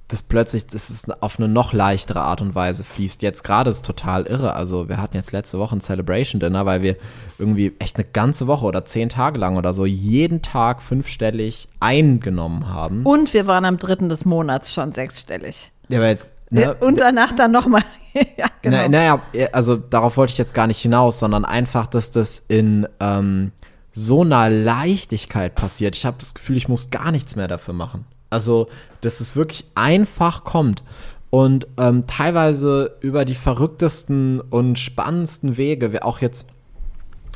das 0.08 0.22
plötzlich, 0.22 0.66
das 0.66 0.88
ist 0.88 1.22
auf 1.22 1.38
eine 1.38 1.48
noch 1.48 1.74
leichtere 1.74 2.22
Art 2.22 2.40
und 2.40 2.54
Weise 2.54 2.82
fließt. 2.82 3.20
Jetzt 3.20 3.44
gerade 3.44 3.68
ist 3.68 3.84
total 3.84 4.26
irre. 4.26 4.54
Also 4.54 4.88
wir 4.88 5.00
hatten 5.00 5.16
jetzt 5.16 5.32
letzte 5.32 5.58
Woche 5.58 5.76
ein 5.76 5.82
Celebration 5.82 6.40
Dinner, 6.40 6.64
weil 6.64 6.80
wir 6.80 6.96
irgendwie 7.38 7.74
echt 7.78 7.96
eine 7.96 8.06
ganze 8.06 8.46
Woche 8.46 8.64
oder 8.64 8.86
zehn 8.86 9.10
Tage 9.10 9.38
lang 9.38 9.58
oder 9.58 9.74
so 9.74 9.84
jeden 9.84 10.40
Tag 10.40 10.80
fünfstellig 10.80 11.68
eingenommen 11.78 12.68
haben. 12.68 13.04
Und 13.04 13.34
wir 13.34 13.46
waren 13.46 13.66
am 13.66 13.76
dritten 13.76 14.08
des 14.08 14.24
Monats 14.24 14.72
schon 14.72 14.92
sechsstellig. 14.92 15.72
Ja, 15.88 15.98
aber 15.98 16.08
jetzt, 16.08 16.32
ne, 16.48 16.74
Und 16.74 17.00
danach 17.00 17.32
dann 17.32 17.52
nochmal. 17.52 17.84
ja, 18.14 18.46
genau. 18.62 18.78
Na, 18.78 18.88
naja, 18.88 19.22
also 19.52 19.76
darauf 19.76 20.16
wollte 20.16 20.32
ich 20.32 20.38
jetzt 20.38 20.54
gar 20.54 20.66
nicht 20.66 20.80
hinaus, 20.80 21.18
sondern 21.18 21.44
einfach, 21.44 21.86
dass 21.86 22.10
das 22.10 22.42
in 22.48 22.88
ähm, 23.00 23.52
so 23.92 24.22
einer 24.22 24.48
Leichtigkeit 24.48 25.54
passiert. 25.54 25.96
Ich 25.96 26.06
habe 26.06 26.16
das 26.18 26.32
Gefühl, 26.32 26.56
ich 26.56 26.68
muss 26.68 26.88
gar 26.88 27.12
nichts 27.12 27.36
mehr 27.36 27.48
dafür 27.48 27.74
machen. 27.74 28.06
Also, 28.30 28.68
dass 29.00 29.20
es 29.20 29.36
wirklich 29.36 29.64
einfach 29.74 30.44
kommt 30.44 30.82
und 31.30 31.66
ähm, 31.78 32.06
teilweise 32.06 32.96
über 33.00 33.24
die 33.24 33.34
verrücktesten 33.34 34.40
und 34.40 34.78
spannendsten 34.78 35.56
Wege, 35.56 36.04
auch 36.04 36.20
jetzt 36.20 36.46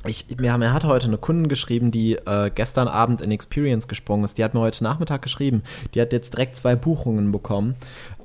ich, 0.07 0.27
mir, 0.39 0.57
mir 0.59 0.73
hat 0.73 0.85
heute 0.85 1.07
eine 1.07 1.19
Kundin 1.19 1.49
geschrieben, 1.49 1.93
die 1.93 2.15
äh, 2.15 2.51
gestern 2.53 2.89
Abend 2.89 3.21
in 3.21 3.31
Experience 3.31 3.87
gesprungen 3.87 4.25
ist. 4.25 4.37
Die 4.37 4.43
hat 4.43 4.53
mir 4.53 4.61
heute 4.61 4.83
Nachmittag 4.83 5.23
geschrieben. 5.23 5.63
Die 5.95 6.01
hat 6.01 6.13
jetzt 6.13 6.33
direkt 6.35 6.57
zwei 6.57 6.75
Buchungen 6.75 7.31
bekommen. 7.31 7.77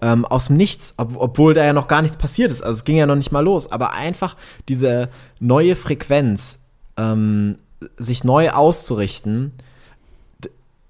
Ähm, 0.01 0.25
aus 0.25 0.47
dem 0.47 0.57
Nichts, 0.57 0.95
ob, 0.97 1.15
obwohl 1.15 1.53
da 1.53 1.63
ja 1.63 1.73
noch 1.73 1.87
gar 1.87 2.01
nichts 2.01 2.17
passiert 2.17 2.49
ist. 2.49 2.63
Also 2.63 2.77
es 2.77 2.83
ging 2.83 2.97
ja 2.97 3.05
noch 3.05 3.15
nicht 3.15 3.31
mal 3.31 3.43
los. 3.43 3.71
Aber 3.71 3.93
einfach 3.93 4.35
diese 4.67 5.09
neue 5.39 5.75
Frequenz, 5.75 6.63
ähm, 6.97 7.59
sich 7.97 8.23
neu 8.23 8.49
auszurichten, 8.49 9.51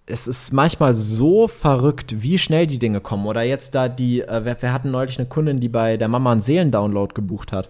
es 0.08 0.28
ist 0.28 0.54
manchmal 0.54 0.96
so 0.96 1.48
verrückt, 1.48 2.22
wie 2.22 2.38
schnell 2.38 2.66
die 2.66 2.80
Dinge 2.80 3.02
kommen. 3.02 3.28
Oder 3.28 3.44
jetzt 3.44 3.76
da 3.76 3.90
die, 3.90 4.22
äh, 4.22 4.46
wir, 4.46 4.62
wir 4.62 4.74
hatten 4.74 4.90
neulich 4.90 5.20
eine 5.20 5.28
Kundin, 5.28 5.60
die 5.60 5.70
bei 5.70 5.98
der 5.98 6.08
Mama 6.08 6.32
einen 6.32 6.42
Seelendownload 6.42 7.14
gebucht 7.14 7.52
hat. 7.52 7.70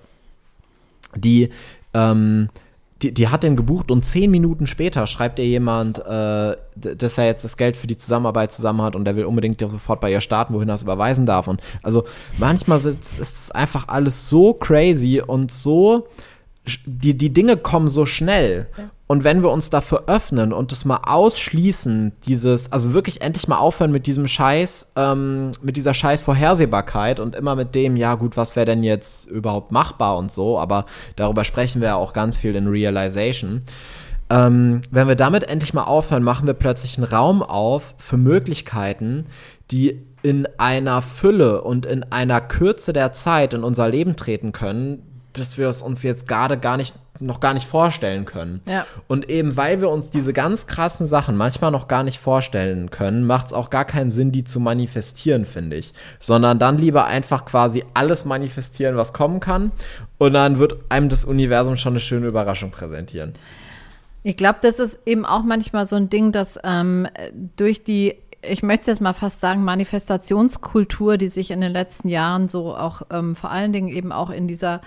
Die, 1.15 1.49
ähm, 1.95 2.49
die, 3.01 3.11
die 3.11 3.27
hat 3.27 3.43
den 3.43 3.55
gebucht 3.55 3.89
und 3.89 4.05
zehn 4.05 4.29
Minuten 4.29 4.67
später 4.67 5.07
schreibt 5.07 5.39
ihr 5.39 5.47
jemand, 5.47 5.99
äh, 5.99 6.55
dass 6.75 7.17
er 7.17 7.25
jetzt 7.25 7.43
das 7.43 7.57
Geld 7.57 7.75
für 7.75 7.87
die 7.87 7.97
Zusammenarbeit 7.97 8.51
zusammen 8.51 8.83
hat 8.83 8.95
und 8.95 9.05
der 9.05 9.15
will 9.15 9.25
unbedingt 9.25 9.59
sofort 9.59 9.99
bei 9.99 10.11
ihr 10.11 10.21
starten, 10.21 10.53
wohin 10.53 10.69
er 10.69 10.75
es 10.75 10.83
überweisen 10.83 11.25
darf. 11.25 11.47
Und 11.47 11.61
also 11.81 12.03
manchmal 12.37 12.77
ist, 12.77 13.19
es 13.19 13.51
einfach 13.51 13.87
alles 13.87 14.29
so 14.29 14.53
crazy 14.53 15.21
und 15.25 15.51
so, 15.51 16.07
die, 16.85 17.17
die 17.17 17.33
Dinge 17.33 17.57
kommen 17.57 17.89
so 17.89 18.05
schnell. 18.05 18.67
Und 19.07 19.23
wenn 19.23 19.41
wir 19.41 19.49
uns 19.49 19.69
dafür 19.69 20.03
öffnen 20.07 20.51
und 20.51 20.73
es 20.73 20.83
mal 20.83 20.99
ausschließen, 21.05 22.11
dieses, 22.25 22.71
also 22.73 22.93
wirklich 22.93 23.21
endlich 23.21 23.47
mal 23.47 23.57
aufhören 23.57 23.91
mit 23.91 24.05
diesem 24.05 24.27
Scheiß, 24.27 24.91
ähm, 24.97 25.53
mit 25.61 25.77
dieser 25.77 25.93
Scheiß 25.93 26.23
Vorhersehbarkeit 26.23 27.21
und 27.21 27.33
immer 27.33 27.55
mit 27.55 27.73
dem, 27.73 27.95
ja 27.95 28.15
gut, 28.15 28.35
was 28.35 28.57
wäre 28.57 28.65
denn 28.65 28.83
jetzt 28.83 29.25
überhaupt 29.29 29.71
machbar 29.71 30.17
und 30.17 30.29
so, 30.29 30.59
aber 30.59 30.85
darüber 31.15 31.45
sprechen 31.45 31.79
wir 31.79 31.89
ja 31.89 31.95
auch 31.95 32.11
ganz 32.11 32.37
viel 32.37 32.53
in 32.55 32.67
Realization. 32.67 33.61
Ähm, 34.29 34.81
wenn 34.91 35.07
wir 35.07 35.15
damit 35.15 35.49
endlich 35.49 35.73
mal 35.73 35.85
aufhören, 35.85 36.23
machen 36.23 36.45
wir 36.45 36.53
plötzlich 36.53 36.97
einen 36.97 37.07
Raum 37.07 37.41
auf 37.41 37.95
für 37.97 38.17
Möglichkeiten, 38.17 39.25
die 39.71 40.01
in 40.21 40.47
einer 40.57 41.01
Fülle 41.01 41.61
und 41.61 41.85
in 41.85 42.03
einer 42.11 42.41
Kürze 42.41 42.91
der 42.91 43.13
Zeit 43.13 43.53
in 43.53 43.63
unser 43.63 43.87
Leben 43.87 44.17
treten 44.17 44.51
können, 44.51 45.01
dass 45.31 45.57
wir 45.57 45.69
es 45.69 45.81
uns 45.81 46.03
jetzt 46.03 46.27
gerade 46.27 46.57
gar 46.57 46.75
nicht 46.75 46.95
noch 47.19 47.39
gar 47.39 47.53
nicht 47.53 47.67
vorstellen 47.67 48.25
können. 48.25 48.61
Ja. 48.65 48.85
Und 49.07 49.29
eben 49.29 49.57
weil 49.57 49.81
wir 49.81 49.89
uns 49.89 50.09
diese 50.09 50.33
ganz 50.33 50.67
krassen 50.67 51.07
Sachen 51.07 51.35
manchmal 51.35 51.71
noch 51.71 51.87
gar 51.87 52.03
nicht 52.03 52.19
vorstellen 52.19 52.91
können, 52.91 53.25
macht 53.25 53.47
es 53.47 53.53
auch 53.53 53.69
gar 53.69 53.85
keinen 53.85 54.09
Sinn, 54.09 54.31
die 54.31 54.43
zu 54.43 54.59
manifestieren, 54.59 55.45
finde 55.45 55.77
ich. 55.77 55.93
Sondern 56.19 56.59
dann 56.59 56.77
lieber 56.77 57.05
einfach 57.05 57.45
quasi 57.45 57.83
alles 57.93 58.25
manifestieren, 58.25 58.95
was 58.95 59.13
kommen 59.13 59.39
kann. 59.39 59.71
Und 60.17 60.33
dann 60.33 60.59
wird 60.59 60.77
einem 60.89 61.09
das 61.09 61.25
Universum 61.25 61.77
schon 61.77 61.93
eine 61.93 61.99
schöne 61.99 62.27
Überraschung 62.27 62.71
präsentieren. 62.71 63.33
Ich 64.23 64.35
glaube, 64.35 64.59
das 64.61 64.79
ist 64.79 64.99
eben 65.05 65.25
auch 65.25 65.43
manchmal 65.43 65.85
so 65.85 65.95
ein 65.95 66.09
Ding, 66.09 66.31
dass 66.31 66.59
ähm, 66.63 67.07
durch 67.55 67.83
die 67.83 68.15
ich 68.49 68.63
möchte 68.63 68.81
es 68.81 68.87
jetzt 68.87 69.01
mal 69.01 69.13
fast 69.13 69.41
sagen, 69.41 69.63
Manifestationskultur, 69.63 71.17
die 71.17 71.27
sich 71.27 71.51
in 71.51 71.61
den 71.61 71.71
letzten 71.71 72.07
Jahren 72.09 72.47
so 72.47 72.75
auch 72.75 73.01
ähm, 73.09 73.35
vor 73.35 73.51
allen 73.51 73.73
Dingen 73.73 73.87
eben 73.87 74.11
auch 74.11 74.29
in 74.29 74.47
dieser 74.47 74.81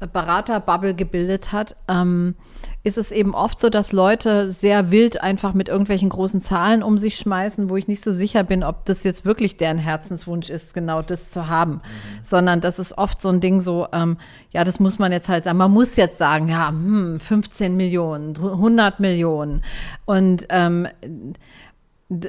Beraterbubble 0.00 0.94
gebildet 0.94 1.52
hat, 1.52 1.74
ähm, 1.88 2.34
ist 2.82 2.98
es 2.98 3.10
eben 3.10 3.34
oft 3.34 3.58
so, 3.58 3.68
dass 3.68 3.92
Leute 3.92 4.50
sehr 4.50 4.90
wild 4.90 5.20
einfach 5.20 5.54
mit 5.54 5.68
irgendwelchen 5.68 6.08
großen 6.08 6.40
Zahlen 6.40 6.82
um 6.82 6.98
sich 6.98 7.16
schmeißen, 7.16 7.68
wo 7.68 7.76
ich 7.76 7.88
nicht 7.88 8.02
so 8.04 8.12
sicher 8.12 8.44
bin, 8.44 8.62
ob 8.62 8.84
das 8.84 9.02
jetzt 9.02 9.24
wirklich 9.24 9.56
deren 9.56 9.78
Herzenswunsch 9.78 10.50
ist, 10.50 10.74
genau 10.74 11.02
das 11.02 11.30
zu 11.30 11.48
haben. 11.48 11.72
Mhm. 11.72 11.80
Sondern 12.22 12.60
das 12.60 12.78
ist 12.78 12.96
oft 12.96 13.20
so 13.20 13.28
ein 13.28 13.40
Ding 13.40 13.60
so, 13.60 13.88
ähm, 13.92 14.18
ja, 14.52 14.62
das 14.62 14.78
muss 14.78 14.98
man 14.98 15.10
jetzt 15.10 15.28
halt 15.28 15.44
sagen. 15.44 15.58
Man 15.58 15.72
muss 15.72 15.96
jetzt 15.96 16.18
sagen, 16.18 16.48
ja, 16.48 16.68
hm, 16.68 17.18
15 17.18 17.76
Millionen, 17.76 18.36
100 18.36 19.00
Millionen. 19.00 19.62
Und 20.04 20.46
ähm, 20.50 20.86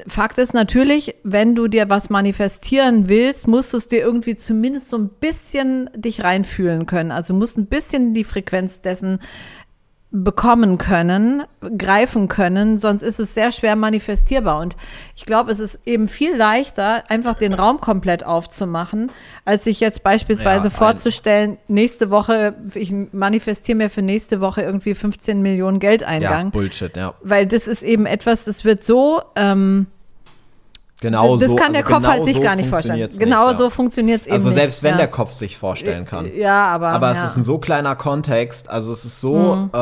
Fakt 0.08 0.38
ist 0.38 0.54
natürlich, 0.54 1.14
wenn 1.22 1.54
du 1.54 1.68
dir 1.68 1.88
was 1.88 2.10
manifestieren 2.10 3.08
willst, 3.08 3.46
musst 3.46 3.72
du 3.72 3.76
es 3.76 3.86
dir 3.86 4.00
irgendwie 4.00 4.34
zumindest 4.34 4.88
so 4.88 4.98
ein 4.98 5.08
bisschen 5.08 5.88
dich 5.94 6.24
reinfühlen 6.24 6.84
können. 6.86 7.12
Also 7.12 7.32
musst 7.32 7.58
ein 7.58 7.66
bisschen 7.66 8.12
die 8.12 8.24
Frequenz 8.24 8.80
dessen 8.80 9.20
bekommen 10.10 10.78
können, 10.78 11.42
greifen 11.76 12.28
können, 12.28 12.78
sonst 12.78 13.02
ist 13.02 13.20
es 13.20 13.34
sehr 13.34 13.52
schwer 13.52 13.76
manifestierbar. 13.76 14.58
Und 14.58 14.74
ich 15.14 15.26
glaube, 15.26 15.50
es 15.50 15.60
ist 15.60 15.80
eben 15.84 16.08
viel 16.08 16.34
leichter, 16.34 17.10
einfach 17.10 17.34
den 17.34 17.52
Raum 17.52 17.80
komplett 17.80 18.24
aufzumachen, 18.24 19.12
als 19.44 19.64
sich 19.64 19.80
jetzt 19.80 20.02
beispielsweise 20.02 20.68
ja, 20.68 20.70
vorzustellen, 20.70 21.58
nächste 21.68 22.10
Woche, 22.10 22.54
ich 22.74 22.94
manifestiere 23.12 23.76
mir 23.76 23.90
für 23.90 24.00
nächste 24.00 24.40
Woche 24.40 24.62
irgendwie 24.62 24.94
15 24.94 25.42
Millionen 25.42 25.78
Geldeingang. 25.78 26.46
Ja, 26.46 26.50
Bullshit, 26.50 26.96
ja. 26.96 27.14
Weil 27.22 27.46
das 27.46 27.68
ist 27.68 27.82
eben 27.82 28.06
etwas, 28.06 28.44
das 28.44 28.64
wird 28.64 28.84
so, 28.84 29.20
ähm, 29.36 29.88
Genau 31.00 31.36
das 31.36 31.50
so. 31.50 31.56
kann 31.56 31.72
der 31.72 31.82
also 31.84 31.94
Kopf 31.94 32.02
genau 32.02 32.12
halt 32.12 32.24
sich 32.24 32.36
so 32.36 32.42
gar 32.42 32.56
nicht 32.56 32.68
vorstellen. 32.68 33.08
Genau 33.18 33.46
nicht, 33.46 33.52
ja. 33.52 33.58
so 33.58 33.70
funktioniert 33.70 34.22
es 34.22 34.26
eben 34.26 34.34
Also 34.34 34.50
selbst 34.50 34.82
wenn 34.82 34.92
ja. 34.92 34.96
der 34.98 35.08
Kopf 35.08 35.30
sich 35.30 35.56
vorstellen 35.56 36.04
kann. 36.04 36.28
Ja, 36.34 36.66
aber. 36.66 36.88
Aber 36.88 37.12
es 37.12 37.18
ja. 37.18 37.24
ist 37.24 37.36
ein 37.36 37.44
so 37.44 37.58
kleiner 37.58 37.94
Kontext, 37.94 38.68
also 38.68 38.92
es 38.92 39.04
ist 39.04 39.20
so, 39.20 39.54
Mhm. 39.54 39.70
äh, 39.72 39.76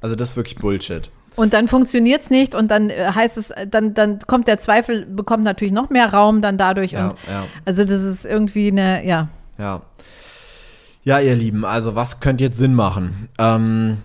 also 0.00 0.16
das 0.16 0.30
ist 0.30 0.36
wirklich 0.36 0.56
Bullshit. 0.56 1.10
Und 1.36 1.54
dann 1.54 1.68
funktioniert 1.68 2.22
es 2.22 2.30
nicht 2.30 2.54
und 2.54 2.70
dann 2.70 2.90
äh, 2.90 3.10
heißt 3.14 3.38
es, 3.38 3.52
dann, 3.68 3.94
dann 3.94 4.18
kommt 4.26 4.48
der 4.48 4.58
Zweifel, 4.58 5.06
bekommt 5.06 5.44
natürlich 5.44 5.72
noch 5.72 5.90
mehr 5.90 6.12
Raum 6.12 6.42
dann 6.42 6.58
dadurch. 6.58 6.92
Ja, 6.92 7.08
und 7.08 7.14
ja. 7.28 7.44
Also 7.64 7.84
das 7.84 8.02
ist 8.02 8.24
irgendwie 8.24 8.68
eine, 8.68 9.06
ja. 9.06 9.28
Ja. 9.58 9.82
Ja, 11.04 11.18
ihr 11.20 11.34
Lieben, 11.34 11.64
also 11.64 11.94
was 11.94 12.20
könnte 12.20 12.44
jetzt 12.44 12.58
Sinn 12.58 12.74
machen? 12.74 13.28
Ähm, 13.38 13.98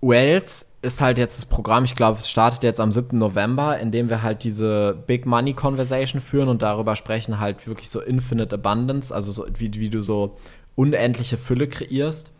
Wells 0.00 0.68
ist 0.84 1.00
halt 1.00 1.18
jetzt 1.18 1.38
das 1.38 1.46
Programm, 1.46 1.84
ich 1.84 1.96
glaube, 1.96 2.18
es 2.18 2.28
startet 2.28 2.62
jetzt 2.62 2.78
am 2.78 2.92
7. 2.92 3.18
November, 3.18 3.78
in 3.78 3.90
dem 3.90 4.10
wir 4.10 4.22
halt 4.22 4.44
diese 4.44 4.94
Big 5.06 5.26
Money 5.26 5.54
Conversation 5.54 6.20
führen 6.20 6.48
und 6.48 6.62
darüber 6.62 6.94
sprechen, 6.94 7.40
halt 7.40 7.66
wirklich 7.66 7.88
so 7.88 8.00
Infinite 8.00 8.54
Abundance, 8.54 9.12
also 9.12 9.32
so, 9.32 9.46
wie, 9.56 9.72
wie 9.74 9.88
du 9.88 10.02
so 10.02 10.36
unendliche 10.76 11.38
Fülle 11.38 11.68
kreierst. 11.68 12.30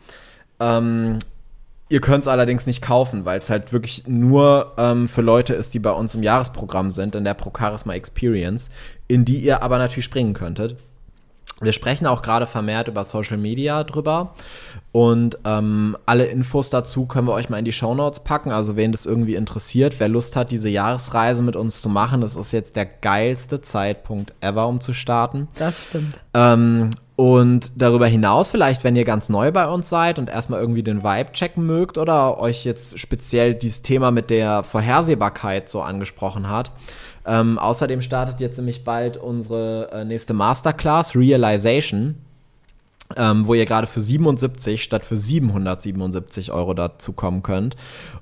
Ähm, 0.60 1.18
ihr 1.88 2.00
könnt 2.00 2.22
es 2.22 2.28
allerdings 2.28 2.66
nicht 2.66 2.82
kaufen, 2.82 3.24
weil 3.24 3.40
es 3.40 3.50
halt 3.50 3.72
wirklich 3.72 4.06
nur 4.06 4.74
ähm, 4.76 5.08
für 5.08 5.22
Leute 5.22 5.54
ist, 5.54 5.74
die 5.74 5.78
bei 5.78 5.92
uns 5.92 6.14
im 6.14 6.22
Jahresprogramm 6.22 6.92
sind, 6.92 7.14
in 7.14 7.24
der 7.24 7.34
Pro 7.34 7.52
Charisma 7.56 7.94
Experience, 7.94 8.70
in 9.08 9.24
die 9.24 9.38
ihr 9.38 9.62
aber 9.62 9.78
natürlich 9.78 10.04
springen 10.04 10.34
könntet. 10.34 10.76
Wir 11.60 11.72
sprechen 11.72 12.06
auch 12.06 12.20
gerade 12.20 12.46
vermehrt 12.46 12.88
über 12.88 13.04
Social 13.04 13.36
Media 13.36 13.84
drüber. 13.84 14.32
Und 14.92 15.38
ähm, 15.44 15.96
alle 16.06 16.26
Infos 16.26 16.70
dazu 16.70 17.06
können 17.06 17.26
wir 17.26 17.32
euch 17.32 17.48
mal 17.48 17.58
in 17.58 17.64
die 17.64 17.72
Shownotes 17.72 18.20
packen. 18.20 18.50
Also 18.50 18.76
wen 18.76 18.92
das 18.92 19.06
irgendwie 19.06 19.34
interessiert, 19.34 19.98
wer 19.98 20.08
Lust 20.08 20.36
hat, 20.36 20.50
diese 20.50 20.68
Jahresreise 20.68 21.42
mit 21.42 21.56
uns 21.56 21.80
zu 21.80 21.88
machen, 21.88 22.20
das 22.20 22.36
ist 22.36 22.52
jetzt 22.52 22.76
der 22.76 22.86
geilste 22.86 23.60
Zeitpunkt 23.60 24.34
ever, 24.40 24.68
um 24.68 24.80
zu 24.80 24.92
starten. 24.92 25.48
Das 25.56 25.84
stimmt. 25.84 26.14
Ähm, 26.32 26.90
und 27.16 27.70
darüber 27.76 28.06
hinaus, 28.06 28.50
vielleicht, 28.50 28.82
wenn 28.82 28.96
ihr 28.96 29.04
ganz 29.04 29.28
neu 29.28 29.52
bei 29.52 29.68
uns 29.68 29.88
seid 29.88 30.18
und 30.18 30.28
erstmal 30.28 30.60
irgendwie 30.60 30.82
den 30.82 31.04
Vibe 31.04 31.32
checken 31.32 31.64
mögt 31.64 31.96
oder 31.96 32.38
euch 32.38 32.64
jetzt 32.64 32.98
speziell 32.98 33.54
dieses 33.54 33.82
Thema 33.82 34.10
mit 34.10 34.30
der 34.30 34.64
Vorhersehbarkeit 34.64 35.68
so 35.68 35.82
angesprochen 35.82 36.48
hat. 36.48 36.72
Ähm, 37.26 37.58
außerdem 37.58 38.02
startet 38.02 38.40
jetzt 38.40 38.58
nämlich 38.58 38.84
bald 38.84 39.16
unsere 39.16 39.90
äh, 39.92 40.04
nächste 40.04 40.34
Masterclass, 40.34 41.16
Realization, 41.16 42.16
ähm, 43.16 43.46
wo 43.46 43.54
ihr 43.54 43.66
gerade 43.66 43.86
für 43.86 44.00
77 44.00 44.82
statt 44.82 45.04
für 45.04 45.16
777 45.16 46.52
Euro 46.52 46.74
dazu 46.74 47.12
kommen 47.12 47.42
könnt. 47.42 47.76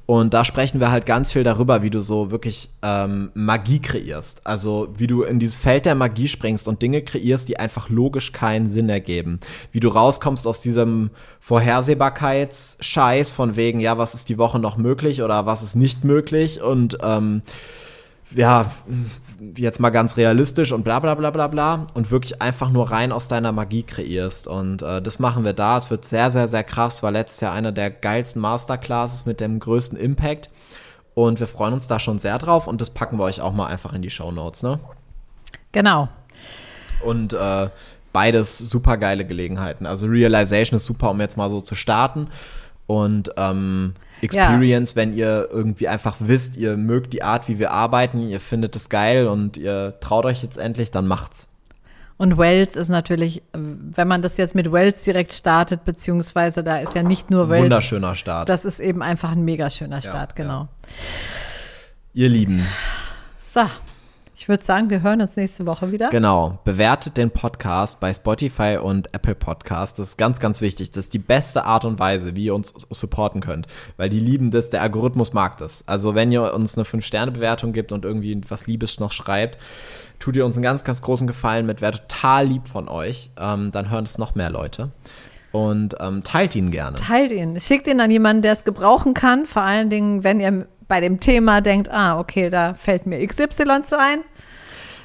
Und 0.06 0.34
da 0.34 0.44
sprechen 0.44 0.80
wir 0.80 0.90
halt 0.90 1.06
ganz 1.06 1.32
viel 1.32 1.44
darüber, 1.44 1.82
wie 1.82 1.90
du 1.90 2.00
so 2.00 2.30
wirklich 2.30 2.70
ähm, 2.82 3.30
Magie 3.34 3.80
kreierst. 3.80 4.46
Also 4.46 4.88
wie 4.96 5.06
du 5.06 5.22
in 5.22 5.38
dieses 5.38 5.56
Feld 5.56 5.86
der 5.86 5.94
Magie 5.94 6.28
springst 6.28 6.68
und 6.68 6.82
Dinge 6.82 7.02
kreierst, 7.02 7.48
die 7.48 7.58
einfach 7.58 7.88
logisch 7.88 8.32
keinen 8.32 8.68
Sinn 8.68 8.88
ergeben. 8.88 9.40
Wie 9.70 9.80
du 9.80 9.88
rauskommst 9.88 10.46
aus 10.46 10.60
diesem 10.60 11.10
Vorhersehbarkeitsscheiß 11.40 13.30
von 13.30 13.56
wegen, 13.56 13.80
ja, 13.80 13.98
was 13.98 14.14
ist 14.14 14.28
die 14.28 14.38
Woche 14.38 14.58
noch 14.58 14.76
möglich 14.76 15.22
oder 15.22 15.46
was 15.46 15.62
ist 15.62 15.76
nicht 15.76 16.04
möglich 16.04 16.60
und 16.60 16.98
ähm, 17.02 17.42
ja, 18.34 18.70
jetzt 19.56 19.80
mal 19.80 19.90
ganz 19.90 20.16
realistisch 20.16 20.72
und 20.72 20.84
bla 20.84 21.00
bla 21.00 21.14
bla 21.14 21.30
bla 21.30 21.48
bla 21.48 21.86
und 21.94 22.10
wirklich 22.10 22.40
einfach 22.40 22.70
nur 22.70 22.90
rein 22.90 23.12
aus 23.12 23.28
deiner 23.28 23.52
Magie 23.52 23.82
kreierst. 23.82 24.46
Und 24.46 24.82
äh, 24.82 25.02
das 25.02 25.18
machen 25.18 25.44
wir 25.44 25.52
da. 25.52 25.76
Es 25.76 25.90
wird 25.90 26.04
sehr, 26.04 26.30
sehr, 26.30 26.48
sehr 26.48 26.64
krass. 26.64 27.02
War 27.02 27.10
letztes 27.10 27.40
Jahr 27.40 27.52
einer 27.52 27.72
der 27.72 27.90
geilsten 27.90 28.40
Masterclasses 28.40 29.26
mit 29.26 29.40
dem 29.40 29.58
größten 29.58 29.98
Impact. 29.98 30.50
Und 31.14 31.40
wir 31.40 31.46
freuen 31.46 31.74
uns 31.74 31.88
da 31.88 31.98
schon 31.98 32.18
sehr 32.18 32.38
drauf 32.38 32.66
und 32.66 32.80
das 32.80 32.90
packen 32.90 33.18
wir 33.18 33.24
euch 33.24 33.40
auch 33.42 33.52
mal 33.52 33.66
einfach 33.66 33.92
in 33.92 34.00
die 34.00 34.08
Show 34.08 34.30
Notes, 34.30 34.62
ne? 34.62 34.80
Genau. 35.72 36.08
Und 37.04 37.34
äh, 37.34 37.68
beides 38.12 38.58
super 38.58 38.96
geile 38.96 39.26
Gelegenheiten. 39.26 39.86
Also 39.86 40.06
Realization 40.06 40.76
ist 40.76 40.86
super, 40.86 41.10
um 41.10 41.20
jetzt 41.20 41.36
mal 41.36 41.50
so 41.50 41.60
zu 41.60 41.74
starten. 41.74 42.28
Und 42.86 43.30
ähm, 43.36 43.94
Experience, 44.22 44.96
wenn 44.96 45.14
ihr 45.14 45.48
irgendwie 45.50 45.88
einfach 45.88 46.16
wisst, 46.20 46.56
ihr 46.56 46.76
mögt 46.76 47.12
die 47.12 47.22
Art, 47.22 47.48
wie 47.48 47.58
wir 47.58 47.72
arbeiten, 47.72 48.28
ihr 48.28 48.40
findet 48.40 48.76
es 48.76 48.88
geil 48.88 49.26
und 49.26 49.56
ihr 49.56 49.94
traut 50.00 50.24
euch 50.24 50.42
jetzt 50.42 50.58
endlich, 50.58 50.90
dann 50.90 51.06
macht's. 51.06 51.48
Und 52.18 52.38
Wells 52.38 52.76
ist 52.76 52.88
natürlich, 52.88 53.42
wenn 53.52 54.06
man 54.06 54.22
das 54.22 54.36
jetzt 54.36 54.54
mit 54.54 54.70
Wells 54.70 55.02
direkt 55.02 55.32
startet, 55.32 55.84
beziehungsweise 55.84 56.62
da 56.62 56.76
ist 56.78 56.94
ja 56.94 57.02
nicht 57.02 57.30
nur 57.30 57.48
Wells. 57.48 57.64
Wunderschöner 57.64 58.14
Start. 58.14 58.48
Das 58.48 58.64
ist 58.64 58.78
eben 58.78 59.02
einfach 59.02 59.32
ein 59.32 59.44
mega 59.44 59.70
schöner 59.70 60.00
Start, 60.00 60.38
Ja, 60.38 60.44
genau. 60.44 60.68
ihr 62.14 62.28
Lieben, 62.28 62.64
So, 63.52 63.62
ich 64.42 64.48
würde 64.48 64.64
sagen, 64.64 64.90
wir 64.90 65.02
hören 65.02 65.20
uns 65.20 65.36
nächste 65.36 65.66
Woche 65.66 65.92
wieder. 65.92 66.08
genau, 66.08 66.58
bewertet 66.64 67.16
den 67.16 67.30
Podcast 67.30 68.00
bei 68.00 68.12
Spotify 68.12 68.76
und 68.82 69.14
Apple 69.14 69.36
Podcast. 69.36 70.00
Das 70.00 70.08
ist 70.08 70.16
ganz, 70.16 70.40
ganz 70.40 70.60
wichtig. 70.60 70.90
Das 70.90 71.04
ist 71.04 71.14
die 71.14 71.20
beste 71.20 71.64
Art 71.64 71.84
und 71.84 72.00
Weise, 72.00 72.34
wie 72.34 72.46
ihr 72.46 72.54
uns 72.56 72.74
supporten 72.90 73.40
könnt, 73.40 73.68
weil 73.98 74.10
die 74.10 74.18
lieben 74.18 74.50
das, 74.50 74.68
der 74.68 74.82
Algorithmus 74.82 75.32
mag 75.32 75.58
das. 75.58 75.86
Also 75.86 76.16
wenn 76.16 76.32
ihr 76.32 76.54
uns 76.54 76.76
eine 76.76 76.84
5-Sterne-Bewertung 76.84 77.72
gibt 77.72 77.92
und 77.92 78.04
irgendwie 78.04 78.40
was 78.48 78.66
Liebes 78.66 78.98
noch 78.98 79.12
schreibt, 79.12 79.58
tut 80.18 80.34
ihr 80.34 80.44
uns 80.44 80.56
einen 80.56 80.64
ganz, 80.64 80.82
ganz 80.82 81.02
großen 81.02 81.28
Gefallen 81.28 81.64
mit, 81.64 81.80
wäre 81.80 81.92
total 81.92 82.48
lieb 82.48 82.66
von 82.66 82.88
euch. 82.88 83.30
Ähm, 83.38 83.70
dann 83.70 83.90
hören 83.90 84.02
es 84.02 84.18
noch 84.18 84.34
mehr 84.34 84.50
Leute. 84.50 84.90
Und 85.52 85.94
ähm, 86.00 86.24
teilt 86.24 86.56
ihn 86.56 86.72
gerne. 86.72 86.96
Teilt 86.96 87.30
ihn, 87.30 87.60
schickt 87.60 87.86
ihn 87.86 88.00
an 88.00 88.10
jemanden, 88.10 88.42
der 88.42 88.54
es 88.54 88.64
gebrauchen 88.64 89.14
kann. 89.14 89.46
Vor 89.46 89.62
allen 89.62 89.88
Dingen, 89.88 90.24
wenn 90.24 90.40
ihr 90.40 90.66
bei 90.92 91.00
dem 91.00 91.20
Thema 91.20 91.62
denkt, 91.62 91.90
ah, 91.90 92.18
okay, 92.18 92.50
da 92.50 92.74
fällt 92.74 93.06
mir 93.06 93.26
XY 93.26 93.84
zu 93.84 93.98
ein. 93.98 94.20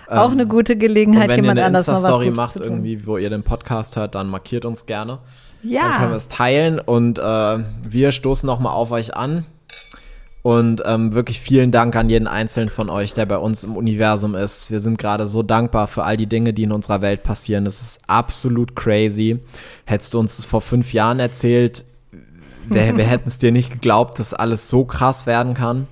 Auch 0.10 0.32
eine 0.32 0.47
gute 0.47 0.78
Gelegenheit, 0.78 1.30
wenn 1.30 1.38
ihr 1.38 1.43
jemand 1.43 1.60
eine 1.60 1.68
anders 1.68 1.88
noch 1.88 1.93
was 1.93 2.01
Insta-Story 2.01 2.26
Gutes 2.28 2.38
macht, 2.38 2.55
irgendwie, 2.58 3.05
wo 3.05 3.18
ihr 3.18 3.30
den 3.30 3.43
Podcast 3.43 3.95
hört, 3.95 4.16
dann 4.16 4.30
markiert 4.30 4.66
uns 4.66 4.86
gerne. 4.86 5.20
Dann 5.64 5.72
können 5.72 5.99
wir 6.01 6.10
Ja, 6.10 6.16
es 6.16 6.28
teilen 6.28 6.80
und 6.80 7.20
äh, 7.20 7.22
wir 7.22 8.12
stoßen 8.12 8.47
nochmal 8.47 8.74
auf 8.74 8.91
euch 8.91 9.16
an. 9.16 9.45
Und 10.43 10.82
ähm, 10.86 11.14
wirklich 11.14 11.41
vielen 11.41 11.72
Dank 11.72 11.93
an 11.97 12.10
jeden 12.10 12.28
Einzelnen 12.28 12.70
von 12.70 12.89
euch, 12.89 13.14
der 13.14 13.26
bei 13.26 13.38
uns 13.38 13.66
im 13.66 13.76
Universum 13.76 14.34
ist. 14.34 14.72
Wir 14.72 14.80
sind 14.80 14.97
gerade 14.97 15.28
so 15.28 15.43
dankbar 15.43 15.88
für 15.88 16.05
all 16.05 16.16
die 16.16 16.28
Dinge, 16.28 16.53
die 16.53 16.64
in 16.64 16.72
unserer 16.72 17.01
Welt 17.01 17.24
passieren. 17.24 17.66
Das 17.66 17.82
ist 17.82 17.99
absolut 18.08 18.74
crazy. 18.74 19.39
Hättest 19.84 20.14
du 20.14 20.20
uns 20.20 20.38
das 20.38 20.45
vor 20.45 20.62
fünf 20.62 20.93
Jahren 20.93 21.20
erzählt, 21.20 21.84
wir, 22.70 22.95
wir 22.95 23.03
hätten 23.03 23.28
es 23.28 23.39
dir 23.39 23.51
nicht 23.51 23.74
geglaubt, 23.74 24.20
dass 24.20 24.34
alles 24.34 24.70
so 24.70 24.86
krass 24.86 25.28
werden 25.28 25.53
kann. 25.53 25.88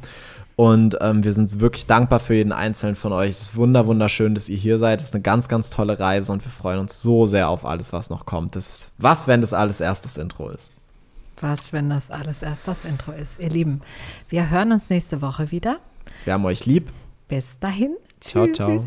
Und 0.56 0.98
ähm, 1.02 1.24
wir 1.24 1.34
sind 1.34 1.60
wirklich 1.60 1.86
dankbar 1.86 2.20
für 2.20 2.34
jeden 2.34 2.54
Einzelnen 2.54 2.96
von 2.96 3.12
euch. 3.12 3.32
Es 3.32 3.42
ist 3.42 3.56
wunder, 3.58 3.88
wunderschön, 3.88 4.36
dass 4.36 4.48
ihr 4.48 4.58
hier 4.58 4.80
seid. 4.80 5.02
Es 5.02 5.08
ist 5.08 5.14
eine 5.14 5.22
ganz, 5.22 5.50
ganz 5.50 5.70
tolle 5.70 6.00
Reise 6.00 6.32
und 6.32 6.46
wir 6.46 6.52
freuen 6.52 6.80
uns 6.80 7.02
so 7.02 7.26
sehr 7.26 7.50
auf 7.50 7.66
alles, 7.66 7.92
was 7.92 8.10
noch 8.10 8.26
kommt. 8.26 8.56
Das, 8.56 8.94
was, 8.98 9.28
wenn 9.28 9.42
das 9.42 9.54
alles 9.54 9.82
erst 9.82 10.06
das 10.06 10.18
Intro 10.18 10.50
ist? 10.50 10.72
Was, 11.42 11.74
wenn 11.74 11.90
das 11.90 12.10
alles 12.10 12.42
erst 12.42 12.68
das 12.70 12.86
Intro 12.86 13.12
ist? 13.12 13.42
Ihr 13.42 13.50
Lieben, 13.50 13.82
wir 14.30 14.50
hören 14.50 14.72
uns 14.72 14.90
nächste 14.90 15.22
Woche 15.22 15.52
wieder. 15.52 15.80
Wir 16.24 16.34
haben 16.34 16.46
euch 16.46 16.66
lieb. 16.66 16.90
Bis 17.28 17.60
dahin. 17.60 17.98
Ciao, 18.22 18.48
ciao. 18.48 18.82